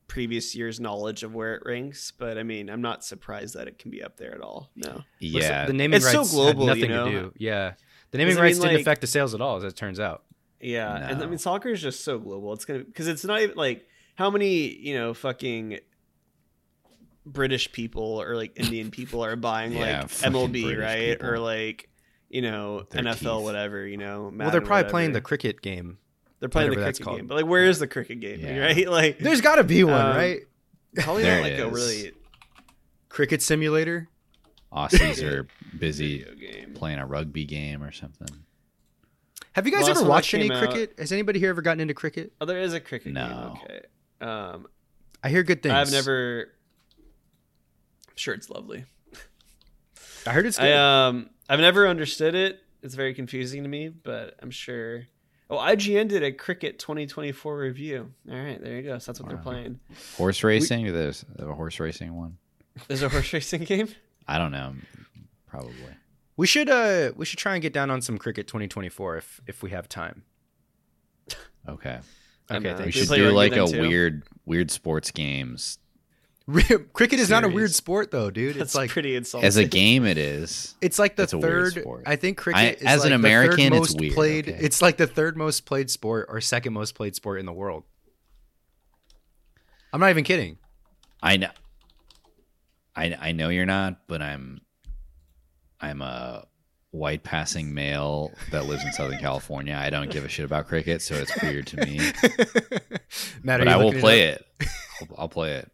previous 0.09 0.53
year's 0.55 0.81
knowledge 0.81 1.23
of 1.23 1.33
where 1.33 1.55
it 1.55 1.63
ranks, 1.65 2.11
but 2.11 2.37
I 2.37 2.43
mean, 2.43 2.69
I'm 2.69 2.81
not 2.81 3.05
surprised 3.05 3.53
that 3.55 3.67
it 3.69 3.79
can 3.79 3.89
be 3.91 4.03
up 4.03 4.17
there 4.17 4.35
at 4.35 4.41
all. 4.41 4.69
No. 4.75 4.91
Looks- 4.91 5.05
Yeah, 5.21 5.65
the 5.67 5.71
naming 5.73 5.97
It's 5.97 6.11
so 6.11 6.17
rights 6.19 6.31
global, 6.33 6.67
had 6.67 6.77
you 6.79 6.87
know? 6.89 7.05
to 7.05 7.11
do. 7.11 7.33
Yeah, 7.37 7.75
the 8.11 8.17
naming 8.17 8.37
I 8.37 8.41
rights 8.41 8.57
mean, 8.57 8.63
didn't 8.67 8.73
like- 8.79 8.81
affect 8.81 9.01
the 9.01 9.07
sales 9.07 9.33
at 9.33 9.39
all, 9.39 9.55
as 9.55 9.63
it 9.63 9.75
turns 9.77 9.99
out. 10.01 10.23
Yeah, 10.59 10.93
and 11.09 11.23
I 11.23 11.25
mean 11.27 11.37
soccer 11.37 11.69
is 11.69 11.81
just 11.81 12.03
so 12.03 12.19
global. 12.19 12.51
It's 12.51 12.65
gonna 12.65 12.79
because 12.79 13.07
it's 13.07 13.23
not 13.23 13.39
even 13.41 13.55
like 13.55 13.87
how 14.15 14.29
many 14.29 14.67
you 14.75 14.93
know 14.93 15.13
fucking 15.13 15.79
British 17.25 17.71
people 17.71 18.03
or 18.21 18.35
like 18.35 18.53
Indian 18.59 18.91
people 18.99 19.23
are 19.23 19.35
buying 19.35 19.71
Yeah, 19.73 20.01
like 20.01 20.07
MLB 20.09 20.63
British 20.63 20.79
right 20.79 21.09
people. 21.19 21.29
or 21.29 21.39
like 21.39 21.89
you 22.29 22.41
know 22.41 22.83
Their 22.89 23.03
NFL 23.03 23.37
teeth. 23.37 23.43
whatever 23.43 23.87
you 23.87 23.97
know. 23.97 24.31
well, 24.35 24.51
they're 24.51 24.61
probably 24.61 24.89
playing 24.89 25.13
the 25.13 25.21
cricket 25.21 25.61
game. 25.61 25.97
They're 26.39 26.49
playing 26.49 26.69
the 26.69 26.75
whatever 26.77 26.85
that's 26.85 26.99
cricket 26.99 27.17
game, 27.19 27.27
but 27.27 27.35
like 27.35 27.45
where 27.45 27.65
is 27.65 27.79
the 27.79 27.87
cricket 27.87 28.19
game 28.19 28.39
Yeah. 28.39 28.59
right? 28.59 28.89
Like 28.99 29.19
There's 29.19 29.41
got 29.41 29.55
to 29.55 29.63
be 29.63 29.83
one, 29.83 29.93
Um, 29.99 30.15
right? 30.15 30.41
probably 30.95 31.23
There 31.23 31.35
not 31.37 31.43
like 31.43 31.53
it 31.53 31.59
a 31.61 31.69
really 31.69 32.11
Cricket 33.09 33.41
simulator. 33.41 34.07
Aussies 34.71 35.23
are 35.23 35.47
busy 35.79 36.23
playing 36.75 36.99
a 36.99 37.05
rugby 37.05 37.43
game 37.45 37.83
or 37.83 37.91
something. 37.91 38.27
Have 39.53 39.65
you 39.65 39.71
guys 39.73 39.87
Last 39.87 39.97
ever 40.01 40.07
watched 40.09 40.33
any 40.35 40.43
came 40.47 40.51
out- 40.57 40.69
cricket? 40.69 40.93
Has 40.99 41.11
anybody 41.11 41.39
here 41.39 41.49
ever 41.49 41.61
gotten 41.63 41.79
into 41.79 41.95
cricket? 41.95 42.31
Oh, 42.39 42.45
there 42.45 42.59
is 42.59 42.73
a 42.73 42.79
cricket 42.79 43.13
No. 43.13 43.27
game. 43.67 43.75
Okay. 43.75 43.81
Um, 44.21 44.67
I 45.23 45.29
hear 45.29 45.41
good 45.43 45.63
things. 45.63 45.73
I've 45.73 45.91
never. 45.91 46.49
I'm 48.07 48.13
sure 48.15 48.33
it's 48.35 48.49
lovely. 48.49 48.85
I 50.27 50.31
heard 50.31 50.45
it's 50.45 50.57
good. 50.59 50.71
I 50.71 51.07
um 51.07 51.29
I've 51.49 51.59
never 51.59 51.87
understood 51.87 52.35
it. 52.35 52.59
It's 52.83 52.93
very 52.95 53.13
confusing 53.13 53.63
to 53.63 53.69
me, 53.69 53.89
but 53.89 54.35
I'm 54.41 54.51
sure. 54.51 55.03
Oh, 55.51 55.57
IGN 55.57 56.07
did 56.09 56.21
a 56.21 56.31
Cricket 56.31 56.77
2024 56.77 57.57
review. 57.57 58.11
All 58.31 58.37
right, 58.37 58.61
there 58.61 58.75
you 58.75 58.83
go. 58.83 58.99
So 58.99 59.11
that's 59.11 59.19
what 59.19 59.29
they're 59.29 59.37
playing. 59.39 59.79
Horse 60.17 60.43
racing? 60.43 60.93
There's 60.93 61.25
a 61.39 61.53
horse 61.53 61.79
racing 61.79 62.15
one. 62.15 62.37
There's 62.87 63.01
a 63.01 63.09
horse 63.09 63.33
racing 63.33 63.63
game. 63.63 63.87
I 64.27 64.37
don't 64.37 64.51
know. 64.51 64.73
Probably. 65.47 65.73
we 66.37 66.45
should 66.45 66.69
uh 66.69 67.11
we 67.15 67.25
should 67.25 67.39
try 67.39 67.53
and 67.53 67.61
get 67.63 67.73
down 67.73 67.89
on 67.89 68.01
some 68.01 68.19
cricket 68.19 68.45
2024 68.47 69.17
if 69.17 69.41
if 69.47 69.63
we 69.63 69.71
have 69.71 69.89
time. 69.89 70.23
Okay. 71.67 71.99
Okay, 72.51 72.69
thank 72.73 72.79
We 72.79 72.85
you. 72.85 72.91
should 72.91 73.07
play 73.07 73.17
do 73.17 73.31
like 73.31 73.53
a 73.55 73.65
too? 73.67 73.81
weird, 73.81 74.23
weird 74.45 74.71
sports 74.71 75.11
games. 75.11 75.77
cricket 76.93 77.19
is 77.19 77.29
not 77.29 77.43
a 77.43 77.49
weird 77.49 77.73
sport 77.73 78.11
though, 78.11 78.29
dude. 78.31 78.55
That's 78.55 78.69
It's 78.69 78.75
like 78.75 78.89
pretty 78.89 79.15
insulting. 79.15 79.47
As 79.47 79.57
a 79.57 79.65
game, 79.65 80.05
it 80.05 80.17
is. 80.17 80.75
it's 80.81 80.97
like 80.99 81.15
the 81.15 81.23
It's 81.23 81.33
third. 81.33 81.83
I 82.05 82.15
think 82.15 82.37
cricket. 82.37 82.59
I- 82.59 82.67
is 82.69 82.81
as 82.83 83.03
an 83.05 83.11
like 83.11 83.21
the 83.21 83.27
third 83.27 83.43
American, 83.43 83.65
it's 83.73 83.75
most 83.75 83.99
weird, 83.99 84.13
Played, 84.13 84.49
okay. 84.49 84.57
It's 84.59 84.81
like 84.81 84.97
the 84.97 85.07
third 85.07 85.37
most 85.37 85.65
played 85.65 85.89
sport 85.89 86.27
or 86.29 86.39
second 86.41 86.73
most 86.73 86.95
played 86.95 87.15
sport 87.15 87.39
in 87.39 87.45
the 87.45 87.53
world. 87.53 87.83
I'm 89.91 89.99
not 89.99 90.09
even 90.09 90.23
kidding. 90.23 90.57
I 91.21 91.37
know. 91.37 91.49
I 92.95 93.15
I 93.19 93.31
know 93.31 93.49
you're 93.49 93.65
not, 93.65 94.07
but 94.07 94.21
I'm. 94.21 94.61
I'm 95.81 96.01
a 96.01 96.45
white 96.91 97.23
passing 97.23 97.73
male 97.73 98.33
that 98.51 98.65
lives 98.65 98.83
in 98.83 98.91
Southern 98.91 99.19
California. 99.19 99.75
I 99.79 99.89
don't 99.89 100.09
give 100.11 100.25
a 100.25 100.27
shit 100.29 100.43
about 100.43 100.67
cricket, 100.67 101.01
so 101.01 101.15
it's 101.15 101.41
weird 101.41 101.67
to 101.67 101.77
me. 101.85 101.99
Matt, 103.43 103.59
but 103.59 103.67
I 103.67 103.77
will 103.77 103.93
play 103.93 104.33
up? 104.33 104.41
it. 104.59 104.67
I'll, 105.01 105.07
I'll 105.19 105.29
play 105.29 105.53
it. 105.53 105.71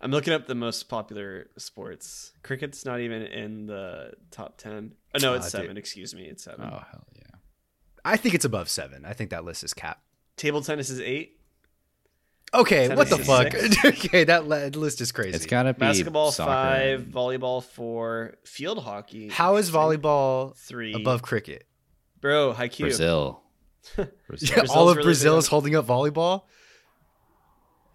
I'm 0.00 0.10
looking 0.10 0.32
up 0.32 0.46
the 0.46 0.54
most 0.54 0.84
popular 0.88 1.48
sports. 1.58 2.32
Cricket's 2.42 2.84
not 2.86 3.00
even 3.00 3.22
in 3.22 3.66
the 3.66 4.12
top 4.30 4.56
10. 4.56 4.92
Oh, 5.14 5.18
no, 5.20 5.34
it's 5.34 5.46
Ah, 5.46 5.50
seven. 5.50 5.68
dude. 5.68 5.78
Excuse 5.78 6.14
me. 6.14 6.22
It's 6.24 6.44
seven. 6.44 6.64
Oh 6.72 6.82
hell 6.90 7.04
yeah! 7.16 7.22
I 8.04 8.16
think 8.16 8.34
it's 8.34 8.44
above 8.46 8.68
seven. 8.68 9.04
I 9.04 9.12
think 9.12 9.30
that 9.30 9.44
list 9.44 9.62
is 9.64 9.74
capped. 9.74 10.02
Table 10.36 10.62
tennis 10.62 10.88
is 10.90 11.00
eight. 11.00 11.36
Okay, 12.52 12.92
what 12.96 13.08
the 13.08 13.18
fuck? 13.18 13.54
okay, 13.84 14.24
that 14.24 14.46
list 14.48 15.00
is 15.00 15.12
crazy. 15.12 15.36
It's 15.36 15.46
gotta 15.46 15.72
be 15.72 15.78
Basketball 15.80 16.32
soccer 16.32 16.50
five. 16.50 17.00
and- 17.02 17.12
Volleyball 17.14 17.62
four. 17.62 18.34
Field 18.44 18.82
hockey. 18.82 19.28
How 19.28 19.56
is 19.56 19.70
volleyball 19.70 20.56
three 20.56 20.92
above 20.94 21.22
cricket? 21.22 21.66
Bro, 22.20 22.54
Haikyuu. 22.54 22.80
Brazil. 22.80 23.42
Yeah, 23.96 24.06
Brazil. 24.26 24.54
Brazil's 24.54 24.70
all 24.76 24.88
of 24.88 24.96
really 24.96 25.06
Brazil 25.06 25.36
is 25.38 25.46
holding 25.46 25.76
up 25.76 25.86
volleyball. 25.86 26.44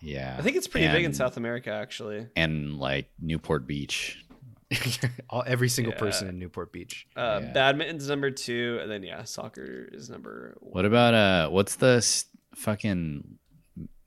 Yeah, 0.06 0.36
I 0.38 0.42
think 0.42 0.56
it's 0.56 0.68
pretty 0.68 0.88
big 0.88 1.04
in 1.04 1.14
South 1.14 1.36
America, 1.38 1.72
actually. 1.72 2.28
and 2.36 2.78
like 2.78 3.10
Newport 3.20 3.66
Beach. 3.68 4.22
all, 5.30 5.44
every 5.46 5.70
single 5.70 5.94
Yeah. 5.94 6.00
person 6.00 6.28
in 6.28 6.40
Newport 6.40 6.72
Beach. 6.72 7.08
Uh, 7.16 7.40
Yeah. 7.44 7.52
Badminton's 7.54 8.08
number 8.10 8.32
two, 8.32 8.80
and 8.82 8.90
then 8.90 9.04
yeah, 9.04 9.24
soccer 9.24 9.88
is 9.92 10.10
number 10.10 10.56
one. 10.60 10.72
What 10.74 10.86
about 10.86 11.14
uh? 11.14 11.50
What's 11.50 11.76
the 11.76 11.98
s- 11.98 12.26
fucking 12.56 13.38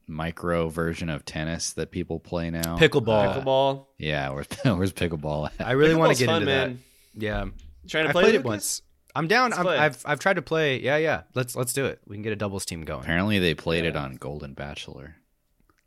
micro 0.07 0.69
version 0.69 1.11
of 1.11 1.25
tennis 1.25 1.73
that 1.75 1.91
people 1.91 2.19
play 2.21 2.51
now? 2.51 2.77
Pickleball. 2.79 3.35
Pickleball. 3.45 3.87
Yeah, 3.99 4.31
where's 4.31 4.47
where's 4.65 4.93
pickleball? 4.93 5.51
At? 5.59 5.67
I 5.67 5.73
really 5.73 5.95
want 5.95 6.13
to 6.13 6.19
get 6.19 6.27
fun, 6.27 6.43
into 6.43 6.47
man. 6.55 6.83
that. 7.15 7.23
Yeah, 7.25 7.45
Trying 7.89 8.05
to 8.05 8.11
I 8.11 8.13
play 8.13 8.23
played 8.25 8.35
it 8.35 8.39
Lucas? 8.39 8.45
once. 8.45 8.83
I'm 9.15 9.27
down. 9.27 9.53
I'm, 9.53 9.67
I've 9.67 10.03
I've 10.05 10.19
tried 10.21 10.35
to 10.35 10.43
play. 10.43 10.81
Yeah, 10.81 10.97
yeah. 10.99 11.23
Let's 11.35 11.57
let's 11.57 11.73
do 11.73 11.87
it. 11.87 12.01
We 12.07 12.17
can 12.17 12.23
get 12.23 12.33
a 12.33 12.37
doubles 12.37 12.65
team 12.65 12.83
going. 12.83 13.01
Apparently, 13.01 13.39
they 13.39 13.55
played 13.55 13.85
it 13.85 13.97
on 13.97 14.17
Golden 14.17 14.55
Bachelor. 14.55 15.17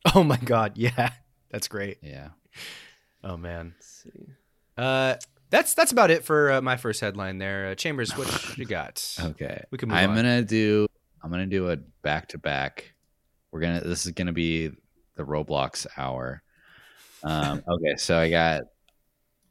Oh 0.15 0.23
my 0.23 0.37
god, 0.37 0.73
yeah, 0.77 1.11
that's 1.51 1.67
great. 1.67 1.99
Yeah. 2.01 2.29
Oh 3.23 3.37
man, 3.37 3.73
Let's 3.77 4.03
see. 4.03 4.25
uh, 4.77 5.15
that's 5.49 5.73
that's 5.73 5.91
about 5.91 6.09
it 6.11 6.23
for 6.23 6.51
uh, 6.53 6.61
my 6.61 6.75
first 6.77 7.01
headline 7.01 7.37
there. 7.37 7.67
Uh, 7.67 7.75
Chambers, 7.75 8.17
what 8.17 8.57
you 8.57 8.65
got? 8.65 9.15
Okay. 9.19 9.63
We 9.69 9.77
can 9.77 9.89
move 9.89 9.97
I'm 9.99 10.09
on. 10.11 10.15
gonna 10.15 10.41
do. 10.41 10.87
I'm 11.23 11.29
gonna 11.29 11.45
do 11.45 11.69
a 11.69 11.77
back 12.01 12.29
to 12.29 12.37
back. 12.39 12.93
We're 13.51 13.59
gonna. 13.61 13.81
This 13.81 14.05
is 14.05 14.11
gonna 14.13 14.33
be 14.33 14.69
the 15.15 15.23
Roblox 15.23 15.85
hour. 15.97 16.41
Um, 17.23 17.63
okay, 17.69 17.95
so 17.97 18.17
I 18.17 18.29
got. 18.29 18.61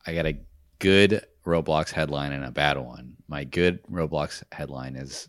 I 0.06 0.14
got 0.14 0.26
a 0.26 0.38
good 0.80 1.24
Roblox 1.46 1.90
headline 1.90 2.32
and 2.32 2.44
a 2.44 2.50
bad 2.50 2.76
one. 2.76 3.16
My 3.28 3.44
good 3.44 3.82
Roblox 3.84 4.42
headline 4.50 4.96
is. 4.96 5.28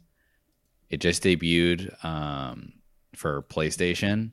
It 0.90 1.00
just 1.00 1.24
debuted 1.24 2.04
um, 2.04 2.74
for 3.16 3.44
PlayStation, 3.44 4.32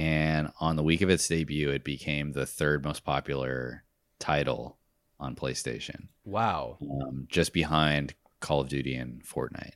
and 0.00 0.50
on 0.60 0.76
the 0.76 0.82
week 0.82 1.02
of 1.02 1.10
its 1.10 1.28
debut, 1.28 1.68
it 1.68 1.84
became 1.84 2.32
the 2.32 2.46
third 2.46 2.82
most 2.82 3.04
popular 3.04 3.84
title 4.18 4.78
on 5.18 5.34
PlayStation 5.34 6.08
Wow, 6.24 6.78
um, 6.80 7.26
just 7.28 7.52
behind 7.52 8.14
Call 8.40 8.62
of 8.62 8.70
Duty 8.70 8.94
and 8.94 9.22
Fortnite. 9.22 9.74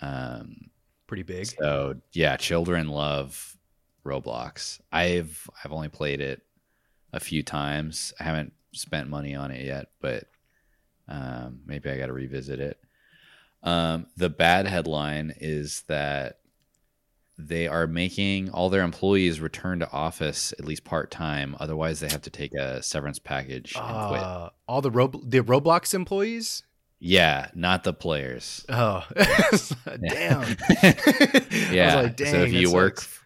Um, 0.00 0.70
pretty 1.06 1.22
big. 1.22 1.46
so 1.46 1.94
yeah, 2.12 2.36
children 2.36 2.88
love 2.88 3.56
Roblox. 4.04 4.80
I've 4.90 5.48
I've 5.62 5.72
only 5.72 5.88
played 5.88 6.20
it 6.20 6.42
a 7.12 7.20
few 7.20 7.44
times. 7.44 8.12
I 8.18 8.24
haven't 8.24 8.54
spent 8.72 9.08
money 9.08 9.36
on 9.36 9.52
it 9.52 9.64
yet, 9.64 9.90
but 10.00 10.24
um, 11.06 11.60
maybe 11.64 11.90
I 11.90 11.96
got 11.96 12.06
to 12.06 12.12
revisit 12.12 12.58
it. 12.58 12.80
Um, 13.62 14.06
the 14.16 14.30
bad 14.30 14.66
headline 14.66 15.32
is 15.40 15.84
that 15.86 16.40
they 17.36 17.66
are 17.66 17.86
making 17.86 18.50
all 18.50 18.70
their 18.70 18.82
employees 18.82 19.40
return 19.40 19.80
to 19.80 19.90
office 19.90 20.52
at 20.58 20.64
least 20.64 20.84
part 20.84 21.10
time. 21.10 21.56
Otherwise, 21.58 22.00
they 22.00 22.08
have 22.08 22.22
to 22.22 22.30
take 22.30 22.54
a 22.54 22.82
severance 22.82 23.18
package 23.18 23.74
and 23.76 24.08
quit. 24.08 24.20
Uh, 24.20 24.50
all 24.68 24.80
the 24.80 24.90
Rob- 24.90 25.28
the 25.30 25.40
Roblox 25.40 25.94
employees. 25.94 26.62
Yeah, 27.00 27.48
not 27.54 27.84
the 27.84 27.92
players. 27.92 28.64
Oh, 28.68 29.04
damn. 29.14 29.20
yeah. 30.00 30.36
I 30.82 31.96
was 31.96 32.04
like, 32.04 32.16
dang. 32.16 32.32
so 32.32 32.42
if 32.42 32.50
that 32.50 32.52
you 32.52 32.72
work, 32.72 33.00
sucks. 33.00 33.20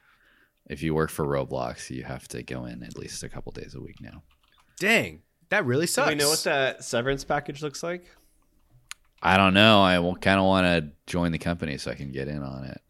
if 0.69 0.83
you 0.83 0.95
work 0.95 1.11
for 1.11 1.25
Roblox, 1.27 1.91
you 1.91 2.03
have 2.05 2.27
to 2.29 2.43
go 2.43 2.65
in 2.65 2.83
at 2.83 2.97
least 2.99 3.23
a 3.23 3.29
couple 3.29 3.53
days 3.53 3.75
a 3.75 3.81
week 3.81 4.01
now. 4.01 4.23
dang, 4.81 5.23
that 5.51 5.65
really 5.67 5.87
sucks. 5.87 6.09
Do 6.09 6.11
sucks. 6.11 6.19
we 6.19 6.25
know 6.25 6.31
what 6.31 6.45
that 6.45 6.83
severance 6.85 7.25
package 7.25 7.63
looks 7.63 7.83
like? 7.83 8.05
I 9.23 9.37
don't 9.37 9.55
know. 9.55 9.83
I 9.83 9.95
kind 10.21 10.39
of 10.41 10.47
want 10.47 10.65
to 10.67 10.93
join 11.07 11.33
the 11.33 11.39
company 11.39 11.77
so 11.79 11.91
I 11.91 11.95
can 11.95 12.11
get 12.11 12.29
in 12.29 12.43
on 12.43 12.65
it. 12.65 12.81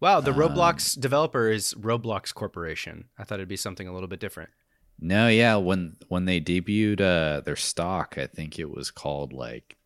Wow, 0.00 0.20
the 0.20 0.30
Um, 0.32 0.38
Roblox 0.38 0.98
developer 0.98 1.50
is 1.50 1.74
Roblox 1.74 2.32
Corporation. 2.34 3.04
I 3.18 3.24
thought 3.24 3.36
it'd 3.36 3.48
be 3.48 3.56
something 3.56 3.86
a 3.86 3.92
little 3.92 4.08
bit 4.08 4.18
different. 4.20 4.50
No, 4.98 5.28
yeah. 5.28 5.56
When 5.56 5.96
when 6.08 6.24
they 6.26 6.40
debuted 6.40 7.00
uh, 7.00 7.40
their 7.40 7.56
stock, 7.56 8.16
I 8.18 8.26
think 8.26 8.58
it 8.58 8.70
was 8.70 8.90
called 8.90 9.32
like 9.32 9.76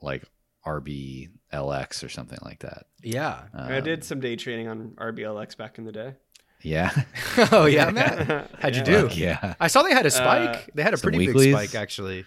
like 0.00 0.24
RBLX 0.66 2.04
or 2.04 2.08
something 2.08 2.38
like 2.42 2.60
that. 2.60 2.86
Yeah. 3.02 3.42
I 3.54 3.78
Um, 3.78 3.84
did 3.84 4.04
some 4.04 4.20
day 4.20 4.36
trading 4.36 4.68
on 4.68 4.90
RBLX 4.96 5.56
back 5.56 5.78
in 5.78 5.84
the 5.84 5.92
day. 5.92 6.14
Yeah. 6.62 6.90
oh 7.52 7.66
yeah, 7.66 7.90
Matt. 7.92 8.50
How'd 8.60 8.76
you 8.76 8.82
do? 8.84 9.08
Fuck 9.08 9.16
yeah. 9.18 9.54
I 9.60 9.66
saw 9.68 9.82
they 9.82 9.92
had 9.92 10.06
a 10.06 10.10
spike. 10.10 10.56
Uh, 10.56 10.60
they 10.74 10.82
had 10.82 10.94
a 10.94 10.96
some 10.96 11.10
pretty 11.10 11.26
big 11.32 11.52
spike 11.52 11.74
actually. 11.74 12.24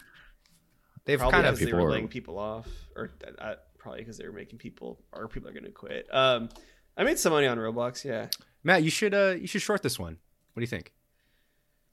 They've 1.06 1.20
Probably 1.20 1.34
kind 1.34 1.48
of 1.48 1.54
because 1.54 1.60
they 1.60 1.66
people 1.68 1.80
were 1.80 1.86
were- 1.86 1.92
laying 1.92 2.08
people 2.08 2.40
off, 2.40 2.68
or 2.96 3.12
uh, 3.26 3.42
uh, 3.42 3.56
probably 3.78 4.02
because 4.02 4.18
they 4.18 4.26
were 4.26 4.34
making 4.34 4.58
people, 4.60 5.00
or 5.14 5.28
people 5.28 5.50
are 5.50 5.54
going 5.54 5.66
to 5.66 5.72
quit. 5.72 6.08
Um, 6.12 6.50
I 6.98 7.04
made 7.04 7.20
some 7.20 7.34
money 7.34 7.48
on 7.48 7.58
Roblox. 7.58 8.04
Yeah, 8.06 8.28
Matt. 8.64 8.84
You 8.84 8.90
should 8.90 9.14
uh 9.14 9.36
you 9.40 9.48
should 9.48 9.62
short 9.62 9.82
this 9.84 10.00
one. 10.00 10.18
What 10.54 10.60
do 10.60 10.64
you 10.64 10.68
think? 10.68 10.94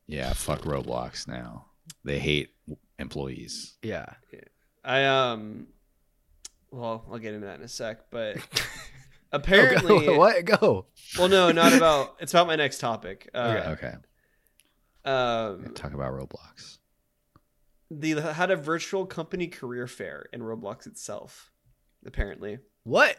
Yeah. 0.07 0.33
Fuck 0.33 0.63
Roblox 0.63 1.27
now. 1.27 1.67
They 2.05 2.19
hate 2.19 2.51
employees. 2.99 3.77
Yeah. 3.83 4.07
I 4.85 5.05
um, 5.05 5.69
well, 6.71 7.05
I'll 7.11 7.19
get 7.19 7.35
into 7.35 7.47
that 7.47 7.59
in 7.59 7.65
a 7.65 7.69
sec, 7.69 8.11
but 8.11 8.37
apparently, 9.33 9.91
Oh, 9.93 10.01
go, 10.07 10.19
what 10.19 10.45
go? 10.45 10.87
well, 11.19 11.29
no, 11.29 11.51
not 11.53 11.73
about. 11.73 12.17
It's 12.21 12.33
about 12.33 12.47
my 12.47 12.57
next 12.57 12.79
topic. 12.79 13.29
Uh, 13.35 13.77
okay. 13.79 13.95
um, 15.05 15.73
Talk 15.75 15.95
about 15.95 16.13
Roblox. 16.13 16.79
the 17.91 18.33
had 18.33 18.51
a 18.51 18.57
virtual 18.57 19.07
company 19.07 19.47
career 19.49 19.87
fair 19.87 20.27
in 20.33 20.41
Roblox 20.41 20.87
itself. 20.87 21.51
Apparently, 22.07 22.59
What? 22.85 23.17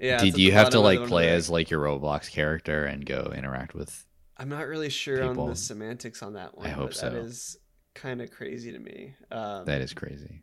Yeah. 0.00 0.18
Did 0.18 0.38
you 0.38 0.52
have 0.52 0.70
to 0.70 0.80
like 0.80 1.06
play 1.06 1.30
as 1.30 1.48
like 1.50 1.70
your 1.70 1.82
Roblox 1.82 2.30
character 2.30 2.84
and 2.84 3.04
go 3.04 3.32
interact 3.34 3.74
with? 3.74 4.04
I'm 4.38 4.48
not 4.48 4.66
really 4.66 4.90
sure 4.90 5.22
on 5.24 5.48
the 5.48 5.56
semantics 5.56 6.22
on 6.22 6.34
that 6.34 6.56
one. 6.56 6.66
I 6.66 6.70
hope 6.70 6.90
but 6.90 7.00
That 7.00 7.12
so. 7.12 7.18
is 7.18 7.56
kind 7.94 8.20
of 8.20 8.30
crazy 8.30 8.72
to 8.72 8.78
me. 8.78 9.14
Um, 9.30 9.64
That 9.64 9.80
is 9.80 9.94
crazy. 9.94 10.42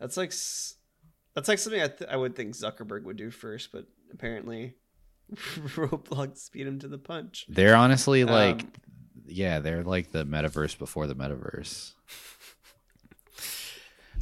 That's 0.00 0.16
like 0.16 0.30
that's 1.34 1.48
like 1.48 1.58
something 1.58 1.80
I, 1.80 1.88
th- 1.88 2.10
I 2.10 2.16
would 2.16 2.34
think 2.34 2.54
Zuckerberg 2.54 3.04
would 3.04 3.16
do 3.16 3.30
first, 3.30 3.70
but 3.72 3.86
apparently 4.12 4.74
Roblox 5.34 6.50
beat 6.50 6.66
him 6.66 6.78
to 6.80 6.88
the 6.88 6.98
punch. 6.98 7.46
They're 7.48 7.76
honestly 7.76 8.24
like, 8.24 8.62
Um, 8.62 8.72
yeah, 9.26 9.60
they're 9.60 9.84
like 9.84 10.10
the 10.12 10.24
metaverse 10.24 10.78
before 10.78 11.06
the 11.06 11.14
metaverse. 11.14 11.92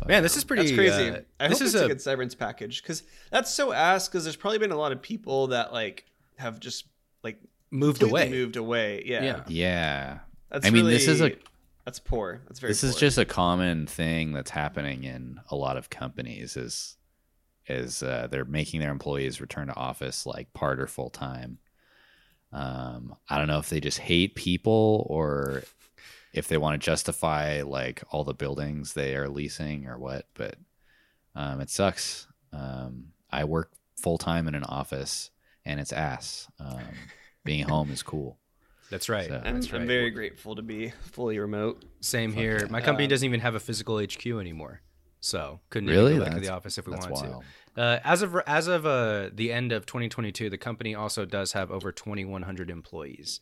But, 0.01 0.09
Man, 0.09 0.23
this 0.23 0.37
is 0.37 0.45
pretty 0.45 0.65
That's 0.65 0.75
crazy. 0.75 1.11
uh, 1.11 1.21
I 1.39 1.49
this 1.49 1.59
hope 1.61 1.67
is 1.67 1.75
it's 1.75 1.83
a, 1.83 1.85
a 1.85 1.89
good 1.89 2.03
severance 2.03 2.35
package 2.35 2.83
because 2.83 3.03
that's 3.31 3.53
so 3.53 3.73
ass. 3.73 4.09
Because 4.09 4.25
there's 4.25 4.37
probably 4.37 4.59
been 4.59 4.73
a 4.73 4.77
lot 4.77 4.93
of 4.93 5.01
people 5.03 5.49
that 5.49 5.73
like 5.73 6.05
have 6.39 6.59
just 6.59 6.87
like 7.23 7.39
moved 7.71 8.03
away. 8.03 8.31
moved 8.31 8.57
away. 8.57 9.03
Yeah, 9.07 9.23
Yeah. 9.23 9.45
Yeah, 9.49 10.19
That's 10.51 10.67
I 10.67 10.71
mean, 10.71 10.87
this 10.87 11.07
is 11.07 11.21
a- 11.21 11.37
that's 11.85 11.99
poor. 11.99 12.41
That's 12.49 12.61
very. 12.61 12.71
this 12.73 12.85
is 12.85 12.97
just 12.97 13.19
a 13.19 13.25
common 13.25 13.87
thing 13.87 14.33
that's 14.33 14.51
happening 14.51 15.05
in 15.05 15.41
a 15.51 15.57
lot 15.57 15.77
of 15.77 15.91
companies. 15.91 16.57
Is 16.57 16.97
is 17.67 18.03
uh, 18.03 18.27
they're 18.31 18.45
making 18.45 18.81
their 18.81 18.91
employees 18.91 19.41
return 19.41 19.69
to 19.69 19.77
office 19.77 20.27
like 20.27 20.53
part 20.55 20.81
or 20.81 20.87
full 20.87 21.11
time. 21.11 21.59
Um, 22.53 23.15
I 23.29 23.39
don't 23.39 23.47
know 23.47 23.59
if 23.59 23.69
they 23.71 23.81
just 23.81 23.99
hate 23.99 24.35
people 24.35 25.07
or 25.09 25.63
if 26.33 26.49
they 26.49 26.57
want 26.59 26.81
to 26.81 26.85
justify 26.85 27.63
like 27.63 28.03
all 28.11 28.25
the 28.25 28.35
buildings 28.35 28.95
they 28.95 29.15
are 29.17 29.29
leasing 29.29 29.87
or 29.87 29.99
what, 29.99 30.27
but 30.35 30.57
um, 31.35 31.61
it 31.61 31.71
sucks. 31.71 32.27
Um, 32.53 33.09
I 33.31 33.45
work 33.45 33.71
full 33.97 34.19
time 34.19 34.49
in 34.49 34.55
an 34.55 34.65
office 34.65 35.31
and 35.65 35.79
it's 35.81 35.93
ass. 35.93 36.49
Um, 36.59 36.81
being 37.45 37.69
home 37.69 37.91
is 37.91 38.03
cool. 38.03 38.39
That's 38.91 39.09
right. 39.09 39.29
So- 39.29 39.43
I'm, 39.45 39.55
That's 39.55 39.73
right. 39.73 39.81
I'm 39.83 39.87
very 39.87 40.11
grateful 40.11 40.57
to 40.57 40.63
be 40.63 40.93
fully 41.03 41.39
remote. 41.39 41.85
Same 42.01 42.33
Fuck 42.33 42.41
here. 42.41 42.59
yeah. 42.63 42.67
My 42.71 42.81
company 42.81 43.05
Um, 43.05 43.11
doesn't 43.11 43.27
even 43.27 43.41
have 43.41 43.55
a 43.55 43.61
physical 43.61 43.99
HQ 44.03 44.27
anymore, 44.27 44.81
so 45.21 45.61
couldn't 45.71 45.89
Really? 45.91 46.15
even 46.15 46.19
go 46.21 46.25
back 46.27 46.35
to 46.35 46.41
the 46.41 46.53
office 46.53 46.77
if 46.77 46.87
we 46.87 46.95
wanted 46.95 47.11
wild. 47.13 47.45
to. 47.77 47.81
Uh, 47.81 48.01
as 48.03 48.21
of 48.23 48.35
as 48.49 48.67
of 48.67 48.85
uh, 48.85 49.31
the 49.33 49.53
end 49.53 49.71
of 49.71 49.87
2022, 49.87 50.51
the 50.51 50.59
company 50.59 50.93
also 50.93 51.25
does 51.25 51.53
have 51.53 51.71
over 51.71 51.93
2,100 51.93 52.69
employees. 52.69 53.39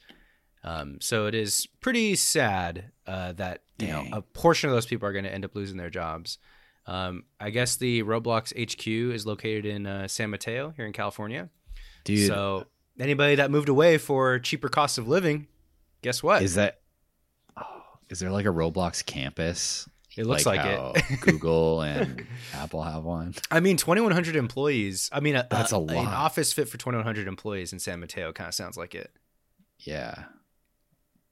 Um, 0.64 0.98
so 1.00 1.26
it 1.26 1.34
is 1.34 1.66
pretty 1.80 2.14
sad 2.16 2.90
uh, 3.06 3.32
that 3.34 3.62
you 3.78 3.88
know 3.88 4.04
a 4.12 4.22
portion 4.22 4.68
of 4.68 4.74
those 4.74 4.86
people 4.86 5.08
are 5.08 5.12
going 5.12 5.24
to 5.24 5.32
end 5.32 5.44
up 5.44 5.54
losing 5.54 5.76
their 5.76 5.90
jobs. 5.90 6.38
Um, 6.86 7.24
I 7.38 7.50
guess 7.50 7.76
the 7.76 8.02
Roblox 8.02 8.52
HQ 8.58 8.86
is 9.14 9.26
located 9.26 9.66
in 9.66 9.86
uh, 9.86 10.08
San 10.08 10.30
Mateo 10.30 10.70
here 10.76 10.86
in 10.86 10.92
California. 10.92 11.50
Dude, 12.04 12.26
So 12.28 12.64
anybody 12.98 13.34
that 13.36 13.50
moved 13.50 13.68
away 13.68 13.98
for 13.98 14.38
cheaper 14.38 14.68
cost 14.68 14.96
of 14.98 15.06
living, 15.06 15.46
guess 16.02 16.22
what? 16.22 16.42
is 16.42 16.54
that 16.54 16.80
oh, 17.58 17.64
is 18.08 18.18
there 18.20 18.30
like 18.30 18.46
a 18.46 18.50
Roblox 18.50 19.04
campus? 19.04 19.86
It 20.16 20.26
looks 20.26 20.46
like 20.46 20.60
it. 20.64 20.76
how 20.78 20.94
Google 21.20 21.82
and 21.82 22.26
Apple 22.52 22.82
have 22.82 23.04
one. 23.04 23.34
I 23.52 23.60
mean, 23.60 23.76
2,100 23.76 24.34
employees. 24.34 25.08
I 25.12 25.20
mean, 25.20 25.36
a, 25.36 25.46
That's 25.48 25.70
a 25.72 25.76
An 25.76 25.86
lot. 25.86 26.06
office 26.06 26.52
fit 26.52 26.68
for 26.68 26.76
2,100 26.76 27.28
employees 27.28 27.72
in 27.72 27.78
San 27.78 28.00
Mateo 28.00 28.32
kind 28.32 28.48
of 28.48 28.54
sounds 28.54 28.76
like 28.76 28.96
it. 28.96 29.12
Yeah, 29.78 30.24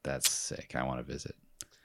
that's 0.06 0.30
sick. 0.30 0.72
I 0.74 0.84
want 0.84 1.06
to 1.06 1.12
visit. 1.12 1.34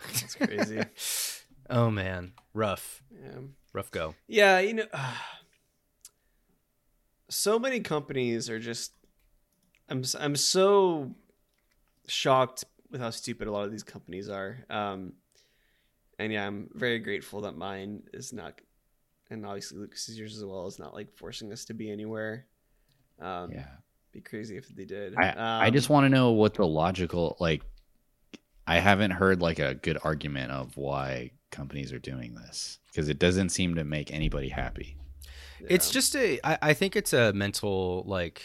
It's 0.10 0.36
crazy. 0.36 0.82
oh 1.70 1.92
man, 1.92 2.34
rough, 2.54 3.04
yeah. 3.12 3.40
rough 3.74 3.92
go. 3.92 4.16
Yeah, 4.28 4.60
you 4.60 4.74
know, 4.76 4.86
so 7.30 7.60
many 7.60 7.80
companies 7.82 8.50
are 8.50 8.60
just. 8.60 8.94
I'm 9.90 10.00
s- 10.00 10.16
I'm 10.18 10.36
so 10.36 11.12
shocked 12.08 12.64
with 12.90 13.02
how 13.02 13.10
stupid 13.10 13.48
a 13.48 13.52
lot 13.52 13.66
of 13.66 13.72
these 13.72 13.84
companies 13.84 14.30
are. 14.30 14.60
Um, 14.70 15.14
and 16.20 16.32
yeah, 16.32 16.46
I'm 16.46 16.70
very 16.74 17.00
grateful 17.00 17.42
that 17.42 17.58
mine 17.58 18.04
is 18.14 18.32
not, 18.32 18.60
and 19.30 19.46
obviously 19.46 19.80
Lucas's 19.80 20.18
yours 20.18 20.38
as 20.38 20.46
well 20.46 20.68
is 20.68 20.80
not 20.80 20.94
like 20.94 21.12
forcing 21.18 21.52
us 21.52 21.66
to 21.66 21.74
be 21.74 21.92
anywhere. 21.92 22.46
Um, 23.20 23.52
Yeah, 23.52 23.68
be 24.14 24.22
crazy 24.22 24.56
if 24.58 24.68
they 24.70 24.86
did. 24.86 25.16
I 25.18 25.30
I 25.32 25.68
Um, 25.68 25.74
just 25.74 25.90
want 25.90 26.06
to 26.06 26.10
know 26.10 26.32
what 26.32 26.54
the 26.54 26.66
logical 26.66 27.36
like. 27.40 27.64
I 28.68 28.80
haven't 28.80 29.12
heard 29.12 29.41
like 29.41 29.59
a 29.59 29.76
good 29.76 29.97
argument 30.03 30.51
of 30.51 30.78
why 30.78 31.32
companies 31.51 31.91
are 31.91 31.99
doing 31.99 32.36
this 32.36 32.80
because 32.88 33.09
it 33.09 33.20
doesn't 33.20 33.49
seem 33.49 33.76
to 33.76 33.84
make 33.84 34.12
anybody 34.12 34.49
happy. 34.49 34.97
It's 35.70 35.89
yeah. 35.89 35.93
just 35.93 36.16
a. 36.16 36.39
I, 36.43 36.57
I 36.62 36.74
think 36.74 36.95
it's 36.95 37.14
a 37.14 37.34
mental 37.34 38.03
like. 38.07 38.41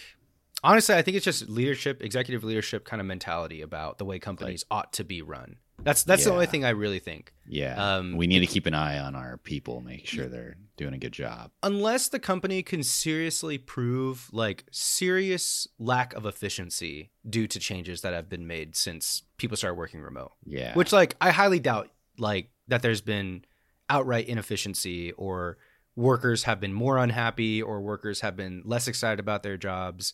Honestly, 0.64 0.94
I 0.94 1.02
think 1.02 1.16
it's 1.16 1.24
just 1.24 1.48
leadership, 1.48 2.02
executive 2.02 2.42
leadership 2.42 2.84
kind 2.84 3.00
of 3.00 3.06
mentality 3.06 3.60
about 3.60 3.98
the 3.98 4.04
way 4.04 4.18
companies 4.18 4.64
ought 4.70 4.92
to 4.94 5.04
be 5.04 5.22
run. 5.22 5.56
That's 5.82 6.02
that's 6.02 6.24
the 6.24 6.32
only 6.32 6.46
thing 6.46 6.64
I 6.64 6.70
really 6.70 6.98
think. 6.98 7.32
Yeah, 7.46 7.96
Um, 7.96 8.16
we 8.16 8.26
need 8.26 8.40
to 8.40 8.46
keep 8.46 8.66
an 8.66 8.74
eye 8.74 8.98
on 8.98 9.14
our 9.14 9.36
people, 9.36 9.80
make 9.80 10.06
sure 10.06 10.26
they're 10.26 10.56
doing 10.76 10.94
a 10.94 10.98
good 10.98 11.12
job. 11.12 11.52
Unless 11.62 12.08
the 12.08 12.18
company 12.18 12.62
can 12.62 12.82
seriously 12.82 13.56
prove 13.58 14.28
like 14.32 14.64
serious 14.70 15.68
lack 15.78 16.12
of 16.14 16.26
efficiency 16.26 17.10
due 17.28 17.46
to 17.46 17.58
changes 17.58 18.00
that 18.00 18.14
have 18.14 18.28
been 18.28 18.46
made 18.46 18.74
since 18.76 19.22
people 19.36 19.56
started 19.56 19.76
working 19.76 20.00
remote. 20.00 20.32
Yeah, 20.44 20.74
which 20.74 20.92
like 20.92 21.16
i 21.20 21.30
highly 21.30 21.60
doubt 21.60 21.90
like 22.18 22.50
that 22.68 22.82
there's 22.82 23.00
been 23.00 23.44
outright 23.88 24.26
inefficiency 24.26 25.12
or 25.12 25.58
workers 25.94 26.44
have 26.44 26.60
been 26.60 26.72
more 26.72 26.98
unhappy 26.98 27.62
or 27.62 27.80
workers 27.80 28.20
have 28.20 28.36
been 28.36 28.62
less 28.64 28.88
excited 28.88 29.20
about 29.20 29.42
their 29.42 29.56
jobs 29.56 30.12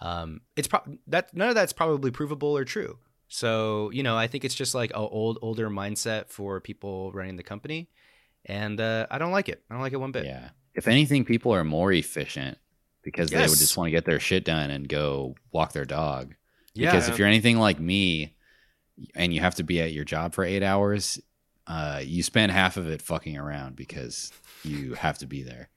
um 0.00 0.40
it's 0.56 0.66
pro- 0.68 0.98
that 1.06 1.32
none 1.34 1.48
of 1.48 1.54
that's 1.54 1.72
probably 1.72 2.10
provable 2.10 2.56
or 2.56 2.64
true 2.64 2.98
so 3.34 3.88
you 3.92 4.02
know 4.02 4.16
i 4.16 4.26
think 4.26 4.44
it's 4.44 4.54
just 4.54 4.74
like 4.74 4.90
a 4.90 4.96
old 4.96 5.38
older 5.40 5.70
mindset 5.70 6.28
for 6.28 6.60
people 6.60 7.10
running 7.12 7.36
the 7.36 7.42
company 7.42 7.88
and 8.44 8.78
uh, 8.78 9.06
i 9.10 9.16
don't 9.16 9.32
like 9.32 9.48
it 9.48 9.62
i 9.70 9.74
don't 9.74 9.80
like 9.82 9.94
it 9.94 9.96
one 10.00 10.12
bit 10.12 10.24
Yeah. 10.26 10.50
If 10.74 10.88
anything, 10.88 11.26
people 11.26 11.52
are 11.54 11.64
more 11.64 11.92
efficient 11.92 12.56
because 13.02 13.28
they 13.28 13.36
would 13.50 13.58
just 13.58 13.76
want 13.76 13.88
to 13.88 13.90
get 13.90 14.06
their 14.06 14.18
shit 14.18 14.42
done 14.42 14.70
and 14.70 14.88
go 14.88 15.34
walk 15.50 15.72
their 15.72 15.84
dog. 15.84 16.34
yeah 16.72 16.90
Because 16.90 17.10
if 17.10 17.18
you're 17.18 17.28
anything 17.28 17.58
like 17.58 17.78
me 17.78 18.36
and 19.14 19.34
you 19.34 19.40
have 19.40 19.56
to 19.56 19.62
be 19.62 19.82
at 19.82 19.92
your 19.92 20.04
job 20.06 20.32
for 20.32 20.44
eight 20.44 20.62
hours, 20.62 21.20
uh, 21.66 22.00
you 22.02 22.22
spend 22.22 22.52
half 22.52 22.78
of 22.78 22.88
it 22.88 23.02
fucking 23.02 23.36
around 23.36 23.76
because 23.76 24.32
you 24.64 24.94
have 24.94 25.18
to 25.18 25.26
be 25.26 25.42
there. 25.42 25.68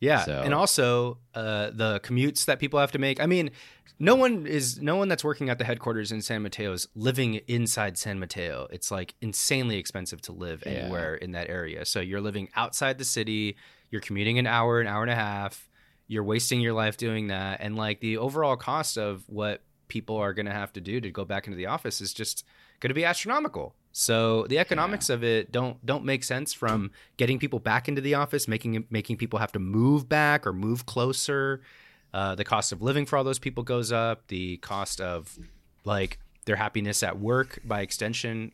Yeah, 0.00 0.24
So- 0.24 0.42
and 0.44 0.52
also 0.52 1.18
uh, 1.34 1.70
the 1.70 2.00
commutes 2.00 2.44
that 2.46 2.58
people 2.58 2.78
have 2.80 2.92
to 2.92 2.98
make. 2.98 3.20
I 3.20 3.26
mean, 3.26 3.50
no 3.98 4.16
one 4.16 4.46
is 4.46 4.80
no 4.82 4.96
one 4.96 5.08
that's 5.08 5.22
working 5.24 5.48
at 5.48 5.58
the 5.58 5.64
headquarters 5.64 6.10
in 6.12 6.20
San 6.20 6.42
Mateo 6.42 6.72
is 6.72 6.88
living 6.94 7.34
inside 7.46 7.96
San 7.96 8.18
Mateo. 8.18 8.66
It's 8.70 8.90
like 8.90 9.14
insanely 9.20 9.76
expensive 9.78 10.20
to 10.22 10.32
live 10.32 10.62
Yeah. 10.66 10.72
anywhere 10.72 11.14
in 11.14 11.30
that 11.32 11.48
area. 11.48 11.84
So 11.84 12.00
you're 12.00 12.20
living 12.20 12.48
outside 12.56 12.98
the 12.98 13.04
city. 13.04 13.56
You're 13.90 14.00
commuting 14.00 14.38
an 14.38 14.46
hour, 14.48 14.80
an 14.80 14.88
hour 14.88 15.02
and 15.02 15.12
a 15.12 15.14
half. 15.14 15.68
You're 16.08 16.24
wasting 16.24 16.60
your 16.60 16.72
life 16.74 16.96
doing 16.96 17.28
that, 17.28 17.60
and 17.62 17.76
like 17.76 18.00
the 18.00 18.18
overall 18.18 18.56
cost 18.56 18.98
of 18.98 19.22
what 19.28 19.62
people 19.88 20.16
are 20.16 20.34
going 20.34 20.46
to 20.46 20.52
have 20.52 20.72
to 20.74 20.80
do 20.80 21.00
to 21.00 21.10
go 21.10 21.24
back 21.24 21.46
into 21.46 21.56
the 21.56 21.66
office 21.66 22.00
is 22.00 22.12
just 22.12 22.44
going 22.80 22.90
to 22.90 22.94
be 22.94 23.04
astronomical. 23.06 23.74
So 23.96 24.44
the 24.48 24.58
economics 24.58 25.08
of 25.08 25.22
it 25.22 25.52
don't 25.52 25.84
don't 25.86 26.04
make 26.04 26.24
sense 26.24 26.52
from 26.52 26.90
getting 27.16 27.38
people 27.38 27.60
back 27.60 27.88
into 27.88 28.00
the 28.00 28.14
office, 28.14 28.48
making 28.48 28.84
making 28.90 29.18
people 29.18 29.38
have 29.38 29.52
to 29.52 29.60
move 29.60 30.08
back 30.08 30.44
or 30.48 30.52
move 30.52 30.84
closer. 30.84 31.62
Uh, 32.12 32.34
the 32.34 32.42
cost 32.44 32.72
of 32.72 32.82
living 32.82 33.06
for 33.06 33.16
all 33.16 33.22
those 33.22 33.38
people 33.38 33.62
goes 33.62 33.92
up. 33.92 34.26
The 34.26 34.56
cost 34.56 35.00
of 35.00 35.38
like 35.84 36.18
their 36.44 36.56
happiness 36.56 37.04
at 37.04 37.20
work, 37.20 37.60
by 37.64 37.82
extension, 37.82 38.50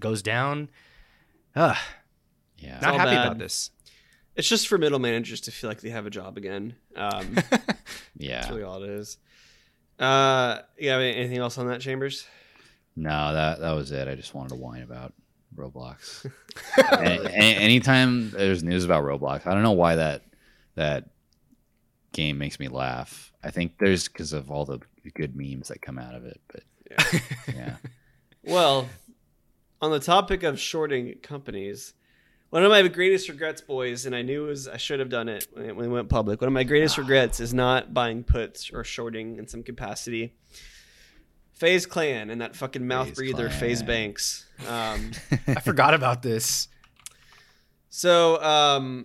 goes 0.00 0.22
down. 0.22 0.70
Ugh, 1.54 1.76
Yeah. 2.56 2.78
not 2.80 2.94
happy 2.94 3.10
bad. 3.10 3.26
about 3.26 3.38
this. 3.38 3.70
It's 4.36 4.48
just 4.48 4.68
for 4.68 4.78
middle 4.78 4.98
managers 5.00 5.42
to 5.42 5.50
feel 5.50 5.68
like 5.68 5.82
they 5.82 5.90
have 5.90 6.06
a 6.06 6.10
job 6.10 6.38
again. 6.38 6.76
Um, 6.96 7.34
That's 7.50 7.62
yeah. 8.16 8.48
really 8.48 8.62
all 8.62 8.82
it 8.82 8.88
is. 8.90 9.18
Uh, 9.98 10.60
you 10.78 10.88
have 10.90 11.00
anything 11.02 11.38
else 11.38 11.58
on 11.58 11.66
that, 11.68 11.80
Chambers? 11.82 12.24
No, 12.98 13.32
that 13.32 13.60
that 13.60 13.72
was 13.72 13.92
it. 13.92 14.08
I 14.08 14.14
just 14.14 14.34
wanted 14.34 14.50
to 14.50 14.54
whine 14.56 14.82
about 14.82 15.12
Roblox. 15.56 16.30
A- 16.78 17.26
a- 17.26 17.30
anytime 17.30 18.30
there's 18.30 18.62
news 18.64 18.84
about 18.84 19.04
Roblox, 19.04 19.46
I 19.46 19.54
don't 19.54 19.62
know 19.62 19.72
why 19.72 19.96
that 19.96 20.22
that 20.74 21.10
game 22.12 22.38
makes 22.38 22.58
me 22.58 22.68
laugh. 22.68 23.32
I 23.44 23.50
think 23.50 23.78
there's 23.78 24.08
because 24.08 24.32
of 24.32 24.50
all 24.50 24.64
the 24.64 24.80
good 25.14 25.36
memes 25.36 25.68
that 25.68 25.80
come 25.80 25.98
out 25.98 26.14
of 26.14 26.24
it. 26.24 26.40
But 26.52 26.62
Yeah. 26.90 27.20
yeah, 27.54 27.76
Well, 28.44 28.88
on 29.80 29.90
the 29.90 30.00
topic 30.00 30.42
of 30.42 30.58
shorting 30.58 31.14
companies, 31.22 31.94
One 32.50 32.64
of 32.64 32.70
my 32.70 32.86
greatest 32.88 33.28
regrets, 33.28 33.60
boys, 33.60 34.06
and 34.06 34.14
I 34.16 34.22
knew 34.22 34.46
it 34.46 34.48
was 34.48 34.66
I 34.68 34.76
should 34.78 34.98
have 35.00 35.08
done 35.10 35.28
it 35.28 35.46
when 35.52 35.66
it, 35.66 35.76
when 35.76 35.86
it 35.86 35.92
went 35.92 36.08
public. 36.08 36.40
One 36.40 36.48
of 36.48 36.54
my 36.54 36.64
greatest 36.64 36.98
ah. 36.98 37.02
regrets 37.02 37.38
is 37.40 37.54
not 37.54 37.94
buying 37.94 38.24
puts 38.24 38.70
or 38.72 38.82
shorting 38.84 39.38
in 39.38 39.46
some 39.46 39.62
capacity. 39.62 40.34
FaZe 41.58 41.86
Clan 41.86 42.30
and 42.30 42.40
that 42.40 42.54
fucking 42.56 42.86
mouth 42.86 43.08
FaZe 43.08 43.16
breather, 43.16 43.48
Clan. 43.48 43.60
FaZe 43.60 43.82
Banks. 43.82 44.46
Um, 44.68 45.10
I 45.48 45.60
forgot 45.60 45.94
about 45.94 46.22
this. 46.22 46.68
so 47.90 48.40
um, 48.42 49.04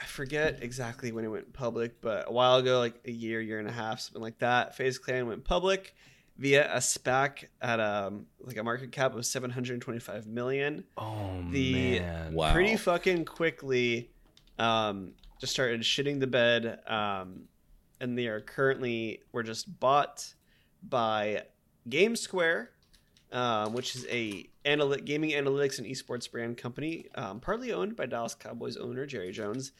I 0.00 0.04
forget 0.04 0.58
exactly 0.62 1.12
when 1.12 1.24
it 1.24 1.28
went 1.28 1.52
public, 1.52 2.00
but 2.00 2.28
a 2.28 2.32
while 2.32 2.56
ago, 2.56 2.78
like 2.78 3.00
a 3.04 3.10
year, 3.10 3.40
year 3.40 3.58
and 3.58 3.68
a 3.68 3.72
half, 3.72 4.00
something 4.00 4.22
like 4.22 4.38
that. 4.38 4.76
FaZe 4.76 4.98
Clan 4.98 5.26
went 5.28 5.44
public 5.44 5.94
via 6.38 6.68
a 6.74 6.78
SPAC 6.78 7.44
at 7.62 7.78
um 7.78 8.26
like 8.40 8.56
a 8.56 8.62
market 8.64 8.90
cap 8.90 9.14
of 9.14 9.24
725 9.24 10.26
million. 10.26 10.82
Oh 10.96 11.44
The- 11.50 12.00
man. 12.00 12.34
Wow. 12.34 12.52
pretty 12.52 12.76
fucking 12.76 13.24
quickly 13.24 14.10
um 14.58 15.12
just 15.40 15.52
started 15.52 15.82
shitting 15.82 16.18
the 16.18 16.26
bed 16.26 16.80
um 16.88 17.42
and 18.00 18.18
they 18.18 18.26
are 18.26 18.40
currently 18.40 19.20
were 19.30 19.44
just 19.44 19.78
bought 19.78 20.34
by 20.88 21.42
GameSquare 21.88 22.68
um, 23.32 23.72
which 23.72 23.96
is 23.96 24.06
a 24.10 24.48
analy- 24.64 25.04
gaming 25.04 25.30
analytics 25.30 25.78
and 25.78 25.86
esports 25.86 26.30
brand 26.30 26.56
company 26.56 27.06
um, 27.14 27.40
partly 27.40 27.72
owned 27.72 27.96
by 27.96 28.06
dallas 28.06 28.34
cowboys 28.34 28.76
owner 28.76 29.06
jerry 29.06 29.32
jones 29.32 29.72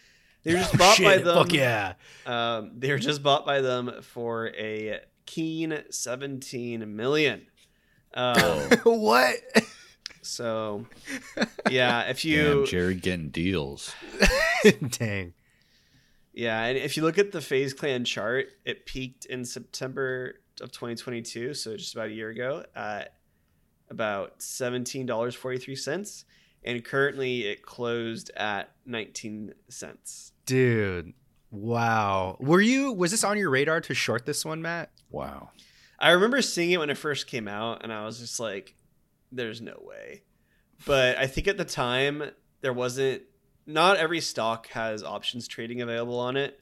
they 0.43 0.53
were 0.53 0.59
just 0.61 0.75
Oh, 0.75 0.79
bought 0.79 0.99
by 1.01 1.17
them 1.19 1.37
Fuck 1.37 1.53
yeah. 1.53 1.95
um, 2.27 2.73
they 2.77 2.91
were 2.91 2.99
just 2.99 3.23
bought 3.23 3.47
by 3.47 3.61
them 3.61 3.91
for 4.03 4.49
a 4.49 5.01
keen 5.27 5.83
17 5.91 6.95
million 6.97 7.47
um, 8.13 8.37
what? 8.85 9.37
so 10.23 10.87
yeah 11.71 12.03
if 12.03 12.25
you 12.25 12.43
Damn, 12.43 12.67
Jared 12.67 13.03
getting 13.03 13.29
deals. 13.31 13.95
Dang. 14.91 15.35
Yeah, 16.33 16.65
and 16.65 16.77
if 16.77 16.97
you 16.97 17.05
look 17.05 17.19
at 17.19 17.31
the 17.31 17.41
FaZe 17.41 17.75
Clan 17.75 18.05
chart, 18.05 18.47
it 18.65 18.87
peaked 18.87 19.25
in 19.27 19.45
September 19.45 20.35
of 20.61 20.73
2022, 20.73 21.55
so 21.55 21.77
just 21.77 21.95
about 21.95 22.09
a 22.09 22.13
year 22.13 22.31
ago, 22.31 22.65
at 22.75 23.15
about 23.91 24.43
seventeen 24.43 25.07
dollars 25.07 25.35
forty 25.35 25.59
three 25.59 25.77
cents, 25.77 26.25
and 26.65 26.85
currently 26.85 27.45
it 27.47 27.63
closed 27.63 28.31
at 28.37 28.71
nineteen 28.87 29.55
cents. 29.69 30.33
Dude. 30.47 31.13
Wow. 31.51 32.37
Were 32.41 32.61
you 32.61 32.93
was 32.93 33.11
this 33.11 33.25
on 33.25 33.39
your 33.39 33.51
radar 33.51 33.81
to 33.83 33.95
short 33.95 34.27
this 34.27 34.45
one, 34.45 34.63
Matt? 34.63 34.91
Wow. 35.11 35.51
I 35.99 36.11
remember 36.11 36.43
seeing 36.43 36.73
it 36.73 36.79
when 36.79 36.91
it 36.91 36.99
first 36.99 37.27
came 37.27 37.47
out, 37.47 37.83
and 37.85 37.93
I 37.93 38.05
was 38.05 38.19
just 38.19 38.41
like, 38.41 38.75
"There's 39.31 39.61
no 39.61 39.81
way." 39.81 40.23
But 40.85 41.17
I 41.19 41.27
think 41.27 41.47
at 41.47 41.57
the 41.57 41.65
time 41.65 42.23
there 42.61 42.73
wasn't. 42.73 43.23
Not 43.67 43.97
every 43.97 44.21
stock 44.21 44.67
has 44.69 45.03
options 45.03 45.49
trading 45.49 45.81
available 45.81 46.19
on 46.19 46.37
it, 46.37 46.61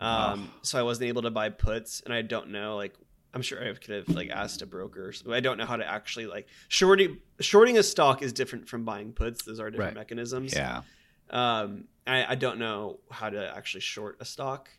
um, 0.00 0.50
so 0.62 0.78
I 0.78 0.82
wasn't 0.82 1.08
able 1.08 1.22
to 1.22 1.30
buy 1.30 1.50
puts, 1.50 2.00
and 2.00 2.12
I 2.12 2.22
don't 2.22 2.50
know. 2.50 2.76
Like, 2.76 2.94
I'm 3.36 3.42
sure 3.42 3.62
I 3.62 3.74
could 3.74 3.94
have 3.94 4.08
like 4.08 4.30
asked 4.30 4.62
a 4.62 4.66
broker. 4.66 5.12
So 5.12 5.30
I 5.30 5.40
don't 5.40 5.58
know 5.58 5.66
how 5.66 5.76
to 5.76 5.86
actually 5.86 6.26
like 6.26 6.48
shorting. 6.68 7.18
Shorting 7.38 7.76
a 7.76 7.82
stock 7.82 8.22
is 8.22 8.32
different 8.32 8.66
from 8.66 8.82
buying 8.86 9.12
puts. 9.12 9.44
Those 9.44 9.60
are 9.60 9.70
different 9.70 9.94
Right. 9.94 10.00
mechanisms. 10.00 10.54
Yeah. 10.54 10.80
Um, 11.28 11.84
I, 12.06 12.24
I 12.32 12.34
don't 12.34 12.58
know 12.58 13.00
how 13.10 13.28
to 13.28 13.54
actually 13.54 13.82
short 13.82 14.16
a 14.20 14.24
stock, 14.24 14.70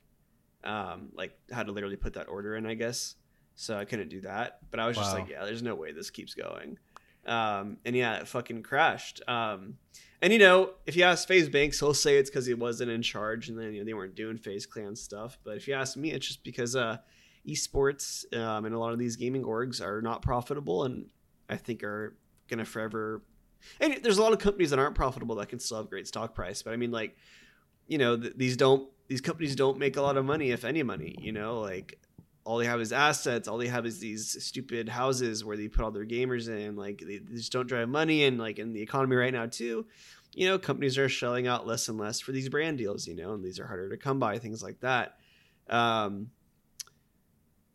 um, 0.63 1.09
like 1.13 1.37
how 1.51 1.61
to 1.61 1.71
literally 1.71 1.97
put 1.97 2.15
that 2.15 2.29
order 2.29 2.55
in, 2.55 2.65
I 2.65 2.73
guess. 2.73 3.13
So 3.53 3.77
I 3.77 3.85
couldn't 3.85 4.09
do 4.09 4.21
that. 4.21 4.57
But 4.71 4.79
I 4.79 4.87
was 4.87 4.97
just 4.97 5.13
like, 5.13 5.29
yeah, 5.29 5.45
there's 5.45 5.61
no 5.61 5.75
way 5.75 5.91
this 5.91 6.09
keeps 6.09 6.33
going. 6.33 6.79
Um, 7.27 7.77
and 7.85 7.95
yeah, 7.95 8.15
it 8.15 8.27
fucking 8.27 8.63
crashed. 8.63 9.21
Um, 9.27 9.75
and 10.23 10.33
you 10.33 10.39
know, 10.39 10.71
if 10.87 10.95
you 10.95 11.03
ask 11.03 11.27
FaZe 11.27 11.49
Banks, 11.49 11.79
he'll 11.79 11.93
say 11.93 12.17
it's 12.17 12.31
because 12.31 12.47
he 12.47 12.55
wasn't 12.55 12.89
in 12.89 13.03
charge 13.03 13.49
and 13.49 13.59
then 13.59 13.73
you 13.73 13.81
know, 13.81 13.85
they 13.85 13.93
weren't 13.93 14.15
doing 14.15 14.39
FaZe 14.39 14.65
Clan 14.65 14.95
stuff. 14.95 15.37
But 15.43 15.57
if 15.57 15.67
you 15.67 15.75
ask 15.75 15.95
me, 15.95 16.11
it's 16.11 16.25
just 16.25 16.43
because 16.43 16.75
uh, 16.75 16.97
esports 17.47 18.31
um, 18.37 18.65
and 18.65 18.75
a 18.75 18.79
lot 18.79 18.93
of 18.93 18.99
these 18.99 19.15
gaming 19.15 19.43
orgs 19.43 19.81
are 19.81 20.01
not 20.01 20.21
profitable 20.21 20.83
and 20.83 21.09
I 21.49 21.55
think 21.55 21.83
are 21.83 22.15
gonna 22.47 22.65
forever 22.65 23.21
and 23.79 23.99
there's 24.03 24.17
a 24.17 24.21
lot 24.21 24.33
of 24.33 24.39
companies 24.39 24.69
that 24.69 24.79
aren't 24.79 24.95
profitable 24.95 25.35
that 25.35 25.49
can 25.49 25.59
still 25.59 25.77
have 25.77 25.89
great 25.89 26.07
stock 26.07 26.33
price 26.33 26.61
but 26.61 26.73
i 26.73 26.77
mean 26.77 26.91
like 26.91 27.17
you 27.87 27.97
know 27.97 28.15
th- 28.15 28.33
these 28.37 28.55
don't 28.55 28.89
these 29.07 29.21
companies 29.21 29.55
don't 29.55 29.77
make 29.77 29.97
a 29.97 30.01
lot 30.01 30.15
of 30.15 30.25
money 30.25 30.51
if 30.51 30.63
any 30.63 30.83
money 30.83 31.15
you 31.19 31.31
know 31.31 31.59
like 31.59 31.99
all 32.43 32.57
they 32.57 32.65
have 32.65 32.79
is 32.79 32.93
assets 32.93 33.47
all 33.47 33.57
they 33.57 33.67
have 33.67 33.85
is 33.85 33.99
these 33.99 34.41
stupid 34.43 34.87
houses 34.87 35.43
where 35.43 35.57
they 35.57 35.67
put 35.67 35.83
all 35.83 35.91
their 35.91 36.05
gamers 36.05 36.47
in 36.47 36.75
like 36.75 36.99
they, 36.99 37.17
they 37.17 37.35
just 37.35 37.51
don't 37.51 37.67
drive 37.67 37.89
money 37.89 38.23
and 38.23 38.37
like 38.37 38.59
in 38.59 38.71
the 38.71 38.81
economy 38.81 39.15
right 39.15 39.33
now 39.33 39.45
too 39.45 39.85
you 40.33 40.47
know 40.47 40.59
companies 40.59 40.97
are 40.97 41.09
shelling 41.09 41.47
out 41.47 41.65
less 41.67 41.87
and 41.87 41.97
less 41.97 42.19
for 42.19 42.31
these 42.31 42.47
brand 42.47 42.77
deals 42.77 43.07
you 43.07 43.15
know 43.15 43.33
and 43.33 43.43
these 43.43 43.59
are 43.59 43.67
harder 43.67 43.89
to 43.89 43.97
come 43.97 44.19
by 44.19 44.37
things 44.37 44.61
like 44.61 44.79
that. 44.81 45.17
Um 45.69 46.29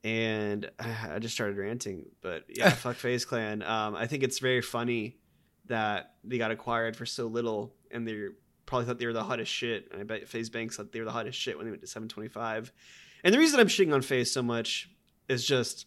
and 0.05 0.71
I 0.81 1.19
just 1.19 1.35
started 1.35 1.57
ranting, 1.57 2.07
but 2.21 2.45
yeah, 2.49 2.71
fuck 2.71 2.97
FaZe 2.97 3.25
Clan. 3.25 3.63
Um, 3.63 3.95
I 3.95 4.07
think 4.07 4.23
it's 4.23 4.39
very 4.39 4.63
funny 4.63 5.17
that 5.67 6.15
they 6.25 6.39
got 6.39 6.51
acquired 6.51 6.97
for 6.97 7.07
so 7.07 7.27
little, 7.27 7.75
and 7.91 8.07
they 8.07 8.29
probably 8.67 8.87
thought 8.87 8.99
they 8.99 9.07
were 9.07 9.13
the 9.13 9.25
hottest 9.25 9.53
shit. 9.53 9.89
And 9.93 10.01
I 10.01 10.05
bet 10.05 10.29
FaZe 10.29 10.51
Banks 10.51 10.77
thought 10.77 10.93
they 10.93 10.99
were 10.99 11.05
the 11.05 11.13
hottest 11.13 11.39
shit 11.39 11.57
when 11.57 11.67
they 11.67 11.71
went 11.71 11.83
to 11.83 11.87
725. 11.87 12.73
And 13.25 13.35
the 13.35 13.39
reason 13.39 13.61
I'm 13.61 13.69
shitting 13.69 13.95
on 13.95 14.03
FaZe 14.03 14.33
so 14.33 14.43
much 14.43 14.91
is 15.29 15.47
just 15.47 15.87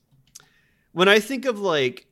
when 0.94 1.10
I 1.10 1.20
think 1.20 1.46
of 1.46 1.60
like, 1.60 2.08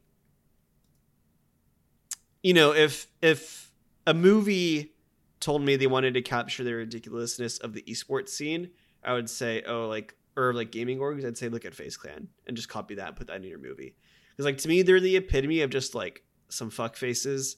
you 2.41 2.53
know, 2.53 2.73
if 2.73 3.07
if 3.21 3.71
a 4.05 4.13
movie 4.13 4.93
told 5.39 5.61
me 5.61 5.75
they 5.75 5.87
wanted 5.87 6.13
to 6.15 6.21
capture 6.21 6.63
the 6.63 6.73
ridiculousness 6.73 7.57
of 7.59 7.73
the 7.73 7.81
esports 7.83 8.29
scene, 8.29 8.71
I 9.03 9.13
would 9.13 9.29
say, 9.29 9.63
oh, 9.65 9.87
like 9.87 10.15
or 10.35 10.53
like 10.53 10.71
gaming 10.71 10.99
orgs, 10.99 11.25
I'd 11.25 11.37
say 11.37 11.49
look 11.49 11.65
at 11.65 11.75
FaZe 11.75 11.97
Clan 11.97 12.27
and 12.47 12.55
just 12.55 12.69
copy 12.69 12.95
that 12.95 13.09
and 13.09 13.15
put 13.15 13.27
that 13.27 13.37
in 13.37 13.43
your 13.43 13.59
movie. 13.59 13.95
Because 14.31 14.45
like 14.45 14.57
to 14.59 14.67
me, 14.67 14.81
they're 14.81 14.99
the 14.99 15.17
epitome 15.17 15.61
of 15.61 15.69
just 15.69 15.93
like 15.93 16.23
some 16.49 16.69
fuck 16.69 16.95
faces. 16.95 17.57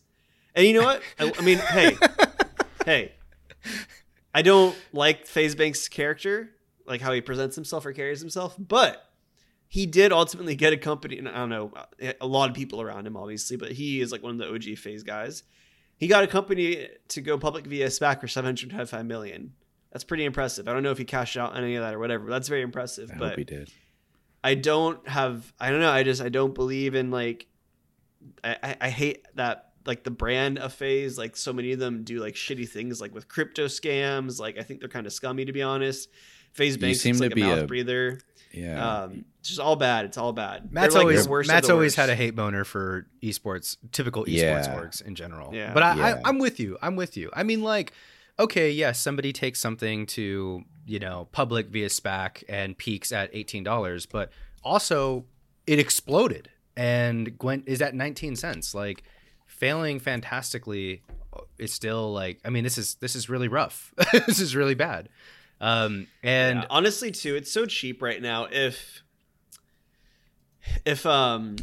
And 0.55 0.65
you 0.65 0.73
know 0.73 0.83
what? 0.83 1.01
I, 1.19 1.31
I 1.37 1.41
mean, 1.41 1.57
hey, 1.57 1.97
hey, 2.85 3.13
I 4.33 4.41
don't 4.41 4.75
like 4.91 5.27
FaZe 5.27 5.55
Banks' 5.55 5.87
character, 5.87 6.51
like 6.85 7.01
how 7.01 7.13
he 7.13 7.21
presents 7.21 7.55
himself 7.55 7.85
or 7.85 7.93
carries 7.93 8.19
himself, 8.19 8.55
but 8.57 9.01
he 9.67 9.85
did 9.85 10.11
ultimately 10.11 10.55
get 10.55 10.73
a 10.73 10.77
company. 10.77 11.17
And 11.17 11.27
I 11.27 11.35
don't 11.35 11.49
know, 11.49 11.73
a 12.21 12.27
lot 12.27 12.49
of 12.49 12.55
people 12.55 12.81
around 12.81 13.07
him, 13.07 13.17
obviously, 13.17 13.57
but 13.57 13.71
he 13.71 14.01
is 14.01 14.11
like 14.11 14.23
one 14.23 14.31
of 14.33 14.37
the 14.37 14.53
OG 14.53 14.77
FaZe 14.77 15.03
guys. 15.03 15.43
He 15.97 16.07
got 16.07 16.23
a 16.23 16.27
company 16.27 16.89
to 17.09 17.21
go 17.21 17.37
public 17.37 17.65
via 17.65 17.87
SPAC 17.87 18.19
for 18.19 18.27
725 18.27 19.05
million. 19.05 19.53
That's 19.95 20.03
pretty 20.03 20.25
impressive. 20.25 20.67
I 20.67 20.73
don't 20.73 20.83
know 20.83 20.91
if 20.91 20.97
he 20.97 21.05
cashed 21.05 21.37
out 21.37 21.55
any 21.55 21.75
of 21.75 21.81
that 21.81 21.93
or 21.93 21.99
whatever. 21.99 22.25
But 22.25 22.31
that's 22.31 22.49
very 22.49 22.63
impressive. 22.63 23.09
I 23.13 23.17
but 23.17 23.29
hope 23.29 23.37
he 23.37 23.43
did. 23.45 23.71
I 24.43 24.55
don't 24.55 25.07
have. 25.07 25.53
I 25.57 25.69
don't 25.71 25.79
know. 25.79 25.89
I 25.89 26.03
just 26.03 26.21
I 26.21 26.27
don't 26.27 26.53
believe 26.53 26.95
in 26.95 27.11
like. 27.11 27.47
I 28.43 28.57
I, 28.61 28.77
I 28.81 28.89
hate 28.89 29.25
that 29.35 29.69
like 29.85 30.03
the 30.03 30.11
brand 30.11 30.59
of 30.59 30.73
FaZe. 30.73 31.17
Like 31.17 31.37
so 31.37 31.53
many 31.53 31.71
of 31.71 31.79
them 31.79 32.03
do 32.03 32.19
like 32.19 32.33
shitty 32.33 32.67
things 32.67 32.99
like 32.99 33.13
with 33.13 33.29
crypto 33.29 33.67
scams. 33.67 34.37
Like 34.37 34.57
I 34.57 34.63
think 34.63 34.81
they're 34.81 34.89
kind 34.89 35.07
of 35.07 35.13
scummy 35.13 35.45
to 35.45 35.53
be 35.53 35.61
honest. 35.63 36.09
FaZe 36.51 36.75
You 36.75 36.81
Banks 36.81 36.99
seem 36.99 37.11
is 37.11 37.19
to 37.19 37.23
like 37.27 37.31
a 37.31 37.35
be 37.35 37.43
mouth 37.43 37.59
a- 37.59 37.65
breather. 37.67 38.19
Yeah. 38.51 39.03
Um, 39.03 39.23
it's 39.39 39.47
just 39.47 39.61
all 39.61 39.77
bad. 39.77 40.03
It's 40.03 40.17
all 40.17 40.33
bad. 40.33 40.73
Matt's 40.73 40.93
like, 40.93 41.03
always 41.03 41.25
worst 41.25 41.47
Matt's 41.47 41.69
always 41.69 41.91
worst. 41.91 41.95
had 41.95 42.09
a 42.09 42.15
hate 42.15 42.35
boner 42.35 42.65
for 42.65 43.07
esports, 43.23 43.77
typical 43.93 44.25
esports 44.25 44.31
Yeah. 44.67 44.75
orgs 44.77 45.01
in 45.01 45.15
general. 45.15 45.53
Yeah. 45.55 45.73
But 45.73 45.83
I, 45.83 45.95
Yeah. 45.95 46.21
I, 46.25 46.29
I'm 46.29 46.37
with 46.39 46.59
you. 46.59 46.77
I'm 46.81 46.97
with 46.97 47.15
you. 47.15 47.29
I 47.33 47.43
mean, 47.43 47.61
like, 47.63 47.93
okay, 48.39 48.71
yes, 48.71 48.99
somebody 48.99 49.33
takes 49.33 49.59
something 49.59 50.05
to 50.07 50.63
you 50.85 50.99
know 50.99 51.27
public 51.31 51.67
via 51.69 51.87
SPAC 51.87 52.43
and 52.47 52.77
peaks 52.77 53.11
at 53.11 53.29
eighteen 53.33 53.63
dollars, 53.63 54.05
but 54.05 54.31
also 54.63 55.25
it 55.67 55.79
exploded 55.79 56.49
and 56.77 57.35
went 57.41 57.67
is 57.67 57.81
at 57.81 57.95
nineteen 57.95 58.35
cents. 58.35 58.73
Like, 58.73 59.03
failing 59.45 59.99
fantastically 59.99 61.03
is 61.57 61.73
still 61.73 62.13
like. 62.13 62.39
I 62.45 62.49
mean, 62.49 62.63
this 62.63 62.77
is 62.77 62.95
this 62.95 63.15
is 63.15 63.29
really 63.29 63.47
rough. 63.47 63.93
this 64.27 64.39
is 64.39 64.55
really 64.55 64.75
bad. 64.75 65.09
Um, 65.61 66.07
and 66.21 66.59
Yeah, 66.59 66.67
honestly 66.69 67.11
too 67.11 67.35
it's 67.35 67.49
so 67.49 67.65
cheap 67.65 68.01
right 68.01 68.21
now 68.21 68.45
if 68.51 69.01
if 70.85 71.05
um 71.05 71.55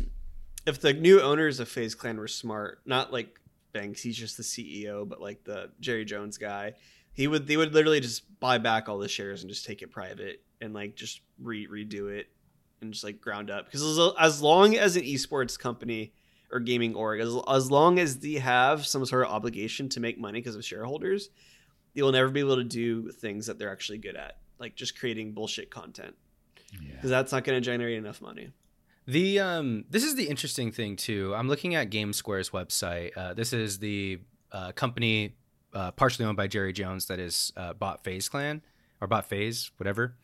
if 0.67 0.81
the 0.81 0.95
new 0.95 1.21
owners 1.21 1.61
of 1.61 1.69
FaZe 1.69 1.95
Clan 1.95 2.17
were 2.17 2.27
smart 2.27 2.81
not 2.87 3.13
like 3.13 3.39
banks 3.73 4.03
he's 4.03 4.17
just 4.17 4.37
the 4.37 4.43
ceo 4.43 5.09
but 5.09 5.21
like 5.21 5.43
the 5.45 5.71
jerry 5.81 6.05
jones 6.05 6.39
guy 6.39 6.73
he 7.13 7.27
would 7.27 7.47
they 7.47 7.57
would 7.57 7.75
literally 7.75 8.01
just 8.01 8.39
buy 8.41 8.59
back 8.59 8.89
all 8.89 8.99
the 8.99 9.09
shares 9.09 9.43
and 9.43 9.51
just 9.51 9.65
take 9.65 9.83
it 9.83 9.91
private 9.91 10.43
and 10.61 10.75
like 10.75 10.95
just 10.95 11.21
re- 11.41 11.67
redo 11.67 12.11
it 12.11 12.29
and 12.81 12.93
just 12.93 13.05
like 13.05 13.21
ground 13.21 13.51
up 13.51 13.67
because 13.67 13.83
as, 13.83 14.13
as 14.19 14.43
long 14.43 14.77
as 14.77 14.97
an 14.97 15.03
esports 15.03 15.59
company 15.59 16.13
or 16.51 16.61
gaming 16.61 16.95
org 16.95 17.21
as, 17.21 17.35
as 17.49 17.71
long 17.71 17.99
as 17.99 18.19
they 18.19 18.35
have 18.35 18.85
some 18.87 19.05
sort 19.07 19.25
of 19.25 19.31
obligation 19.31 19.89
to 19.89 20.01
make 20.01 20.19
money 20.19 20.39
because 20.39 20.57
of 20.57 20.65
shareholders 20.65 21.31
they 21.95 22.03
will 22.03 22.13
never 22.13 22.31
be 22.31 22.41
able 22.41 22.57
to 22.57 22.65
do 22.65 23.11
things 23.11 23.47
that 23.47 23.59
they're 23.59 23.71
actually 23.71 23.99
good 23.99 24.17
at, 24.17 24.39
like 24.59 24.75
just 24.75 24.99
creating 24.99 25.33
bullshit 25.33 25.71
content, 25.71 26.15
yeah. 26.73 26.95
because 26.95 27.11
that's 27.11 27.33
not 27.33 27.45
going 27.45 27.57
to 27.57 27.61
generate 27.61 27.99
enough 27.99 28.23
money. 28.23 28.51
The 29.07 29.41
um, 29.41 29.85
this 29.91 30.05
is 30.05 30.15
the 30.15 30.29
interesting 30.29 30.71
thing 30.71 30.97
too. 30.97 31.35
I'm 31.35 31.49
looking 31.49 31.75
at 31.75 31.91
GameSquare's 31.91 32.51
website. 32.51 33.17
Uh, 33.17 33.35
this 33.35 33.53
is 33.53 33.79
the 33.79 34.21
uh, 34.53 34.73
company 34.73 35.35
uh, 35.75 35.91
partially 35.93 36.25
owned 36.25 36.37
by 36.37 36.47
Jerry 36.47 36.73
Jones 36.73 37.07
that 37.07 37.19
is 37.19 37.53
uh, 37.57 37.73
bought 37.73 38.05
FaZe 38.05 38.29
Clan 38.29 38.63
or 39.01 39.09
bought 39.09 39.29
FaZe 39.29 39.73
whatever. 39.77 40.15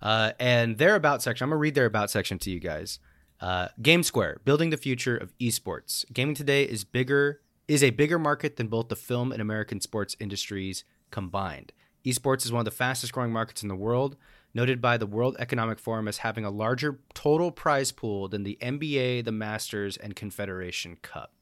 Uh, 0.00 0.32
and 0.40 0.78
their 0.78 0.94
about 0.94 1.22
section, 1.22 1.44
I'm 1.44 1.50
gonna 1.50 1.58
read 1.58 1.74
their 1.74 1.86
about 1.86 2.10
section 2.10 2.38
to 2.40 2.50
you 2.50 2.58
guys. 2.58 2.98
Uh, 3.40 3.68
GameSquare, 3.80 4.36
building 4.44 4.70
the 4.70 4.76
future 4.76 5.16
of 5.16 5.36
esports. 5.38 6.10
Gaming 6.12 6.34
today 6.34 6.64
is 6.64 6.84
bigger 6.84 7.40
is 7.68 7.82
a 7.82 7.90
bigger 7.90 8.18
market 8.18 8.56
than 8.56 8.66
both 8.66 8.88
the 8.88 8.96
film 8.96 9.30
and 9.30 9.42
American 9.42 9.80
sports 9.80 10.16
industries 10.18 10.84
combined. 11.10 11.72
Esports 12.04 12.44
is 12.44 12.52
one 12.52 12.60
of 12.60 12.64
the 12.64 12.70
fastest 12.70 13.12
growing 13.12 13.32
markets 13.32 13.62
in 13.62 13.68
the 13.68 13.76
world, 13.76 14.16
noted 14.54 14.80
by 14.80 14.96
the 14.96 15.06
World 15.06 15.36
Economic 15.38 15.78
Forum 15.78 16.08
as 16.08 16.18
having 16.18 16.44
a 16.44 16.50
larger 16.50 17.00
total 17.14 17.50
prize 17.50 17.92
pool 17.92 18.28
than 18.28 18.42
the 18.42 18.58
NBA, 18.60 19.24
the 19.24 19.32
Masters, 19.32 19.96
and 19.96 20.16
Confederation 20.16 20.96
Cup. 21.02 21.32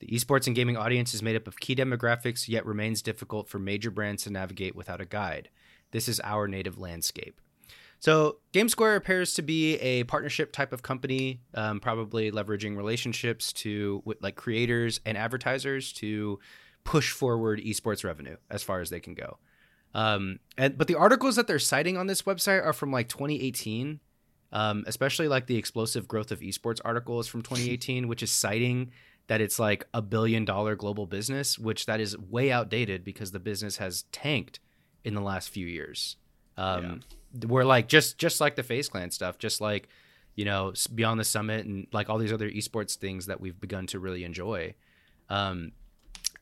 The 0.00 0.08
esports 0.08 0.48
and 0.48 0.56
gaming 0.56 0.76
audience 0.76 1.14
is 1.14 1.22
made 1.22 1.36
up 1.36 1.46
of 1.46 1.60
key 1.60 1.76
demographics, 1.76 2.48
yet 2.48 2.66
remains 2.66 3.02
difficult 3.02 3.48
for 3.48 3.60
major 3.60 3.90
brands 3.90 4.24
to 4.24 4.30
navigate 4.30 4.74
without 4.74 5.00
a 5.00 5.06
guide. 5.06 5.48
This 5.92 6.08
is 6.08 6.20
our 6.24 6.48
native 6.48 6.78
landscape. 6.78 7.40
So, 8.00 8.38
GameSquare 8.52 8.96
appears 8.96 9.32
to 9.34 9.42
be 9.42 9.76
a 9.76 10.02
partnership 10.04 10.50
type 10.50 10.72
of 10.72 10.82
company, 10.82 11.40
um, 11.54 11.78
probably 11.78 12.32
leveraging 12.32 12.76
relationships 12.76 13.52
to 13.52 14.02
with 14.04 14.20
like 14.20 14.34
creators 14.34 15.00
and 15.06 15.16
advertisers 15.16 15.92
to 15.94 16.40
push 16.82 17.12
forward 17.12 17.60
esports 17.60 18.02
revenue 18.02 18.36
as 18.50 18.64
far 18.64 18.80
as 18.80 18.90
they 18.90 18.98
can 18.98 19.14
go. 19.14 19.38
Um, 19.94 20.38
and 20.56 20.76
but 20.78 20.86
the 20.86 20.94
articles 20.94 21.36
that 21.36 21.46
they're 21.46 21.58
citing 21.58 21.96
on 21.96 22.06
this 22.06 22.22
website 22.22 22.64
are 22.64 22.72
from 22.72 22.90
like 22.90 23.08
2018, 23.08 24.00
um, 24.52 24.84
especially 24.86 25.28
like 25.28 25.46
the 25.46 25.56
explosive 25.56 26.08
growth 26.08 26.32
of 26.32 26.40
esports 26.40 26.80
article 26.84 27.20
is 27.20 27.28
from 27.28 27.42
2018, 27.42 28.08
which 28.08 28.22
is 28.22 28.32
citing 28.32 28.90
that 29.28 29.40
it's 29.40 29.58
like 29.58 29.86
a 29.94 30.02
billion 30.02 30.44
dollar 30.44 30.76
global 30.76 31.06
business, 31.06 31.58
which 31.58 31.86
that 31.86 32.00
is 32.00 32.16
way 32.18 32.50
outdated 32.50 33.04
because 33.04 33.32
the 33.32 33.40
business 33.40 33.76
has 33.76 34.04
tanked 34.12 34.60
in 35.04 35.14
the 35.14 35.20
last 35.20 35.48
few 35.48 35.66
years. 35.66 36.16
Um, 36.56 37.00
We're 37.46 37.64
like 37.64 37.88
just 37.88 38.18
just 38.18 38.40
like 38.40 38.56
the 38.56 38.62
FaZe 38.62 38.88
Clan 38.88 39.10
stuff, 39.10 39.38
just 39.38 39.60
like 39.60 39.88
you 40.34 40.44
know 40.44 40.72
Beyond 40.94 41.20
the 41.20 41.24
Summit 41.24 41.66
and 41.66 41.86
like 41.92 42.10
all 42.10 42.18
these 42.18 42.32
other 42.32 42.50
esports 42.50 42.96
things 42.96 43.26
that 43.26 43.40
we've 43.40 43.58
begun 43.58 43.86
to 43.88 43.98
really 43.98 44.24
enjoy. 44.24 44.74
Um, 45.28 45.72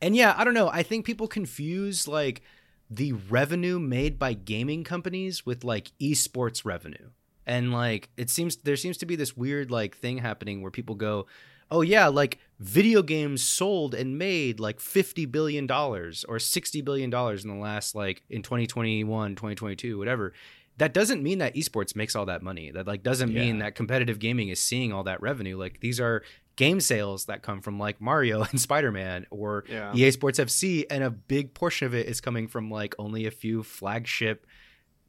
and 0.02 0.16
yeah, 0.16 0.34
I 0.36 0.44
don't 0.44 0.54
know. 0.54 0.68
I 0.68 0.82
think 0.82 1.04
people 1.04 1.28
confuse 1.28 2.08
like 2.08 2.42
the 2.90 3.12
revenue 3.12 3.78
made 3.78 4.18
by 4.18 4.32
gaming 4.34 4.82
companies 4.82 5.46
with 5.46 5.62
like 5.62 5.92
esports 6.00 6.64
revenue. 6.64 7.10
And 7.46 7.72
like 7.72 8.10
it 8.16 8.28
seems 8.28 8.56
there 8.56 8.76
seems 8.76 8.98
to 8.98 9.06
be 9.06 9.16
this 9.16 9.36
weird 9.36 9.70
like 9.70 9.96
thing 9.96 10.18
happening 10.18 10.60
where 10.60 10.70
people 10.70 10.96
go, 10.96 11.26
"Oh 11.70 11.80
yeah, 11.82 12.08
like 12.08 12.38
video 12.58 13.02
games 13.02 13.42
sold 13.42 13.94
and 13.94 14.18
made 14.18 14.60
like 14.60 14.80
50 14.80 15.24
billion 15.26 15.66
dollars 15.66 16.24
or 16.28 16.38
60 16.38 16.80
billion 16.82 17.10
dollars 17.10 17.44
in 17.44 17.50
the 17.50 17.56
last 17.56 17.94
like 17.94 18.22
in 18.28 18.42
2021, 18.42 19.34
2022, 19.36 19.96
whatever." 19.96 20.32
That 20.76 20.94
doesn't 20.94 21.22
mean 21.22 21.38
that 21.38 21.54
esports 21.54 21.94
makes 21.94 22.16
all 22.16 22.26
that 22.26 22.42
money. 22.42 22.70
That 22.70 22.86
like 22.86 23.02
doesn't 23.02 23.34
mean 23.34 23.58
that 23.58 23.74
competitive 23.74 24.18
gaming 24.18 24.48
is 24.48 24.60
seeing 24.60 24.92
all 24.92 25.04
that 25.04 25.20
revenue. 25.20 25.58
Like 25.58 25.80
these 25.80 26.00
are 26.00 26.22
game 26.60 26.80
sales 26.80 27.24
that 27.24 27.42
come 27.42 27.60
from 27.62 27.78
like 27.78 28.00
Mario 28.00 28.42
and 28.50 28.60
Spider-Man 28.60 29.26
or 29.30 29.64
Yeah. 29.68 29.94
EA 29.94 30.10
Sports 30.10 30.38
FC, 30.38 30.84
and 30.90 31.02
a 31.02 31.10
big 31.10 31.54
portion 31.54 31.86
of 31.86 31.94
it 31.94 32.06
is 32.06 32.20
coming 32.20 32.46
from 32.48 32.70
like 32.70 32.94
only 32.98 33.26
a 33.26 33.30
few 33.30 33.62
flagship 33.62 34.46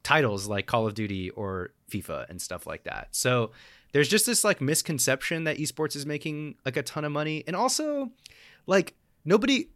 titles 0.03 0.47
like 0.47 0.65
Call 0.65 0.87
of 0.87 0.93
Duty 0.93 1.29
or 1.31 1.73
FIFA 1.91 2.29
and 2.29 2.41
stuff 2.41 2.65
like 2.65 2.83
that. 2.85 3.09
So 3.11 3.51
there's 3.91 4.07
just 4.07 4.25
this 4.25 4.43
like 4.43 4.61
misconception 4.61 5.43
that 5.43 5.57
esports 5.57 5.95
is 5.95 6.05
making 6.05 6.55
like 6.65 6.77
a 6.77 6.83
ton 6.83 7.03
of 7.05 7.11
money, 7.11 7.43
and 7.47 7.55
also 7.55 8.11
like 8.65 8.95
nobody. 9.25 9.67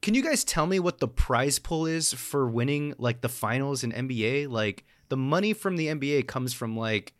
Can 0.00 0.14
you 0.14 0.22
guys 0.22 0.44
tell 0.44 0.66
me 0.66 0.78
what 0.80 0.98
the 0.98 1.08
prize 1.08 1.58
pool 1.58 1.84
is 1.84 2.12
for 2.14 2.48
winning 2.48 2.94
like 2.96 3.20
the 3.20 3.28
finals 3.28 3.84
in 3.84 3.92
NBA? 3.92 4.48
Like 4.48 4.84
the 5.10 5.16
money 5.16 5.52
from 5.52 5.76
the 5.76 5.88
NBA 5.88 6.26
comes 6.26 6.54
from 6.54 6.74
like 6.76 7.12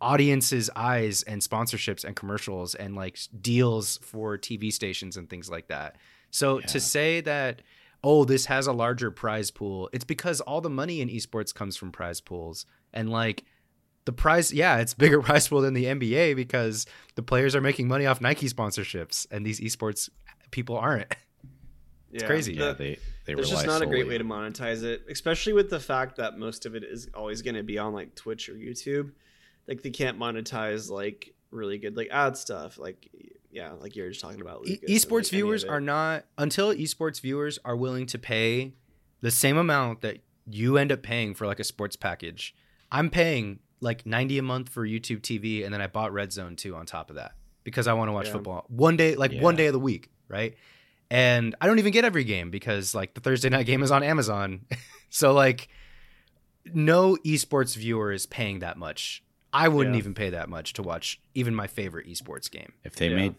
audiences' 0.00 0.70
eyes 0.76 1.22
and 1.22 1.42
sponsorships 1.42 2.04
and 2.04 2.14
commercials 2.14 2.74
and 2.74 2.94
like 2.94 3.18
deals 3.40 3.98
for 4.02 4.38
TV 4.38 4.72
stations 4.72 5.16
and 5.16 5.28
things 5.28 5.50
like 5.50 5.68
that. 5.68 5.96
So 6.30 6.60
to 6.60 6.80
say 6.80 7.20
that 7.22 7.62
oh 8.04 8.24
this 8.24 8.46
has 8.46 8.66
a 8.66 8.72
larger 8.72 9.10
prize 9.10 9.50
pool, 9.50 9.88
it's 9.92 10.04
because 10.04 10.40
all 10.40 10.60
the 10.60 10.70
money 10.70 11.00
in 11.00 11.08
esports 11.08 11.54
comes 11.54 11.76
from 11.76 11.90
prize 11.90 12.20
pools 12.20 12.66
and 12.92 13.10
like 13.10 13.44
the 14.04 14.12
prize 14.12 14.52
yeah, 14.52 14.78
it's 14.78 14.94
bigger 14.94 15.20
prize 15.22 15.48
pool 15.48 15.60
than 15.60 15.74
the 15.74 15.86
NBA 15.86 16.36
because 16.36 16.86
the 17.14 17.22
players 17.22 17.54
are 17.54 17.60
making 17.60 17.88
money 17.88 18.06
off 18.06 18.20
Nike 18.20 18.48
sponsorships 18.48 19.26
and 19.30 19.44
these 19.44 19.60
esports 19.60 20.08
people 20.50 20.76
aren't. 20.76 21.14
It's 22.10 22.24
crazy. 22.24 22.54
Yeah, 22.54 22.72
they 22.72 22.98
they 23.26 23.34
There's 23.34 23.50
rely 23.50 23.64
just 23.64 23.66
not 23.66 23.82
a 23.82 23.86
great 23.86 24.08
way 24.08 24.16
to 24.16 24.24
monetize 24.24 24.82
it, 24.82 25.02
especially 25.10 25.52
with 25.52 25.68
the 25.68 25.78
fact 25.78 26.16
that 26.16 26.38
most 26.38 26.64
of 26.64 26.74
it 26.74 26.82
is 26.82 27.10
always 27.14 27.42
going 27.42 27.56
to 27.56 27.62
be 27.62 27.76
on 27.76 27.92
like 27.92 28.14
Twitch 28.14 28.48
or 28.48 28.54
YouTube. 28.54 29.12
Like 29.68 29.82
they 29.82 29.90
can't 29.90 30.18
monetize 30.18 30.90
like 30.90 31.34
really 31.50 31.78
good 31.78 31.96
like 31.96 32.08
ad 32.10 32.36
stuff. 32.36 32.78
Like 32.78 33.08
yeah, 33.50 33.72
like 33.72 33.94
you're 33.94 34.08
just 34.08 34.20
talking 34.20 34.40
about. 34.40 34.62
Lucas, 34.62 34.78
and, 34.80 34.88
esports 34.90 35.24
like, 35.24 35.30
viewers 35.30 35.64
are 35.64 35.80
not 35.80 36.24
until 36.36 36.74
esports 36.74 37.20
viewers 37.20 37.58
are 37.64 37.76
willing 37.76 38.06
to 38.06 38.18
pay 38.18 38.74
the 39.20 39.30
same 39.30 39.56
amount 39.56 40.00
that 40.00 40.18
you 40.46 40.78
end 40.78 40.90
up 40.90 41.02
paying 41.02 41.34
for 41.34 41.46
like 41.46 41.60
a 41.60 41.64
sports 41.64 41.96
package. 41.96 42.54
I'm 42.90 43.10
paying 43.10 43.58
like 43.80 44.06
90 44.06 44.38
a 44.38 44.42
month 44.42 44.68
for 44.70 44.86
YouTube 44.86 45.20
TV 45.20 45.64
and 45.64 45.72
then 45.72 45.80
I 45.80 45.86
bought 45.86 46.12
Red 46.12 46.32
Zone 46.32 46.56
2 46.56 46.74
on 46.74 46.86
top 46.86 47.10
of 47.10 47.16
that 47.16 47.32
because 47.64 47.86
I 47.86 47.92
want 47.92 48.08
to 48.08 48.12
watch 48.12 48.26
Yeah. 48.26 48.32
football 48.32 48.64
one 48.68 48.96
day 48.96 49.14
like 49.14 49.38
one 49.38 49.56
day 49.56 49.66
of 49.66 49.72
the 49.72 49.78
week, 49.78 50.10
right? 50.28 50.54
And 51.10 51.54
I 51.60 51.66
don't 51.66 51.78
even 51.78 51.92
get 51.92 52.04
every 52.04 52.24
game 52.24 52.50
because 52.50 52.94
like 52.94 53.14
the 53.14 53.20
Thursday 53.20 53.48
night 53.48 53.66
game 53.66 53.82
is 53.82 53.90
on 53.90 54.02
Amazon. 54.02 54.66
so 55.10 55.32
like 55.32 55.68
no 56.72 57.16
esports 57.24 57.76
viewer 57.76 58.12
is 58.12 58.26
paying 58.26 58.58
that 58.60 58.76
much. 58.76 59.22
I 59.52 59.68
wouldn't 59.68 59.94
Yeah. 59.94 60.00
even 60.00 60.14
pay 60.14 60.30
that 60.30 60.48
much 60.48 60.74
to 60.74 60.82
watch 60.82 61.20
even 61.34 61.54
my 61.54 61.66
favorite 61.66 62.06
esports 62.06 62.50
game. 62.50 62.72
If 62.84 62.96
they 62.96 63.08
Yeah. 63.08 63.16
made 63.16 63.34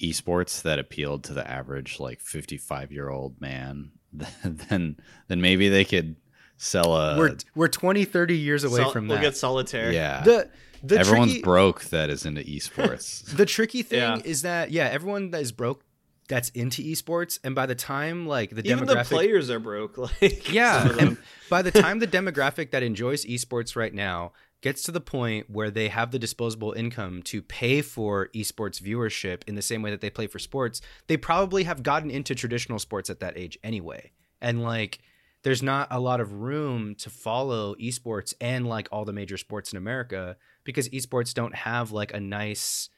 esports 0.00 0.62
that 0.62 0.78
appealed 0.78 1.22
to 1.24 1.32
the 1.34 1.48
average 1.48 2.00
like 2.00 2.20
55 2.20 2.90
year 2.92 3.08
old 3.08 3.40
man, 3.40 3.92
then 4.44 4.96
then 5.28 5.40
maybe 5.40 5.68
they 5.68 5.84
could 5.84 6.16
sell 6.56 6.96
a 6.96 7.18
we're 7.18 7.36
we're 7.54 7.68
20 7.68 8.04
30 8.04 8.36
years 8.36 8.64
away 8.64 8.82
Sol- 8.82 8.92
from 8.92 9.08
we'll 9.08 9.18
that. 9.18 9.22
get 9.22 9.36
solitaire. 9.36 9.92
yeah. 9.92 10.22
the 10.22 10.48
the 10.84 10.98
Everyone's 10.98 11.32
tricky, 11.32 11.42
broke 11.44 11.84
that 11.90 12.10
is 12.10 12.26
into 12.26 12.42
esports. 12.42 13.24
the 13.36 13.46
tricky 13.46 13.82
thing 13.82 13.98
Yeah. 14.00 14.18
is 14.24 14.42
that 14.42 14.72
yeah, 14.72 14.88
everyone 14.88 15.30
that 15.30 15.40
is 15.42 15.52
broke 15.52 15.84
that's 16.28 16.48
into 16.50 16.82
esports 16.82 17.38
and 17.44 17.54
by 17.54 17.66
the 17.66 17.74
time 17.74 18.26
like 18.26 18.50
the 18.50 18.66
Even 18.68 18.86
the 18.86 19.04
players 19.04 19.48
are 19.50 19.60
broke. 19.60 19.96
Like 20.20 20.52
yeah, 20.52 20.88
and 20.98 21.16
by 21.48 21.62
the 21.62 21.70
time 21.70 21.98
the 22.00 22.06
demographic 22.08 22.70
that 22.72 22.82
enjoys 22.82 23.24
esports 23.26 23.76
right 23.76 23.94
now 23.94 24.32
gets 24.62 24.82
to 24.84 24.92
the 24.92 25.00
point 25.00 25.50
where 25.50 25.70
they 25.70 25.88
have 25.88 26.10
the 26.10 26.18
disposable 26.18 26.72
income 26.72 27.22
to 27.22 27.42
pay 27.42 27.82
for 27.82 28.28
esports 28.28 28.80
viewership 28.80 29.42
in 29.46 29.54
the 29.54 29.62
same 29.62 29.82
way 29.82 29.90
that 29.90 30.00
they 30.00 30.10
play 30.10 30.26
for 30.26 30.38
sports, 30.38 30.80
they 31.08 31.16
probably 31.16 31.64
have 31.64 31.82
gotten 31.82 32.10
into 32.10 32.34
traditional 32.34 32.78
sports 32.78 33.10
at 33.10 33.20
that 33.20 33.36
age 33.36 33.58
anyway. 33.62 34.12
And 34.40 34.62
like 34.62 35.00
there's 35.42 35.62
not 35.62 35.88
a 35.90 36.00
lot 36.00 36.20
of 36.20 36.32
room 36.32 36.94
to 36.94 37.10
follow 37.10 37.74
esports 37.74 38.32
and 38.40 38.66
like 38.66 38.88
all 38.90 39.04
the 39.04 39.12
major 39.12 39.36
sports 39.36 39.72
in 39.72 39.76
America 39.76 40.36
because 40.64 40.88
esports 40.90 41.34
don't 41.34 41.54
have 41.54 41.92
like 41.92 42.14
a 42.14 42.20
nice 42.20 42.88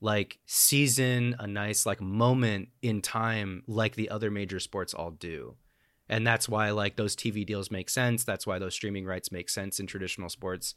like 0.00 0.38
season, 0.44 1.36
a 1.38 1.46
nice 1.46 1.86
like 1.86 2.00
moment 2.00 2.68
in 2.82 3.00
time 3.00 3.62
like 3.66 3.94
the 3.94 4.10
other 4.10 4.30
major 4.30 4.60
sports 4.60 4.92
all 4.92 5.12
do 5.12 5.56
and 6.08 6.26
that's 6.26 6.48
why 6.48 6.70
like 6.70 6.96
those 6.96 7.16
TV 7.16 7.44
deals 7.44 7.70
make 7.70 7.90
sense. 7.90 8.24
That's 8.24 8.46
why 8.46 8.58
those 8.58 8.74
streaming 8.74 9.04
rights 9.04 9.32
make 9.32 9.50
sense 9.50 9.80
in 9.80 9.86
traditional 9.86 10.28
sports. 10.28 10.74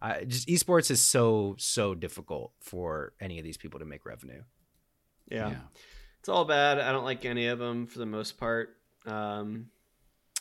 I, 0.00 0.24
just 0.24 0.48
esports 0.48 0.90
is 0.90 1.00
so 1.02 1.56
so 1.58 1.94
difficult 1.94 2.52
for 2.60 3.12
any 3.20 3.38
of 3.38 3.44
these 3.44 3.56
people 3.56 3.80
to 3.80 3.86
make 3.86 4.06
revenue. 4.06 4.42
yeah. 5.30 5.54
it's 6.20 6.28
all 6.28 6.44
bad. 6.44 6.78
I 6.78 6.92
don't 6.92 7.04
like 7.04 7.24
any 7.24 7.46
of 7.48 7.58
them 7.58 7.86
for 7.86 7.98
the 7.98 8.06
most 8.06 8.38
part. 8.38 8.76
Um, 9.06 9.66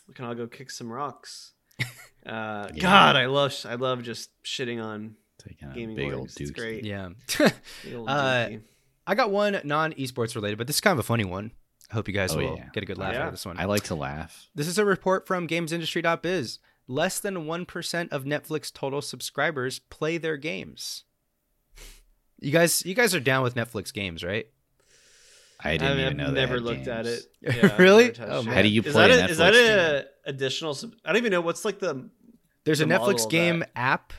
we 0.07 0.13
can 0.13 0.25
all 0.25 0.35
go 0.35 0.47
kick 0.47 0.71
some 0.71 0.91
rocks. 0.91 1.53
Uh, 2.25 2.67
Yeah. 2.73 2.81
God, 2.81 3.15
I 3.15 3.27
love 3.27 3.53
I 3.65 3.75
love 3.75 4.03
just 4.03 4.29
shitting 4.43 4.83
on 4.83 5.15
Taking 5.37 5.71
gaming 5.71 5.95
big 5.95 6.11
old 6.13 6.27
orgs. 6.27 6.41
It's 6.41 6.51
great. 6.51 6.83
Yeah, 6.83 7.09
Big 7.37 7.93
old 7.95 8.09
Uh. 8.09 8.49
I 9.05 9.15
got 9.15 9.31
one 9.31 9.61
non 9.63 9.93
esports 9.93 10.35
related, 10.35 10.57
but 10.57 10.67
this 10.67 10.75
is 10.75 10.81
kind 10.81 10.91
of 10.91 10.99
a 10.99 11.03
funny 11.07 11.23
one. 11.23 11.51
I 11.89 11.93
hope 11.93 12.09
you 12.09 12.13
guys 12.13 12.33
Oh, 12.33 12.39
will 12.39 12.57
yeah. 12.57 12.67
get 12.73 12.83
a 12.83 12.85
good 12.85 12.97
laugh 12.97 13.13
Yeah. 13.13 13.21
out 13.21 13.27
of 13.27 13.33
this 13.33 13.45
one. 13.45 13.57
I 13.57 13.63
like 13.63 13.83
to 13.83 13.95
laugh. 13.95 14.49
This 14.55 14.67
is 14.67 14.77
a 14.77 14.83
report 14.83 15.25
from 15.25 15.47
GamesIndustry.biz. 15.47 16.59
Less 16.87 17.19
than 17.19 17.45
one 17.45 17.65
percent 17.65 18.11
of 18.13 18.23
Netflix 18.23 18.71
total 18.71 19.01
subscribers 19.01 19.79
play 19.79 20.17
their 20.17 20.37
games. 20.37 21.03
You 22.39 22.51
guys, 22.51 22.85
you 22.85 22.93
guys 22.93 23.13
are 23.15 23.19
down 23.19 23.43
with 23.43 23.55
Netflix 23.55 23.91
games, 23.93 24.23
right? 24.23 24.47
I 25.59 25.71
didn't 25.71 25.87
I've 25.91 25.99
even 25.99 26.17
know 26.17 26.27
they 26.27 26.41
never 26.41 26.53
had 26.55 26.63
looked 26.63 26.87
at 26.87 27.07
it. 27.07 27.23
Yeah, 27.41 27.75
Really? 27.81 28.13
Oh, 28.19 28.41
it. 28.41 28.45
How 28.45 28.61
do 28.61 28.67
you 28.67 28.81
is 28.83 28.93
play 28.93 29.07
that 29.09 29.19
a 29.19 29.25
a, 29.25 29.27
is 29.27 29.37
that 29.39 29.53
Netflix 29.53 30.05
a 30.25 30.29
additional? 30.29 30.73
Sub- 30.75 30.93
I 31.03 31.09
don't 31.09 31.17
even 31.17 31.31
know 31.31 31.41
what's 31.41 31.65
like 31.65 31.79
the. 31.79 32.09
There's 32.63 32.79
a 32.79 32.85
The 32.85 32.97
model 32.97 33.07
Netflix 33.13 33.25
of 33.25 33.31
game 33.31 33.59
that. 33.59 33.71
app. 33.75 34.13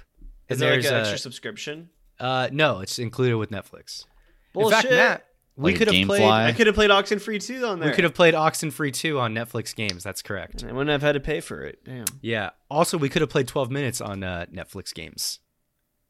Is 0.48 0.58
there 0.58 0.74
like 0.76 0.84
an 0.84 0.94
a- 0.94 0.98
extra 1.00 1.18
subscription? 1.18 1.90
Uh, 2.18 2.48
no, 2.50 2.80
it's 2.80 2.98
included 2.98 3.36
with 3.36 3.50
Netflix. 3.50 4.04
Bullshit. 4.52 4.84
In 4.86 4.90
fact, 4.90 4.90
Matt, 4.90 5.26
We 5.58 5.72
Like 5.72 5.78
could 5.78 5.92
have 5.92 6.06
played. 6.06 6.22
I 6.22 6.52
could 6.52 6.68
have 6.68 6.76
played 6.76 6.90
Oxenfree 6.90 7.44
2 7.44 7.66
on 7.66 7.80
there. 7.80 7.88
We 7.88 7.94
could 7.94 8.04
have 8.04 8.14
played 8.14 8.34
Oxenfree 8.34 8.92
2 8.92 9.18
on 9.18 9.34
Netflix 9.34 9.74
games. 9.74 10.04
That's 10.04 10.22
correct. 10.22 10.62
And 10.62 10.70
I 10.70 10.72
wouldn't 10.72 10.90
have 10.90 11.02
had 11.02 11.12
to 11.12 11.20
pay 11.20 11.40
for 11.40 11.62
it. 11.62 11.84
Damn. 11.84 12.04
Yeah. 12.22 12.50
Also, 12.70 12.96
we 12.96 13.08
could 13.08 13.22
have 13.22 13.28
played 13.28 13.48
12 13.48 13.68
minutes 13.68 14.00
on 14.00 14.22
uh, 14.22 14.46
Netflix 14.54 14.94
games. 14.94 15.40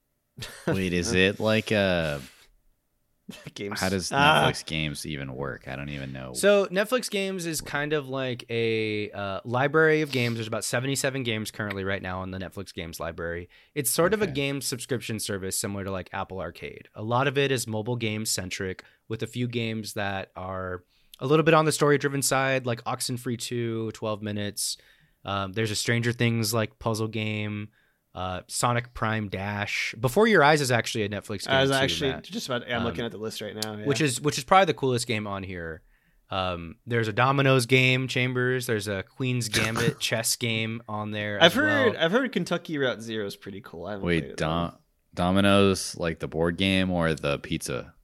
Wait, 0.67 0.93
is 0.93 1.15
it 1.15 1.41
like 1.41 1.73
uh 1.73 2.19
Games. 3.55 3.79
how 3.81 3.89
does 3.91 4.11
Ah. 4.13 4.47
Netflix 4.47 4.65
games 4.65 5.05
even 5.05 5.35
work? 5.35 5.69
I 5.69 5.77
don't 5.77 5.91
even 5.91 6.13
know. 6.13 6.33
So 6.33 6.67
Netflix 6.67 7.11
games 7.11 7.45
is 7.45 7.61
kind 7.61 7.93
of 7.93 8.09
like 8.09 8.45
a 8.49 9.11
uh, 9.11 9.41
library 9.45 10.01
of 10.01 10.11
games. 10.11 10.37
There's 10.37 10.47
about 10.47 10.65
77 10.65 11.23
games 11.25 11.51
currently 11.51 11.85
right 11.85 12.01
now 12.01 12.21
on 12.21 12.31
the 12.31 12.39
Netflix 12.39 12.73
games 12.73 12.99
library. 12.99 13.49
It's 13.75 13.91
sort 13.91 14.15
of 14.15 14.23
a 14.23 14.27
game 14.27 14.61
subscription 14.61 15.21
service 15.21 15.59
similar 15.59 15.85
to 15.85 15.91
like 15.91 16.09
Apple 16.13 16.41
Arcade. 16.41 16.89
A 16.95 17.03
lot 17.03 17.27
of 17.29 17.37
it 17.37 17.53
is 17.53 17.67
mobile 17.67 17.97
game 17.97 18.25
centric 18.25 18.83
with 19.09 19.23
a 19.23 19.27
few 19.27 19.47
games 19.47 19.93
that 19.95 20.31
are 20.35 20.85
a 21.21 21.27
little 21.27 21.45
bit 21.45 21.53
on 21.55 21.65
the 21.65 21.73
story 21.73 21.99
driven 21.99 22.23
side 22.23 22.65
like 22.65 22.83
Oxenfree 22.85 23.39
2, 23.39 23.91
12 23.93 24.23
minutes. 24.23 24.77
Um, 25.25 25.53
there's 25.53 25.71
a 25.71 25.77
Stranger 25.77 26.13
Things 26.13 26.55
like 26.55 26.79
puzzle 26.79 27.09
game. 27.09 27.69
Uh, 28.19 28.41
Sonic 28.49 28.93
Prime 28.95 29.29
Dash. 29.29 29.95
Before 30.01 30.27
Your 30.27 30.43
Eyes 30.43 30.61
is 30.61 30.73
actually 30.73 31.05
a 31.05 31.09
Netflix 31.09 31.47
game. 31.47 31.55
I 31.55 31.61
was 31.61 31.71
too, 31.71 31.77
actually 31.77 32.11
Matt. 32.11 32.25
just 32.25 32.49
about. 32.49 32.69
I'm 32.69 32.79
Um, 32.79 32.85
looking 32.85 33.05
at 33.05 33.13
the 33.13 33.19
list 33.19 33.41
right 33.41 33.55
now. 33.55 33.77
yeah. 33.77 33.85
which 33.87 34.01
is 34.01 34.21
which 34.21 34.39
is 34.39 34.45
probably 34.45 34.65
the 34.67 34.75
coolest 34.75 35.07
game 35.07 35.27
on 35.27 35.43
here. 35.45 35.83
Um, 36.31 36.77
there's 36.85 37.07
a 37.09 37.13
Domino's 37.13 37.65
game, 37.67 38.09
Chambers. 38.09 38.67
There's 38.67 38.89
a 38.89 39.03
Queen's 39.05 39.49
Gambit 39.59 40.01
chess 40.01 40.35
game 40.37 40.83
on 40.89 41.13
there. 41.13 41.37
I've 41.39 41.53
as 41.53 41.55
heard. 41.55 41.93
well. 41.95 42.05
I've 42.05 42.11
heard 42.13 42.33
Kentucky 42.33 42.77
Route 42.77 43.01
Zero 43.01 43.25
is 43.25 43.37
pretty 43.37 43.61
cool. 43.65 43.87
I 43.87 43.97
Wait, 43.97 44.25
it, 44.25 44.37
Dom- 44.37 44.75
Domino's 45.15 45.97
like 45.97 46.19
the 46.19 46.29
board 46.29 46.57
game 46.57 46.91
or 46.91 47.15
the 47.15 47.39
pizza? 47.39 47.95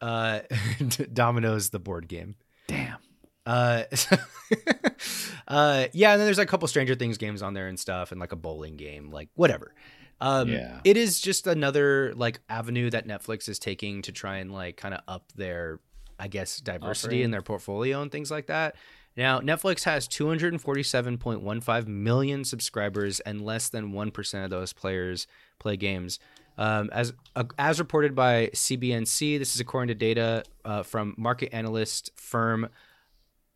Uh, 0.00 0.40
Domino's 1.12 1.70
the 1.70 1.78
board 1.78 2.08
game. 2.08 2.36
Damn. 2.68 2.98
Uh, 3.44 3.84
uh, 5.48 5.86
yeah, 5.92 6.12
and 6.12 6.20
then 6.20 6.26
there's 6.26 6.38
like 6.38 6.48
a 6.48 6.50
couple 6.50 6.68
Stranger 6.68 6.94
Things 6.94 7.18
games 7.18 7.42
on 7.42 7.54
there 7.54 7.68
and 7.68 7.78
stuff, 7.78 8.12
and 8.12 8.20
like 8.20 8.32
a 8.32 8.36
bowling 8.36 8.76
game, 8.76 9.10
like 9.10 9.28
whatever. 9.34 9.74
Um, 10.20 10.48
Yeah. 10.48 10.78
it 10.84 10.96
is 10.96 11.20
just 11.20 11.46
another 11.48 12.12
like 12.14 12.40
avenue 12.48 12.90
that 12.90 13.06
Netflix 13.08 13.48
is 13.48 13.58
taking 13.58 14.02
to 14.02 14.12
try 14.12 14.36
and 14.36 14.52
like 14.52 14.76
kind 14.76 14.94
of 14.94 15.00
up 15.08 15.32
their, 15.34 15.80
I 16.18 16.28
guess, 16.28 16.58
diversity 16.60 17.16
Offering. 17.16 17.24
in 17.24 17.30
their 17.32 17.42
portfolio 17.42 18.00
and 18.02 18.12
things 18.12 18.30
like 18.30 18.46
that. 18.46 18.76
Now, 19.16 19.40
Netflix 19.40 19.82
has 19.84 20.08
247.15 20.08 21.86
million 21.86 22.44
subscribers, 22.44 23.20
and 23.20 23.42
less 23.42 23.68
than 23.68 23.92
1% 23.92 24.44
of 24.44 24.50
those 24.50 24.72
players 24.72 25.26
play 25.58 25.76
games. 25.76 26.18
Um, 26.58 26.90
as 26.92 27.12
uh, 27.34 27.44
as 27.58 27.78
reported 27.78 28.14
by 28.14 28.50
CBNC, 28.54 29.38
this 29.38 29.54
is 29.54 29.60
according 29.60 29.88
to 29.88 29.94
data 29.94 30.44
uh, 30.64 30.82
from 30.82 31.14
market 31.16 31.48
analyst 31.52 32.10
firm 32.14 32.68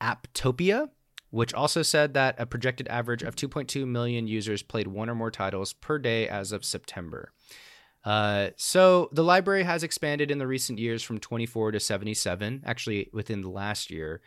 Apptopia, 0.07 0.89
which 1.31 1.53
also 1.53 1.83
said 1.83 2.15
that 2.15 2.37
a 2.39 2.47
projected 2.47 2.87
average 2.89 3.23
of 3.23 3.35
2.2 3.35 3.87
million 3.87 4.29
users 4.29 4.63
played 4.63 4.87
one 4.87 5.11
or 5.11 5.15
more 5.15 5.31
titles 5.31 5.73
per 5.73 5.99
day 5.99 6.29
as 6.29 6.53
of 6.53 6.65
September. 6.65 7.33
Uh, 8.05 8.51
so 8.55 9.09
the 9.11 9.25
library 9.25 9.65
has 9.65 9.83
expanded 9.83 10.31
in 10.31 10.39
the 10.39 10.47
recent 10.47 10.79
years 10.79 11.03
from 11.03 11.19
24 11.19 11.73
to 11.73 11.81
77, 11.81 12.63
actually 12.65 13.11
within 13.13 13.43
the 13.43 13.49
last 13.49 13.91
year. 13.91 14.21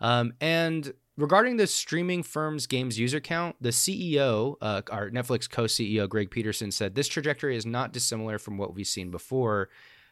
Um, 0.00 0.34
and 0.38 0.92
regarding 1.16 1.56
the 1.56 1.66
streaming 1.66 2.22
firm's 2.22 2.66
games 2.66 2.98
user 2.98 3.20
count, 3.20 3.56
the 3.58 3.70
CEO, 3.70 4.56
uh, 4.60 4.82
our 4.90 5.08
Netflix 5.08 5.48
co 5.48 5.64
CEO, 5.64 6.06
Greg 6.06 6.30
Peterson, 6.30 6.70
said 6.70 6.94
this 6.94 7.08
trajectory 7.08 7.56
is 7.56 7.64
not 7.64 7.94
dissimilar 7.94 8.38
from 8.38 8.58
what 8.58 8.74
we've 8.74 8.86
seen 8.86 9.10
before. 9.10 9.70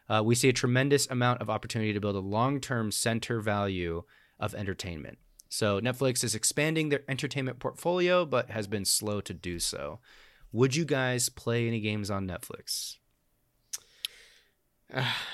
Uh, 0.08 0.22
we 0.24 0.34
see 0.34 0.48
a 0.48 0.52
tremendous 0.54 1.06
amount 1.10 1.42
of 1.42 1.50
opportunity 1.50 1.92
to 1.92 2.00
build 2.00 2.16
a 2.16 2.20
long 2.20 2.58
term 2.58 2.90
center 2.90 3.40
value 3.40 4.02
of 4.40 4.54
entertainment. 4.54 5.18
So 5.48 5.80
Netflix 5.80 6.24
is 6.24 6.34
expanding 6.34 6.88
their 6.88 7.02
entertainment 7.08 7.58
portfolio, 7.58 8.24
but 8.24 8.50
has 8.50 8.66
been 8.66 8.84
slow 8.84 9.20
to 9.20 9.34
do 9.34 9.58
so. 9.58 10.00
Would 10.52 10.74
you 10.74 10.84
guys 10.84 11.28
play 11.28 11.66
any 11.68 11.80
games 11.80 12.10
on 12.10 12.26
Netflix? 12.26 12.96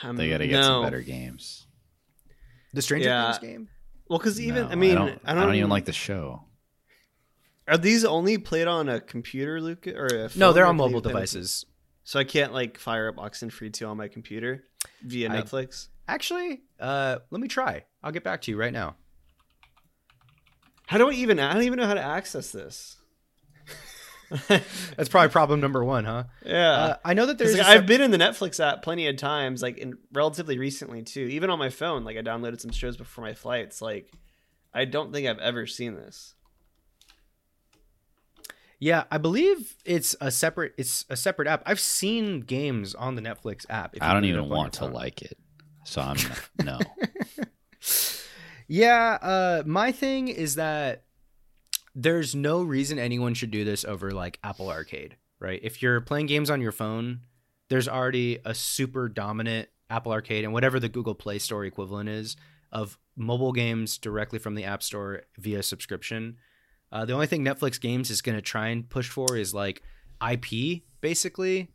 Um, 0.02 0.16
They 0.16 0.28
got 0.28 0.38
to 0.38 0.46
get 0.46 0.56
no. 0.60 0.62
some 0.62 0.82
better 0.84 1.00
games. 1.00 1.66
The 2.74 2.82
Stranger 2.82 3.08
Yeah. 3.08 3.32
Things 3.32 3.38
game? 3.52 3.68
Well, 4.08 4.18
because 4.18 4.40
even 4.40 4.64
No, 4.66 4.70
I 4.70 4.74
mean, 4.74 4.98
I 5.24 5.34
don't, 5.34 5.54
even 5.54 5.70
like 5.70 5.86
the 5.86 5.92
show. 5.92 6.44
Are 7.66 7.78
these 7.78 8.04
only 8.04 8.38
played 8.38 8.68
on 8.68 8.88
a 8.88 9.00
computer, 9.00 9.60
Luke, 9.60 9.86
or 9.88 10.06
a 10.06 10.30
No, 10.36 10.52
they're 10.52 10.64
or 10.64 10.68
on 10.68 10.76
mobile 10.76 11.00
devices. 11.00 11.64
So 12.04 12.20
I 12.20 12.24
can't 12.24 12.52
like 12.52 12.78
fire 12.78 13.08
up 13.08 13.16
Oxenfree 13.16 13.72
2 13.72 13.86
on 13.86 13.96
my 13.96 14.06
computer 14.08 14.64
via 15.02 15.28
I- 15.30 15.40
Netflix. 15.42 15.88
Actually, 16.08 16.62
uh, 16.78 17.18
let 17.30 17.40
me 17.40 17.48
try. 17.48 17.84
I'll 18.02 18.12
get 18.12 18.24
back 18.24 18.42
to 18.42 18.50
you 18.50 18.56
right 18.56 18.72
now. 18.72 18.96
How 20.86 20.98
do 20.98 21.08
I 21.10 21.12
even? 21.12 21.40
I 21.40 21.52
don't 21.52 21.64
even 21.64 21.78
know 21.78 21.86
how 21.86 21.94
to 21.94 22.02
access 22.02 22.52
this. 22.52 22.96
That's 24.48 25.08
probably 25.08 25.28
problem 25.30 25.60
number 25.60 25.84
one, 25.84 26.04
huh? 26.04 26.24
Yeah. 26.44 26.72
Uh, 26.72 26.96
I 27.04 27.14
know 27.14 27.26
that 27.26 27.38
there's. 27.38 27.56
like, 27.56 27.66
a 27.66 27.68
I've 27.68 27.86
been 27.86 28.00
in 28.00 28.10
the 28.10 28.18
Netflix 28.18 28.64
app 28.64 28.82
plenty 28.82 29.06
of 29.08 29.16
times, 29.16 29.62
like 29.62 29.78
in 29.78 29.98
relatively 30.12 30.58
recently 30.58 31.02
too. 31.02 31.22
Even 31.22 31.50
on 31.50 31.58
my 31.58 31.70
phone, 31.70 32.04
like 32.04 32.16
I 32.16 32.22
downloaded 32.22 32.60
some 32.60 32.72
shows 32.72 32.96
before 32.96 33.24
my 33.24 33.34
flights. 33.34 33.80
Like, 33.80 34.12
I 34.74 34.84
don't 34.84 35.12
think 35.12 35.26
I've 35.26 35.38
ever 35.38 35.66
seen 35.66 35.94
this. 35.94 36.34
yeah, 38.78 39.04
I 39.10 39.18
believe 39.18 39.76
it's 39.84 40.14
a 40.20 40.30
separate. 40.30 40.74
It's 40.76 41.04
a 41.08 41.16
separate 41.16 41.48
app. 41.48 41.62
I've 41.66 41.80
seen 41.80 42.40
games 42.40 42.94
on 42.94 43.14
the 43.14 43.22
Netflix 43.22 43.64
app. 43.68 43.96
if 43.96 44.02
I 44.02 44.12
don't 44.12 44.24
even 44.24 44.40
up 44.40 44.44
on 44.44 44.48
your 44.48 44.56
want 44.56 44.72
to 44.74 44.86
like 44.86 45.22
it. 45.22 45.38
So 45.86 46.02
I'm 46.02 46.16
no. 46.64 46.78
Yeah, 48.68 49.18
uh, 49.22 49.62
my 49.64 49.92
thing 49.92 50.28
is 50.28 50.56
that 50.56 51.04
there's 51.94 52.34
no 52.34 52.62
reason 52.62 52.98
anyone 52.98 53.34
should 53.34 53.50
do 53.50 53.64
this 53.64 53.84
over 53.84 54.10
like 54.10 54.38
Apple 54.42 54.68
Arcade, 54.70 55.16
right? 55.38 55.60
If 55.62 55.82
you're 55.82 56.00
playing 56.00 56.26
games 56.26 56.50
on 56.50 56.60
your 56.60 56.72
phone, 56.72 57.20
there's 57.68 57.88
already 57.88 58.38
a 58.44 58.54
super 58.54 59.08
dominant 59.08 59.68
Apple 59.88 60.12
Arcade 60.12 60.44
and 60.44 60.52
whatever 60.52 60.80
the 60.80 60.88
Google 60.88 61.14
Play 61.14 61.38
Store 61.38 61.64
equivalent 61.64 62.08
is 62.08 62.36
of 62.72 62.98
mobile 63.16 63.52
games 63.52 63.98
directly 63.98 64.38
from 64.38 64.56
the 64.56 64.64
App 64.64 64.82
Store 64.82 65.22
via 65.38 65.62
subscription. 65.62 66.36
Uh, 66.90 67.04
the 67.04 67.12
only 67.12 67.26
thing 67.26 67.44
Netflix 67.44 67.80
games 67.80 68.10
is 68.10 68.20
going 68.20 68.36
to 68.36 68.42
try 68.42 68.68
and 68.68 68.88
push 68.88 69.08
for 69.08 69.36
is 69.36 69.54
like 69.54 69.82
IP, 70.28 70.82
basically. 71.00 71.68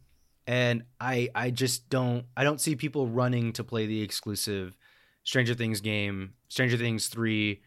And 0.47 0.83
I, 0.99 1.29
I 1.35 1.51
just 1.51 1.89
don't, 1.89 2.25
I 2.35 2.43
don't 2.43 2.59
see 2.59 2.75
people 2.75 3.07
running 3.07 3.53
to 3.53 3.63
play 3.63 3.85
the 3.85 4.01
exclusive 4.01 4.75
Stranger 5.23 5.53
Things 5.53 5.81
game, 5.81 6.33
Stranger 6.47 6.77
Things 6.77 7.07
3, 7.07 7.61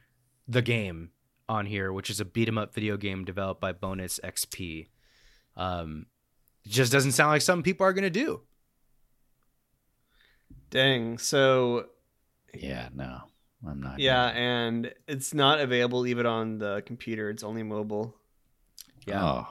the 0.49 0.61
game 0.62 1.11
on 1.49 1.66
here, 1.66 1.93
which 1.93 2.11
is 2.11 2.20
a 2.20 2.25
beat 2.25 2.49
'em 2.49 2.59
up 2.59 2.75
video 2.75 2.97
game 2.97 3.25
developed 3.25 3.61
by 3.61 3.72
Bonus 3.72 4.18
XP. 4.25 4.89
Um, 5.57 6.07
it 6.64 6.70
just 6.72 6.91
doesn't 6.91 7.12
sound 7.12 7.31
like 7.31 7.43
something 7.43 7.62
people 7.62 7.87
are 7.87 7.93
going 7.93 8.03
to 8.03 8.11
do. 8.11 8.41
Dang. 10.70 11.18
So 11.18 11.87
yeah, 12.53 12.89
no. 12.95 13.20
I'm 13.66 13.81
not. 13.81 13.99
yeah, 13.99 14.29
gonna- 14.29 14.39
and 14.41 14.95
it's 15.09 15.33
not 15.33 15.61
available 15.61 16.07
even 16.07 16.27
on 16.27 16.59
the 16.59 16.83
computer. 16.85 17.31
It's 17.31 17.43
only 17.43 17.62
mobile. 17.62 18.14
Yeah. 19.07 19.22
Oh. 19.25 19.49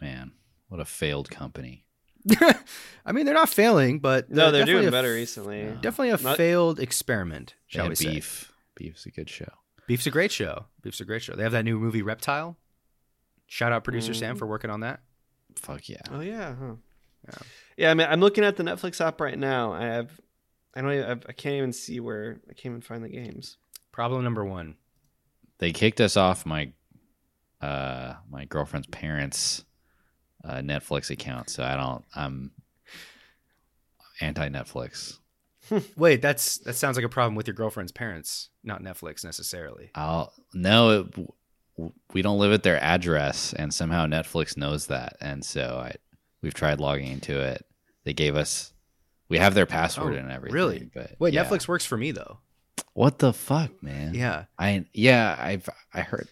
Man, 0.00 0.32
what 0.74 0.80
a 0.82 0.84
failed 0.84 1.30
company. 1.30 1.84
I 3.06 3.12
mean, 3.12 3.26
they're 3.26 3.34
not 3.34 3.48
failing, 3.48 4.00
but 4.00 4.28
No, 4.28 4.50
they're 4.50 4.62
definitely 4.62 4.82
doing 4.82 4.90
better 4.90 5.08
f- 5.10 5.14
recently. 5.14 5.60
Yeah. 5.62 5.70
Definitely 5.80 6.10
a 6.10 6.16
Not- 6.22 6.36
failed 6.36 6.80
experiment, 6.80 7.54
shall 7.68 7.84
and 7.84 7.90
we 7.90 7.94
say? 7.94 8.14
beef. 8.14 8.52
Beef's 8.74 9.06
a 9.06 9.10
good 9.12 9.30
show. 9.30 9.50
Beef's 9.86 10.06
a 10.08 10.10
great 10.10 10.32
show. 10.32 10.64
Beef's 10.82 11.00
a 11.00 11.04
great 11.04 11.22
show. 11.22 11.36
They 11.36 11.44
have 11.44 11.52
that 11.52 11.64
new 11.64 11.78
movie 11.78 12.02
Reptile. 12.02 12.56
Shout 13.46 13.70
out 13.72 13.84
producer 13.84 14.10
Mm. 14.12 14.16
Sam 14.16 14.36
for 14.36 14.46
working 14.46 14.70
on 14.70 14.80
that. 14.80 15.00
Fuck 15.56 15.88
yeah. 15.88 16.00
Oh 16.10 16.18
yeah, 16.20 16.54
huh? 16.56 16.74
Yeah. 17.28 17.34
Yeah, 17.76 17.90
I 17.92 17.94
mean, 17.94 18.08
I'm 18.10 18.20
looking 18.20 18.42
at 18.42 18.56
the 18.56 18.64
Netflix 18.64 19.00
app 19.00 19.20
right 19.20 19.38
now. 19.38 19.72
I 19.72 19.82
have, 19.84 20.10
I 20.74 20.80
don't, 20.80 20.92
even, 20.92 21.22
I 21.28 21.32
can't 21.32 21.54
even 21.54 21.72
see 21.72 22.00
where 22.00 22.40
I 22.50 22.54
can't 22.54 22.72
even 22.72 22.80
find 22.80 23.04
the 23.04 23.08
games. 23.10 23.58
Problem 23.92 24.24
number 24.24 24.44
one. 24.44 24.74
They 25.58 25.72
kicked 25.72 26.00
us 26.00 26.16
off 26.16 26.44
my 26.44 26.72
uh 27.60 28.14
my 28.28 28.44
girlfriend's 28.46 28.88
parents 28.88 29.64
uh 30.44 30.56
Netflix 30.56 31.10
account, 31.10 31.50
so 31.50 31.62
I 31.64 31.76
don't 31.76 32.04
I'm 32.14 32.52
anti 34.20 34.48
Netflix. 34.48 35.18
Wait, 35.96 36.20
that's 36.20 36.58
that 36.58 36.74
sounds 36.74 36.96
like 36.96 37.06
a 37.06 37.08
problem 37.08 37.34
with 37.34 37.46
your 37.46 37.54
girlfriend's 37.54 37.92
parents, 37.92 38.50
not 38.62 38.82
Netflix 38.82 39.24
necessarily. 39.24 39.90
I'll 39.94 40.32
no 40.52 40.90
it, 40.90 41.90
we 42.12 42.22
don't 42.22 42.38
live 42.38 42.52
at 42.52 42.62
their 42.62 42.80
address 42.82 43.52
and 43.54 43.72
somehow 43.72 44.06
Netflix 44.06 44.56
knows 44.56 44.86
that 44.88 45.16
and 45.20 45.44
so 45.44 45.80
I 45.82 45.94
we've 46.42 46.54
tried 46.54 46.80
logging 46.80 47.10
into 47.10 47.40
it. 47.40 47.64
They 48.04 48.12
gave 48.12 48.36
us 48.36 48.72
we 49.30 49.38
have 49.38 49.54
their 49.54 49.66
password 49.66 50.14
Oh, 50.14 50.18
and 50.18 50.30
everything. 50.30 50.54
really? 50.54 50.90
But 50.94 51.12
Wait, 51.18 51.32
yeah. 51.32 51.44
Netflix 51.44 51.66
works 51.66 51.86
for 51.86 51.96
me 51.96 52.12
though. 52.12 52.38
What 52.92 53.18
the 53.18 53.32
fuck, 53.32 53.82
man? 53.82 54.14
Yeah. 54.14 54.44
I 54.58 54.84
yeah, 54.92 55.34
I've 55.40 55.68
I 55.94 56.02
heard 56.02 56.28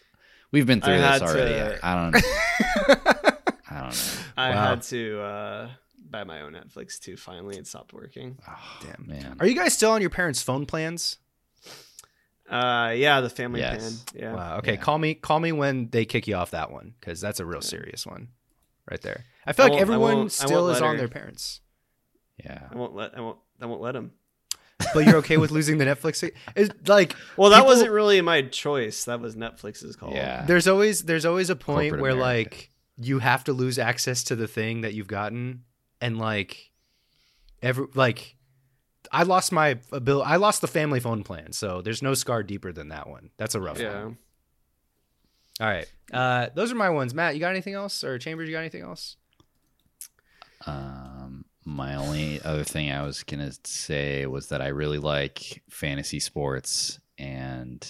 we've 0.53 0.67
been 0.67 0.83
through 0.83 0.95
I 1.03 1.19
this 1.19 1.23
already. 1.23 1.55
to- 1.55 1.79
I 1.87 1.95
don't 1.95 2.15
I 2.17 2.85
don't 2.87 3.05
know. 3.07 3.13
I 4.37 4.51
Wow. 4.51 4.69
had 4.71 4.83
to 4.83 5.21
uh, 5.21 5.71
buy 6.11 6.25
my 6.25 6.43
own 6.43 6.53
Netflix 6.53 6.99
too. 7.01 7.17
Finally, 7.17 7.57
it 7.59 7.67
stopped 7.67 7.93
working. 7.93 8.39
Oh, 8.49 8.79
Damn. 8.83 9.07
man. 9.07 9.37
Are 9.41 9.47
you 9.47 9.55
guys 9.55 9.73
still 9.75 9.91
on 9.93 10.01
your 10.01 10.11
parents' 10.11 10.43
phone 10.43 10.67
plans? 10.67 11.19
Uh, 12.49 12.93
yeah, 12.97 13.21
the 13.21 13.31
family 13.31 13.61
Yes. 13.61 14.03
plan. 14.05 14.23
Yeah. 14.23 14.35
Wow. 14.35 14.57
Okay. 14.59 14.73
Yeah. 14.75 14.81
Call 14.81 14.99
me. 14.99 15.15
Call 15.15 15.41
me 15.41 15.53
when 15.53 15.89
they 15.91 16.05
kick 16.05 16.27
you 16.27 16.35
off 16.35 16.51
that 16.51 16.71
one 16.71 16.95
because 17.01 17.21
that's 17.21 17.41
a 17.41 17.47
real 17.47 17.63
serious 17.63 18.07
one, 18.07 18.29
right 18.91 19.01
there. 19.01 19.25
I 19.47 19.53
feel 19.53 19.67
I 19.67 19.69
like 19.71 19.81
everyone 19.81 20.29
still 20.29 20.69
is 20.69 20.81
let 20.81 20.89
on 20.89 20.97
their 20.99 21.09
parents, 21.09 21.61
Yeah. 22.45 22.69
I 22.71 22.75
won't 22.77 22.95
let. 22.95 23.17
I 23.17 23.21
won't. 23.21 23.39
I 23.61 23.67
won't 23.67 23.81
let 23.81 23.97
him. 23.97 24.13
but 24.93 25.07
you're 25.07 25.17
okay 25.19 25.37
with 25.37 25.51
losing 25.53 25.79
the 25.79 25.85
Netflix. 25.85 26.29
It's 26.57 26.75
like 26.89 27.15
Well, 27.37 27.51
that 27.51 27.59
People- 27.59 27.69
wasn't 27.69 27.91
really 27.93 28.21
my 28.21 28.43
choice. 28.43 29.05
That 29.05 29.21
was 29.21 29.35
Netflix's 29.37 29.95
call. 29.97 30.13
Yeah. 30.13 30.45
there's 30.45 30.67
always 30.69 31.03
there's 31.03 31.25
always 31.25 31.49
a 31.51 31.57
point 31.57 31.91
Corporate 31.93 32.03
where 32.03 32.11
America. 32.11 32.51
like 32.51 32.71
you 32.99 33.19
have 33.21 33.45
to 33.45 33.53
lose 33.53 33.79
access 33.79 34.23
to 34.25 34.37
the 34.37 34.47
thing 34.49 34.83
that 34.83 34.95
you've 34.95 35.07
gotten, 35.09 35.65
and 36.01 36.19
like 36.19 36.71
every 37.63 37.87
like 37.95 38.37
I 39.11 39.23
lost 39.25 39.53
my 39.53 39.79
ability. 39.93 40.27
I 40.31 40.37
lost 40.37 40.61
the 40.61 40.69
family 40.69 41.01
phone 41.01 41.23
plan, 41.25 41.53
so 41.53 41.83
there's 41.83 42.03
no 42.03 42.15
scar 42.15 42.43
deeper 42.43 42.73
than 42.73 42.89
that 42.89 43.09
one. 43.09 43.31
That's 43.37 43.55
a 43.55 43.61
rough 43.61 43.79
Yeah. 43.81 44.05
one. 44.05 44.19
All 45.61 45.67
right. 45.69 45.91
Uh, 46.13 46.49
those 46.55 46.73
are 46.73 46.77
my 46.77 46.91
ones. 46.91 47.13
Matt, 47.15 47.35
you 47.35 47.41
got 47.41 47.51
anything 47.51 47.75
else? 47.75 48.03
Or 48.05 48.19
Chambers, 48.19 48.49
you 48.49 48.55
got 48.55 48.61
anything 48.61 48.83
else? 48.83 49.17
Um, 50.67 51.45
my 51.65 51.95
only 51.97 52.41
other 52.43 52.65
thing 52.65 52.91
I 52.91 53.03
was 53.03 53.23
gonna 53.23 53.53
say 53.65 54.27
was 54.27 54.49
that 54.49 54.61
I 54.63 54.69
really 54.69 54.99
like 54.99 55.63
fantasy 55.69 56.21
sports, 56.21 56.99
and 57.19 57.85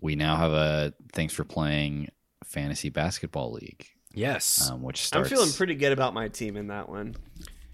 we 0.00 0.14
now 0.16 0.36
have 0.36 0.52
a 0.52 0.94
thanks 1.12 1.34
for 1.34 1.44
playing 1.44 2.08
fantasy 2.44 2.88
basketball 2.88 3.52
league, 3.52 3.86
Yes. 4.12 4.70
um, 4.70 4.82
which 4.82 5.08
I'm 5.14 5.24
feeling 5.24 5.52
pretty 5.52 5.74
good 5.74 5.92
about 5.92 6.14
my 6.14 6.28
team 6.28 6.56
in 6.56 6.68
that 6.68 6.88
one. 6.88 7.14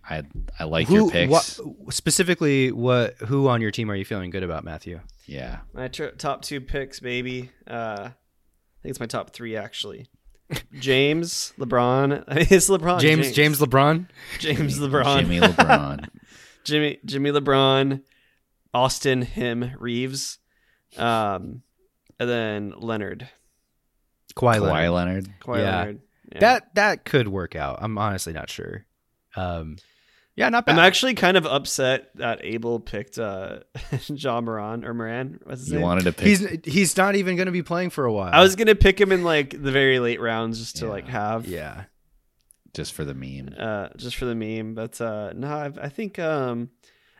I 0.09 0.23
I 0.59 0.65
like 0.65 0.87
who, 0.87 0.95
your 0.95 1.11
picks. 1.11 1.31
What, 1.59 1.95
specifically, 1.95 2.71
what 2.71 3.15
who 3.19 3.49
on 3.49 3.61
your 3.61 3.71
team 3.71 3.91
are 3.91 3.97
you 3.97 4.05
feeling 4.05 4.31
good 4.31 4.43
about, 4.45 4.63
Matthew? 4.65 5.01
Yeah, 5.27 5.59
My 5.73 5.89
tr- 5.89 6.07
top 6.17 6.43
two 6.43 6.61
picks, 6.61 7.01
baby. 7.01 7.51
Uh, 7.69 8.11
I 8.11 8.83
think 8.83 8.91
it's 8.91 9.01
my 9.01 9.07
top 9.07 9.31
three 9.31 9.57
actually. 9.57 10.07
James 10.79 11.53
LeBron. 11.59 12.23
it's 12.29 12.69
LeBron. 12.71 13.01
James 13.01 13.33
James 13.33 13.59
LeBron. 13.59 14.07
James 14.39 14.79
LeBron. 14.79 15.19
Jimmy 15.21 15.41
LeBron. 15.41 16.09
Jimmy 16.65 16.99
Jimmy 17.05 17.31
LeBron, 17.33 18.03
Austin 18.73 19.23
him 19.23 19.73
Reaves, 19.81 20.39
um, 20.97 21.63
and 22.21 22.29
then 22.29 22.75
Leonard. 22.77 23.29
Kawhi, 24.37 24.59
Kawhi 24.59 24.61
Leonard. 24.61 24.93
Leonard. 24.93 25.35
Kawhi 25.41 25.59
Yeah. 25.59 25.77
Leonard. 25.79 26.01
Yeah. 26.33 26.41
That 26.41 26.75
that 26.75 27.05
could 27.05 27.29
work 27.29 27.55
out. 27.57 27.79
I'm 27.81 27.97
honestly 27.99 28.33
not 28.33 28.51
sure. 28.51 28.85
Um, 29.37 29.77
yeah, 30.35 30.49
not 30.51 30.67
bad. 30.67 30.73
I'm 30.75 30.79
actually 30.85 31.15
kind 31.15 31.37
of 31.37 31.47
upset 31.47 32.11
that 32.17 32.41
Abel 32.45 32.79
picked 32.81 33.19
uh, 33.19 33.61
John 34.15 34.45
Moran 34.45 34.85
or 34.85 34.93
Moran. 34.93 35.41
What's 35.45 35.61
his 35.63 35.69
You 35.71 35.75
name? 35.77 35.83
wanted 35.83 36.05
to 36.05 36.13
pick. 36.13 36.27
he's 36.27 36.47
he's 36.65 36.97
not 36.97 37.15
even 37.17 37.37
going 37.37 37.47
to 37.47 37.53
be 37.53 37.63
playing 37.63 37.91
for 37.91 38.05
a 38.05 38.13
while. 38.13 38.31
I 38.35 38.41
was 38.43 38.55
gonna 38.57 38.75
pick 38.75 39.01
him 39.01 39.13
in 39.13 39.25
like 39.25 39.51
the 39.51 39.71
very 39.73 39.99
late 39.99 40.21
rounds 40.21 40.59
just 40.59 40.77
to 40.77 40.87
Yeah. 40.87 40.91
like 40.91 41.07
have 41.09 41.47
yeah. 41.47 41.85
just 42.75 42.93
for 42.93 43.05
the 43.05 43.15
meme. 43.15 43.55
uh, 43.59 43.89
just 43.97 44.17
for 44.17 44.25
the 44.27 44.35
meme. 44.35 44.75
But 44.75 45.01
uh, 45.01 45.33
no, 45.35 45.49
I, 45.49 45.73
I 45.81 45.89
think 45.89 46.19
um, 46.19 46.69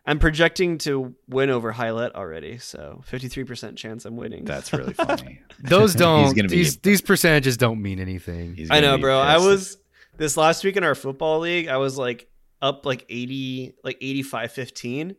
I'm 0.07 0.19
projecting 0.21 0.79
to 0.79 1.15
win 1.29 1.51
over 1.51 1.73
Highlight 1.73 2.15
already. 2.15 2.59
So 2.59 3.03
53% 3.11 3.77
chance 3.77 4.05
I'm 4.05 4.17
winning. 4.17 4.45
That's 4.45 4.73
really 4.73 4.93
funny. 4.95 5.41
Those 5.61 5.95
don't 5.95 6.35
gonna 6.37 6.49
be- 6.49 6.57
these 6.57 6.77
these 6.79 7.01
percentages 7.01 7.57
don't 7.57 7.83
mean 7.83 7.99
anything. 7.99 8.57
I 8.71 8.81
know, 8.81 8.97
be 8.97 9.03
bro. 9.03 9.19
I 9.19 9.39
was 9.39 9.79
this 10.17 10.37
last 10.37 10.63
week 10.65 10.77
in 10.77 10.85
our 10.85 10.95
football 10.95 11.41
league. 11.41 11.69
I 11.69 11.79
was 11.79 11.99
like 11.99 12.29
up 12.63 12.87
like 12.87 13.05
80, 13.09 13.75
like 13.85 13.99
85 14.01 14.53
15. 14.53 15.17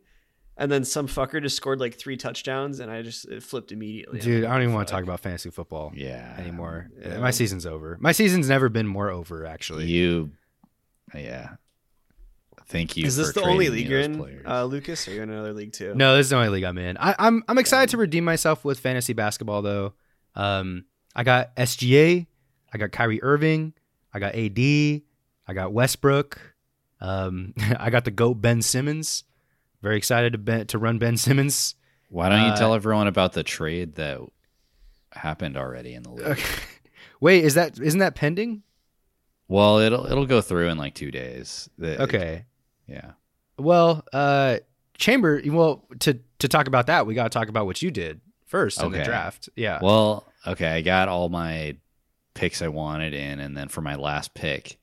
And 0.60 0.72
then 0.72 0.84
some 0.84 1.06
fucker 1.06 1.40
just 1.40 1.54
scored 1.56 1.78
like 1.78 1.94
three 1.94 2.16
touchdowns, 2.16 2.80
and 2.80 2.90
I 2.90 3.02
just 3.02 3.28
it 3.28 3.44
flipped 3.44 3.70
immediately. 3.70 4.18
Dude, 4.18 4.44
I 4.44 4.52
don't 4.54 4.62
even 4.62 4.74
want 4.74 4.88
to 4.88 4.92
talk 4.92 5.04
about 5.04 5.20
fantasy 5.20 5.50
football 5.50 5.92
Yeah. 5.94 6.34
anymore. 6.36 6.90
Yeah. 7.00 7.18
My 7.18 7.30
season's 7.30 7.64
over. 7.64 7.96
My 8.00 8.10
season's 8.10 8.48
never 8.48 8.68
been 8.68 8.88
more 8.88 9.08
over 9.08 9.46
actually. 9.46 9.86
You. 9.86 10.32
Yeah. 11.14 11.50
Thank 12.68 12.96
you. 12.96 13.06
Is 13.06 13.16
this 13.16 13.28
for 13.32 13.40
the 13.40 13.46
only 13.46 13.70
league 13.70 13.88
you're 13.88 14.00
in, 14.00 14.42
uh, 14.46 14.64
Lucas? 14.64 15.08
Or 15.08 15.10
are 15.10 15.14
you 15.14 15.22
in 15.22 15.30
another 15.30 15.54
league 15.54 15.72
too? 15.72 15.94
No, 15.94 16.16
this 16.16 16.26
is 16.26 16.30
the 16.30 16.36
only 16.36 16.50
league 16.50 16.64
I'm 16.64 16.76
in. 16.76 16.98
I, 16.98 17.14
I'm 17.18 17.42
I'm 17.48 17.56
excited 17.56 17.90
to 17.90 17.96
redeem 17.96 18.24
myself 18.24 18.64
with 18.64 18.78
fantasy 18.78 19.14
basketball 19.14 19.62
though. 19.62 19.94
Um, 20.34 20.84
I 21.16 21.24
got 21.24 21.56
SGA, 21.56 22.26
I 22.72 22.78
got 22.78 22.92
Kyrie 22.92 23.22
Irving, 23.22 23.72
I 24.12 24.18
got 24.18 24.34
AD, 24.34 24.58
I 24.58 25.54
got 25.54 25.72
Westbrook, 25.72 26.38
um, 27.00 27.54
I 27.78 27.88
got 27.90 28.04
the 28.04 28.10
goat 28.10 28.34
Ben 28.34 28.60
Simmons. 28.60 29.24
Very 29.80 29.96
excited 29.96 30.32
to 30.32 30.38
ben, 30.38 30.66
to 30.66 30.78
run 30.78 30.98
Ben 30.98 31.16
Simmons. 31.16 31.74
Why 32.10 32.28
don't 32.28 32.40
you 32.42 32.52
uh, 32.52 32.56
tell 32.56 32.74
everyone 32.74 33.06
about 33.06 33.32
the 33.32 33.42
trade 33.42 33.94
that 33.94 34.20
happened 35.12 35.56
already 35.56 35.94
in 35.94 36.02
the 36.02 36.10
league? 36.10 36.26
Okay. 36.26 36.62
Wait, 37.20 37.44
is 37.44 37.54
that 37.54 37.78
isn't 37.80 38.00
that 38.00 38.14
pending? 38.14 38.62
Well, 39.48 39.78
it'll 39.78 40.04
it'll 40.06 40.26
go 40.26 40.42
through 40.42 40.68
in 40.68 40.76
like 40.76 40.94
two 40.94 41.10
days. 41.10 41.70
The- 41.78 42.02
Okay. 42.02 42.44
Yeah. 42.88 43.12
Well, 43.58 44.04
uh, 44.12 44.58
Chamber. 44.96 45.40
Well, 45.46 45.84
to 46.00 46.18
to 46.40 46.48
talk 46.48 46.66
about 46.66 46.86
that, 46.86 47.06
we 47.06 47.14
got 47.14 47.24
to 47.24 47.38
talk 47.38 47.48
about 47.48 47.66
what 47.66 47.82
you 47.82 47.90
did 47.90 48.20
first 48.46 48.82
in 48.82 48.92
the 48.92 49.04
draft. 49.04 49.48
Yeah. 49.54 49.78
Well, 49.80 50.26
okay, 50.46 50.68
I 50.68 50.80
got 50.80 51.08
all 51.08 51.28
my 51.28 51.76
picks 52.34 52.62
I 52.62 52.68
wanted 52.68 53.14
in, 53.14 53.40
and 53.40 53.56
then 53.56 53.68
for 53.68 53.80
my 53.80 53.96
last 53.96 54.34
pick, 54.34 54.78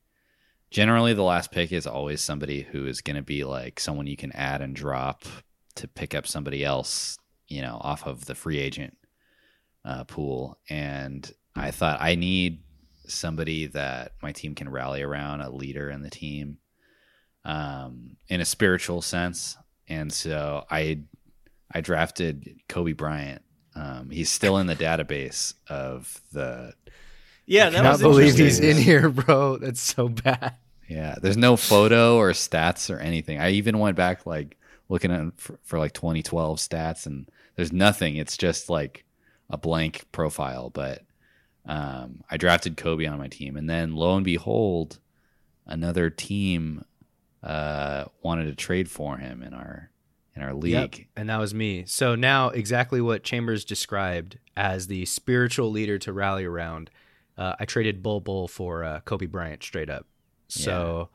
generally 0.70 1.14
the 1.14 1.22
last 1.22 1.50
pick 1.50 1.72
is 1.72 1.86
always 1.86 2.20
somebody 2.20 2.62
who 2.62 2.86
is 2.86 3.00
going 3.00 3.16
to 3.16 3.22
be 3.22 3.44
like 3.44 3.80
someone 3.80 4.06
you 4.06 4.16
can 4.16 4.32
add 4.32 4.60
and 4.62 4.74
drop 4.74 5.24
to 5.76 5.88
pick 5.88 6.14
up 6.14 6.26
somebody 6.26 6.64
else, 6.64 7.18
you 7.48 7.62
know, 7.62 7.78
off 7.80 8.06
of 8.06 8.24
the 8.26 8.34
free 8.34 8.58
agent 8.58 8.96
uh, 9.84 10.04
pool. 10.04 10.58
And 10.68 11.30
I 11.54 11.70
thought 11.70 12.00
I 12.00 12.14
need 12.14 12.62
somebody 13.06 13.66
that 13.68 14.12
my 14.22 14.32
team 14.32 14.54
can 14.54 14.68
rally 14.68 15.02
around, 15.02 15.40
a 15.40 15.50
leader 15.50 15.90
in 15.90 16.02
the 16.02 16.10
team, 16.10 16.58
um, 17.46 18.16
in 18.28 18.40
a 18.40 18.44
spiritual 18.44 19.00
sense. 19.00 19.56
And 19.88 20.12
so 20.12 20.66
I, 20.68 20.98
I 21.72 21.80
drafted 21.80 22.60
Kobe 22.68 22.92
Bryant. 22.92 23.40
Um, 23.74 24.10
he's 24.10 24.30
still 24.30 24.58
in 24.58 24.66
the 24.66 24.74
database 24.74 25.54
of 25.68 26.20
the 26.32 26.74
Yeah, 27.46 27.68
I 27.68 27.70
that 27.70 27.76
cannot 27.76 27.92
was 27.92 28.02
believe 28.02 28.34
he's 28.34 28.58
in 28.58 28.76
here, 28.76 29.08
bro. 29.10 29.58
That's 29.58 29.80
so 29.80 30.08
bad. 30.08 30.56
Yeah, 30.88 31.16
there's 31.20 31.36
no 31.36 31.56
photo 31.56 32.16
or 32.16 32.30
stats 32.32 32.94
or 32.94 32.98
anything. 32.98 33.40
I 33.40 33.50
even 33.50 33.78
went 33.78 33.96
back 33.96 34.26
like 34.26 34.56
looking 34.88 35.12
at 35.12 35.38
for, 35.38 35.58
for 35.62 35.78
like 35.78 35.92
2012 35.92 36.58
stats, 36.58 37.06
and 37.06 37.28
there's 37.54 37.72
nothing. 37.72 38.16
It's 38.16 38.36
just 38.36 38.68
like 38.70 39.04
a 39.50 39.56
blank 39.56 40.06
profile. 40.10 40.70
But 40.70 41.02
um, 41.66 42.22
I 42.30 42.38
drafted 42.38 42.76
Kobe 42.76 43.06
on 43.06 43.18
my 43.18 43.28
team, 43.28 43.56
and 43.56 43.68
then 43.68 43.94
lo 43.94 44.16
and 44.16 44.24
behold, 44.24 44.98
another 45.66 46.08
team 46.08 46.84
uh, 47.42 48.06
wanted 48.22 48.44
to 48.44 48.54
trade 48.54 48.90
for 48.90 49.18
him 49.18 49.42
in 49.42 49.54
our 49.54 49.90
in 50.34 50.42
our 50.42 50.54
league. 50.54 50.98
Yep, 50.98 51.06
and 51.16 51.30
that 51.30 51.38
was 51.38 51.54
me. 51.54 51.84
So 51.86 52.14
now, 52.14 52.50
exactly 52.50 53.00
what 53.00 53.22
Chambers 53.22 53.64
described 53.64 54.38
as 54.56 54.86
the 54.86 55.04
spiritual 55.06 55.70
leader 55.70 55.98
to 55.98 56.12
rally 56.12 56.44
around. 56.44 56.90
Uh, 57.38 57.54
I 57.58 57.64
traded 57.64 58.02
Bol 58.02 58.20
Bol 58.20 58.48
for 58.48 58.84
uh, 58.84 59.00
Kobe 59.00 59.26
Bryant 59.26 59.62
straight 59.62 59.90
up. 59.90 60.06
So 60.48 61.10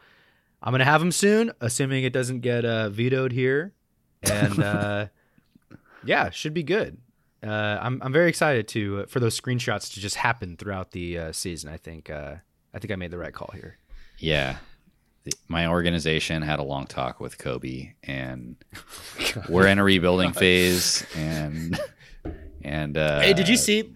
I'm 0.61 0.72
gonna 0.72 0.86
have 0.86 1.01
him 1.01 1.11
soon, 1.11 1.51
assuming 1.61 2.03
it 2.03 2.13
doesn't 2.13 2.41
get 2.41 2.65
uh, 2.65 2.89
vetoed 2.89 3.32
here, 3.32 3.74
and 4.24 4.59
uh, 4.63 5.07
yeah, 6.03 6.30
should 6.30 6.53
be 6.53 6.63
good. 6.63 6.97
Uh, 7.43 7.80
I'm 7.82 8.01
I'm 8.03 8.13
very 8.13 8.30
excited 8.30 8.67
to 8.69 9.05
for 9.07 9.19
those 9.19 9.39
screenshots 9.39 9.93
to 9.93 9.99
just 9.99 10.17
happen 10.17 10.57
throughout 10.57 10.91
the 10.91 11.17
uh, 11.17 11.32
season. 11.32 11.72
I 11.72 11.78
think 11.78 12.09
uh, 12.09 12.36
I 12.74 12.80
think 12.80 12.91
I 12.91 12.95
made 12.95 13.11
the 13.11 13.17
right 13.17 13.34
call 13.34 13.49
here. 13.53 13.78
Yeah. 14.19 14.57
The- 15.24 15.34
My 15.47 15.67
organization 15.67 16.41
had 16.41 16.59
a 16.59 16.63
long 16.63 16.88
talk 16.88 17.19
with 17.19 17.38
Kobe, 17.38 17.93
and 18.03 18.55
we're 19.49 19.67
in 19.67 19.78
a 19.80 19.84
rebuilding 19.84 20.34
phase. 20.34 21.05
And 21.15 21.80
and 22.63 22.97
uh, 22.97 23.19
Hey, 23.22 23.34
did 23.34 23.47
you 23.47 23.57
see? 23.57 23.93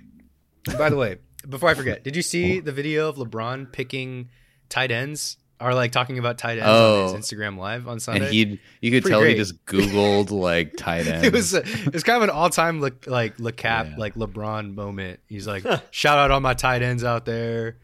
By 0.78 0.90
the 0.90 0.98
way, 0.98 1.18
before 1.48 1.70
I 1.70 1.74
forget, 1.76 2.04
did 2.04 2.16
you 2.16 2.22
see 2.22 2.60
the 2.60 2.72
video 2.72 3.08
of 3.10 3.18
LeBron 3.18 3.72
picking 3.72 4.30
tight 4.70 4.92
ends? 4.92 5.38
Or 5.62 5.74
like 5.74 5.94
talking 5.94 6.20
about 6.20 6.38
tight 6.38 6.58
ends 6.58 6.66
Oh. 6.68 7.08
on 7.08 7.16
his 7.16 7.26
Instagram 7.32 7.58
live 7.58 7.88
on 7.88 8.02
Sunday. 8.02 8.26
And 8.26 8.34
he, 8.34 8.60
you 8.82 8.92
could 8.92 9.04
Pretty 9.04 9.10
tell 9.10 9.22
great. 9.22 9.30
he 9.32 9.36
just 9.38 9.66
Googled 9.66 10.30
like 10.30 10.74
tight 10.78 11.08
ends. 11.08 11.26
it 11.26 11.32
was 11.32 11.54
a, 11.54 11.60
it 11.62 11.94
was 11.94 12.04
kind 12.04 12.18
of 12.18 12.24
an 12.24 12.30
all 12.30 12.50
time 12.50 12.82
like 12.82 13.08
like 13.08 13.40
Le 13.40 13.54
Cap 13.54 13.88
Yeah. 13.92 13.96
like 13.98 14.16
LeBron 14.16 14.76
moment. 14.76 15.22
He's 15.30 15.48
like, 15.48 15.64
shout 15.92 16.18
out 16.18 16.30
all 16.30 16.42
my 16.42 16.56
tight 16.56 16.82
ends 16.82 17.06
out 17.06 17.24
there, 17.26 17.78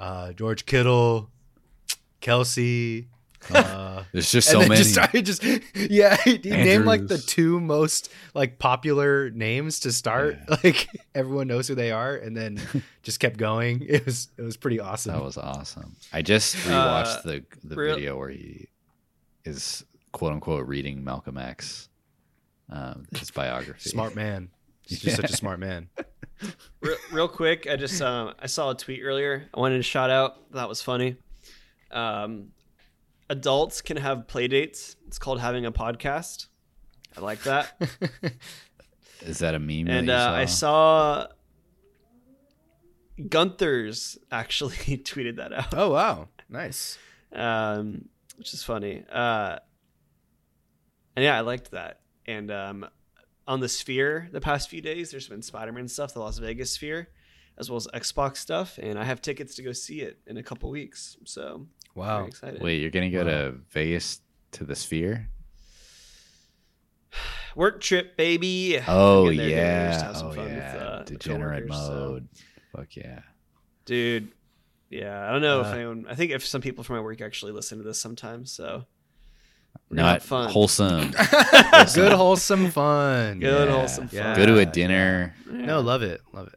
uh, 0.00 0.32
George 0.32 0.66
Kittle, 0.66 1.30
Kelce, 2.20 3.06
Uh, 3.54 4.02
There's 4.12 4.32
just 4.32 4.48
so 4.48 4.58
many. 4.60 4.76
Just 4.76 4.92
started 4.92 5.24
just 5.32 5.44
yeah, 5.74 6.16
he 6.24 6.38
he 6.38 6.50
named 6.50 6.84
like 6.84 7.06
the 7.06 7.18
two 7.18 7.60
most 7.60 8.10
like 8.34 8.58
popular 8.58 9.30
names 9.30 9.80
to 9.80 9.92
start. 9.92 10.38
Like 10.64 10.88
everyone 11.14 11.46
knows 11.46 11.68
who 11.68 11.76
they 11.76 11.92
are, 11.92 12.16
and 12.16 12.36
then 12.36 12.60
just 13.04 13.20
kept 13.20 13.36
going. 13.36 13.84
It 13.88 14.04
was 14.04 14.28
it 14.36 14.42
was 14.42 14.56
pretty 14.56 14.80
awesome. 14.80 15.12
That 15.12 15.22
was 15.22 15.36
awesome. 15.38 15.94
I 16.12 16.22
just 16.22 16.56
rewatched 16.56 17.18
Uh, 17.18 17.22
the 17.22 17.44
the 17.62 17.76
real- 17.76 17.94
video 17.94 18.18
where 18.18 18.30
he 18.30 18.66
is 19.44 19.84
quote 20.10 20.32
unquote 20.32 20.66
reading 20.66 21.04
Malcolm 21.04 21.38
X, 21.38 21.88
um, 22.70 23.06
his 23.16 23.30
biography. 23.30 23.90
smart 23.90 24.16
man. 24.16 24.48
He's 24.82 24.98
just 25.00 25.16
such 25.16 25.30
a 25.30 25.36
smart 25.36 25.60
man. 25.60 25.88
real, 26.80 26.96
real 27.12 27.28
quick, 27.28 27.68
I 27.70 27.76
just 27.76 28.00
um, 28.02 28.34
I 28.40 28.46
saw 28.46 28.70
a 28.70 28.74
tweet 28.74 29.02
earlier. 29.04 29.48
I 29.54 29.60
wanted 29.60 29.76
to 29.76 29.82
shout 29.84 30.10
out. 30.10 30.50
That 30.52 30.68
was 30.68 30.82
funny. 30.82 31.16
Um, 31.90 32.48
adults 33.30 33.80
can 33.82 33.96
have 33.96 34.26
play 34.28 34.48
dates. 34.48 34.96
It's 35.06 35.18
called 35.18 35.40
having 35.40 35.66
a 35.66 35.72
podcast. 35.72 36.46
I 37.16 37.20
like 37.20 37.42
that. 37.44 37.80
Is 39.22 39.38
that 39.38 39.54
a 39.54 39.58
meme? 39.58 39.88
and 39.88 40.10
uh, 40.10 40.12
you 40.12 40.42
I 40.42 40.44
saw? 40.44 41.26
saw 41.26 41.26
Gunther's 43.28 44.18
actually 44.30 44.76
tweeted 44.76 45.36
that 45.36 45.52
out, 45.52 45.72
Oh 45.74 45.90
wow, 45.90 46.28
nice. 46.48 46.98
um, 47.32 48.08
which 48.36 48.52
is 48.52 48.62
funny. 48.62 49.04
Uh, 49.10 49.58
and 51.16 51.24
yeah, 51.24 51.36
I 51.36 51.40
liked 51.40 51.70
that. 51.70 52.00
And 52.26 52.50
um, 52.50 52.86
on 53.48 53.60
the 53.60 53.68
Sphere, 53.68 54.28
the 54.32 54.40
past 54.40 54.68
few 54.68 54.82
days, 54.82 55.10
there's 55.10 55.28
been 55.28 55.40
Spider-Man 55.42 55.88
stuff, 55.88 56.12
the 56.12 56.20
Las 56.20 56.36
Vegas 56.38 56.72
Sphere, 56.72 57.08
as 57.56 57.70
well 57.70 57.78
as 57.78 57.86
Xbox 57.94 58.36
stuff, 58.36 58.78
and 58.82 58.98
I 58.98 59.04
have 59.04 59.22
tickets 59.22 59.54
to 59.54 59.62
go 59.62 59.72
see 59.72 60.00
it 60.02 60.18
in 60.26 60.36
a 60.36 60.42
couple 60.42 60.68
weeks. 60.68 61.16
So 61.24 61.66
Wow. 61.96 62.18
very 62.18 62.28
excited. 62.28 62.62
Wait, 62.62 62.80
you're 62.80 62.90
gonna 62.90 63.10
go 63.10 63.24
Wow. 63.24 63.30
to 63.30 63.54
Vegas 63.70 64.20
to 64.52 64.64
the 64.64 64.76
Sphere? 64.76 65.28
work 67.56 67.80
trip, 67.80 68.16
baby. 68.16 68.78
Oh 68.86 69.28
I'm 69.28 69.34
just 69.36 69.48
yeah, 69.48 70.02
have 70.04 70.16
some 70.16 70.26
oh 70.28 70.32
fun 70.32 70.44
with, 70.44 70.52
yeah, 70.56 70.76
uh, 70.76 70.98
the 71.04 71.10
degenerate 71.12 71.68
coworkers, 71.68 71.86
so- 71.86 71.94
mode. 72.10 72.28
Fuck 72.74 72.96
yeah. 72.96 73.20
dude. 73.86 74.28
Yeah, 74.90 75.26
I 75.28 75.32
don't 75.32 75.42
know 75.42 75.60
if 75.62 75.66
Uh, 75.66 75.70
anyone. 75.70 76.06
I 76.08 76.14
think 76.14 76.30
if 76.30 76.46
some 76.46 76.60
people 76.60 76.84
from 76.84 76.96
my 76.96 77.02
work 77.02 77.20
actually 77.20 77.50
listen 77.52 77.78
to 77.78 77.84
this 77.84 77.98
sometimes. 78.00 78.52
So 78.52 78.84
Not 79.90 80.22
fun. 80.22 80.50
wholesome. 80.50 81.10
Good 81.94 82.12
wholesome 82.12 82.70
fun. 82.70 83.40
Good 83.40 83.68
Yeah. 83.68 83.74
wholesome 83.74 84.08
Yeah. 84.12 84.36
Go 84.36 84.46
to 84.46 84.54
a 84.58 84.58
Yeah. 84.60 84.64
dinner. 84.70 85.34
No, 85.50 85.80
love 85.80 86.02
it, 86.02 86.20
love 86.32 86.46
it. 86.48 86.54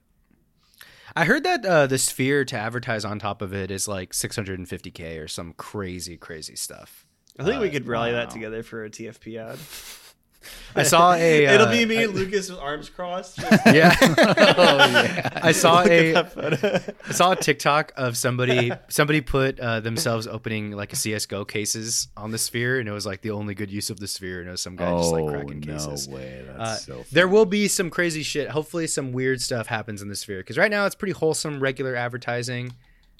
I 1.19 1.25
heard 1.25 1.43
that 1.43 1.65
uh, 1.65 1.85
the 1.85 1.97
Sphere 1.97 2.45
to 2.45 2.55
advertise 2.55 3.03
on 3.03 3.19
top 3.19 3.41
of 3.41 3.53
it 3.53 3.71
is 3.71 3.89
like 3.89 4.13
650k 4.13 5.21
or 5.21 5.27
some 5.27 5.51
crazy, 5.51 6.15
crazy 6.15 6.55
stuff. 6.55 7.05
I 7.37 7.43
think 7.43 7.59
we 7.59 7.67
Uh, 7.67 7.71
could 7.71 7.87
rally 7.87 8.13
that 8.13 8.29
together 8.29 8.63
for 8.63 8.85
a 8.85 8.89
TFP 8.89 9.35
ad. 9.37 9.59
I 10.75 10.83
saw 10.83 11.13
a. 11.13 11.45
It'll 11.53 11.67
uh, 11.67 11.71
be 11.71 11.85
me 11.85 12.03
I- 12.03 12.05
Lucas 12.05 12.49
with 12.49 12.59
arms 12.59 12.89
crossed. 12.89 13.37
just 13.39 13.65
yeah. 13.67 13.95
Oh, 14.01 14.77
yeah. 14.77 15.39
I 15.43 15.51
saw 15.51 15.81
look 15.81 15.91
a. 15.91 16.13
at 16.15 16.33
that 16.35 16.59
photo. 16.61 16.93
I 17.07 17.11
saw 17.11 17.31
a 17.31 17.35
TikTok 17.35 17.91
of 17.97 18.15
somebody 18.15 18.71
somebody 18.87 19.21
put 19.21 19.59
uh, 19.59 19.79
themselves 19.81 20.27
opening 20.27 20.71
like 20.71 20.93
a 20.93 20.95
CS:GO 20.95 21.45
cases 21.45 22.07
on 22.15 22.31
the 22.31 22.37
Sphere, 22.37 22.79
and 22.79 22.87
it 22.87 22.91
was 22.91 23.05
like 23.05 23.21
the 23.21 23.31
only 23.31 23.53
good 23.55 23.69
use 23.71 23.89
of 23.89 23.99
the 23.99 24.07
Sphere, 24.07 24.39
and 24.39 24.47
it 24.47 24.51
was 24.51 24.61
some 24.61 24.75
guy 24.75 24.89
just 24.97 25.11
like 25.11 25.23
Oh 25.23 25.29
cracking 25.29 25.59
no 25.59 25.73
cases. 25.73 26.07
way! 26.07 26.43
That's 26.47 26.59
Uh, 26.59 26.75
so. 26.77 27.05
There 27.11 27.27
will 27.27 27.45
be 27.45 27.67
some 27.67 27.89
crazy 27.89 28.23
shit. 28.23 28.49
Hopefully, 28.49 28.87
some 28.87 29.11
weird 29.11 29.41
stuff 29.41 29.67
happens 29.67 30.01
in 30.01 30.07
the 30.07 30.15
Sphere 30.15 30.39
because 30.39 30.57
right 30.57 30.71
now 30.71 30.85
it's 30.85 30.95
pretty 30.95 31.13
wholesome, 31.13 31.59
regular 31.59 31.95
advertising. 31.95 32.73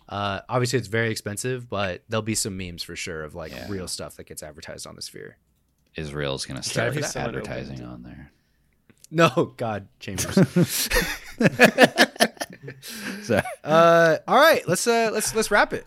Uh, 0.08 0.40
obviously, 0.50 0.80
it's 0.80 0.88
very 0.88 1.12
expensive, 1.12 1.70
but 1.70 2.04
there'll 2.10 2.22
be 2.24 2.34
some 2.36 2.58
memes 2.58 2.82
for 2.82 2.96
sure 2.96 3.24
of 3.24 3.36
like 3.36 3.52
Yeah. 3.52 3.68
real 3.70 3.88
stuff 3.88 4.16
that 4.16 4.26
gets 4.26 4.42
advertised 4.42 4.88
on 4.88 4.96
the 4.96 5.02
Sphere. 5.02 5.38
Israel's 5.96 6.46
gonna 6.46 6.64
start 6.64 6.94
be 6.96 7.04
advertising 7.04 7.84
on 7.84 8.04
there. 8.04 8.32
No, 9.12 9.54
God, 9.58 9.88
Chambers. 10.00 10.38
So, 13.24 13.42
uh, 13.64 14.18
all 14.28 14.38
right, 14.38 14.68
let's 14.68 14.86
uh, 14.86 15.10
let's 15.14 15.34
let's 15.36 15.50
wrap 15.52 15.72
it. 15.74 15.86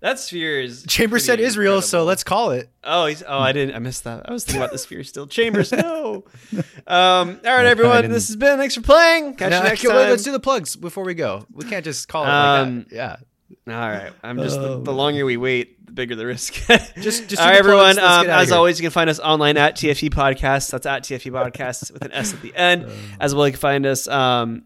That 0.00 0.18
sphere 0.18 0.60
is. 0.60 0.84
Chambers 0.88 1.24
said 1.24 1.34
pretty 1.34 1.44
Israel, 1.44 1.82
so 1.82 2.04
let's 2.04 2.24
call 2.24 2.50
it. 2.50 2.70
Oh, 2.84 3.06
he's, 3.06 3.22
oh, 3.26 3.38
I 3.38 3.52
didn't. 3.52 3.74
I 3.74 3.78
missed 3.78 4.04
that. 4.04 4.28
I 4.28 4.32
was 4.32 4.44
thinking 4.44 4.60
about 4.62 4.72
the 4.72 4.78
sphere 4.78 5.04
still. 5.04 5.26
Chambers, 5.26 5.72
no. 5.72 6.24
Um, 6.86 7.40
all 7.44 7.54
right, 7.54 7.66
everyone. 7.66 8.10
This 8.10 8.26
has 8.28 8.36
been. 8.36 8.58
Thanks 8.58 8.74
for 8.74 8.80
playing. 8.80 9.34
Catch 9.36 9.50
No, 9.50 9.58
you 9.58 9.64
next 9.64 9.84
okay, 9.84 9.94
wait, 9.94 10.00
time. 10.02 10.10
let's 10.10 10.24
do 10.24 10.32
the 10.32 10.40
plugs 10.40 10.74
before 10.74 11.04
we 11.04 11.14
go. 11.14 11.46
We 11.52 11.64
can't 11.66 11.84
just 11.84 12.08
call 12.08 12.24
it 12.24 12.28
Um, 12.30 12.78
like 12.78 12.88
that. 12.88 13.20
Yeah. 13.66 13.74
All 13.74 13.88
right. 13.88 14.12
I'm 14.24 14.38
just 14.38 14.58
Oh, 14.58 14.78
the, 14.78 14.84
the 14.84 14.92
longer 14.92 15.24
we 15.24 15.36
wait, 15.36 15.79
the 15.90 15.94
bigger 15.94 16.14
the 16.16 16.26
risk. 16.26 16.54
Just- 16.96 17.28
just 17.28 17.36
all 17.40 17.46
right, 17.48 17.56
everyone. 17.58 17.98
Um, 17.98 18.26
as 18.28 18.48
here. 18.48 18.56
always, 18.56 18.78
you 18.78 18.84
can 18.84 18.90
find 18.92 19.10
us 19.10 19.18
online 19.20 19.56
at 19.56 19.76
TFP 19.76 20.10
Podcast. 20.10 20.70
That's 20.70 20.86
at 20.86 21.02
TFP 21.04 21.30
Podcast 21.32 21.92
with 21.92 22.04
an 22.04 22.12
S 22.12 22.32
at 22.32 22.40
the 22.42 22.54
end. 22.56 22.86
as 23.20 23.34
well, 23.34 23.46
you 23.46 23.52
can 23.52 23.60
find 23.60 23.84
us. 23.86 24.08
Um, 24.08 24.64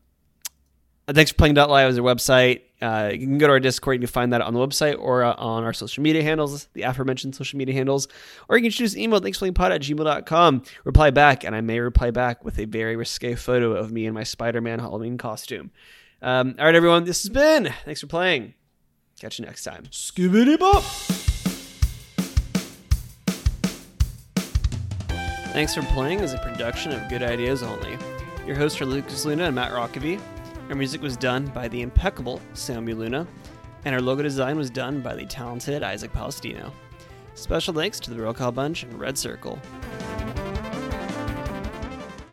thanks 1.09 1.31
for 1.31 1.37
playing. 1.37 1.55
Live 1.55 1.91
is 1.91 1.99
our 1.99 2.05
website. 2.05 2.62
Uh, 2.83 3.09
you 3.12 3.20
can 3.20 3.39
go 3.39 3.47
to 3.47 3.53
our 3.55 3.61
Discord. 3.61 3.95
You 3.97 4.01
can 4.01 4.09
find 4.12 4.33
that 4.35 4.43
on 4.43 4.53
the 4.53 4.61
website 4.61 4.97
or 4.99 5.22
uh, 5.25 5.35
on 5.39 5.64
our 5.64 5.72
social 5.72 6.03
media 6.03 6.22
handles, 6.22 6.66
the 6.75 6.83
aforementioned 6.83 7.35
social 7.35 7.57
media 7.57 7.75
handles. 7.75 8.09
Or 8.49 8.59
you 8.59 8.62
can 8.62 8.70
choose 8.70 8.97
email 8.97 9.20
thanksfullypod 9.20 9.70
at 9.75 9.81
gmail.com. 9.81 10.62
Reply 10.85 11.11
back, 11.11 11.45
and 11.45 11.57
I 11.57 11.62
may 11.62 11.81
reply 11.81 12.11
back 12.11 12.45
with 12.45 12.59
a 12.59 12.66
very 12.66 12.95
risque 12.97 13.35
photo 13.37 13.72
of 13.72 13.91
me 13.91 14.05
in 14.07 14.12
my 14.12 14.22
Spider 14.25 14.61
Man 14.61 14.81
Halloween 14.81 15.16
costume. 15.16 15.70
Um, 16.20 16.57
all 16.59 16.66
right, 16.66 16.75
everyone. 16.75 17.05
This 17.05 17.22
has 17.22 17.31
been. 17.31 17.72
Thanks 17.87 18.01
for 18.03 18.07
playing. 18.07 18.53
Catch 19.18 19.39
you 19.39 19.47
next 19.47 19.62
time. 19.64 19.85
Scooby 19.91 20.59
Bop. 20.59 20.83
Thanks 25.55 25.73
for 25.73 25.83
Playing 25.83 26.19
is 26.19 26.33
a 26.33 26.39
production 26.39 26.91
of 26.91 27.09
Good 27.09 27.23
Ideas 27.23 27.63
Only. 27.63 27.97
Your 28.45 28.57
hosts 28.57 28.81
are 28.81 28.87
Lucas 28.87 29.25
Luna 29.25 29.45
and 29.45 29.55
Matt 29.55 29.71
Rockaby. 29.71 30.21
Our 30.69 30.75
music 30.75 31.01
was 31.01 31.17
done 31.17 31.47
by 31.47 31.69
the 31.69 31.81
impeccable 31.81 32.41
Samuel 32.55 32.99
Luna, 32.99 33.25
and 33.85 33.95
our 33.95 34.01
logo 34.01 34.25
design 34.25 34.57
was 34.57 34.69
done 34.69 35.01
by 35.01 35.15
the 35.15 35.25
talented 35.25 35.85
Isaac 35.85 36.13
Palestino. 36.13 36.73
Special 37.35 37.73
thanks 37.73 38.01
to 38.01 38.11
the 38.11 38.21
Roll 38.21 38.35
Call 38.35 38.51
Bunch 38.51 38.83
and 38.83 38.99
Red 38.99 39.17
Circle. 39.17 39.61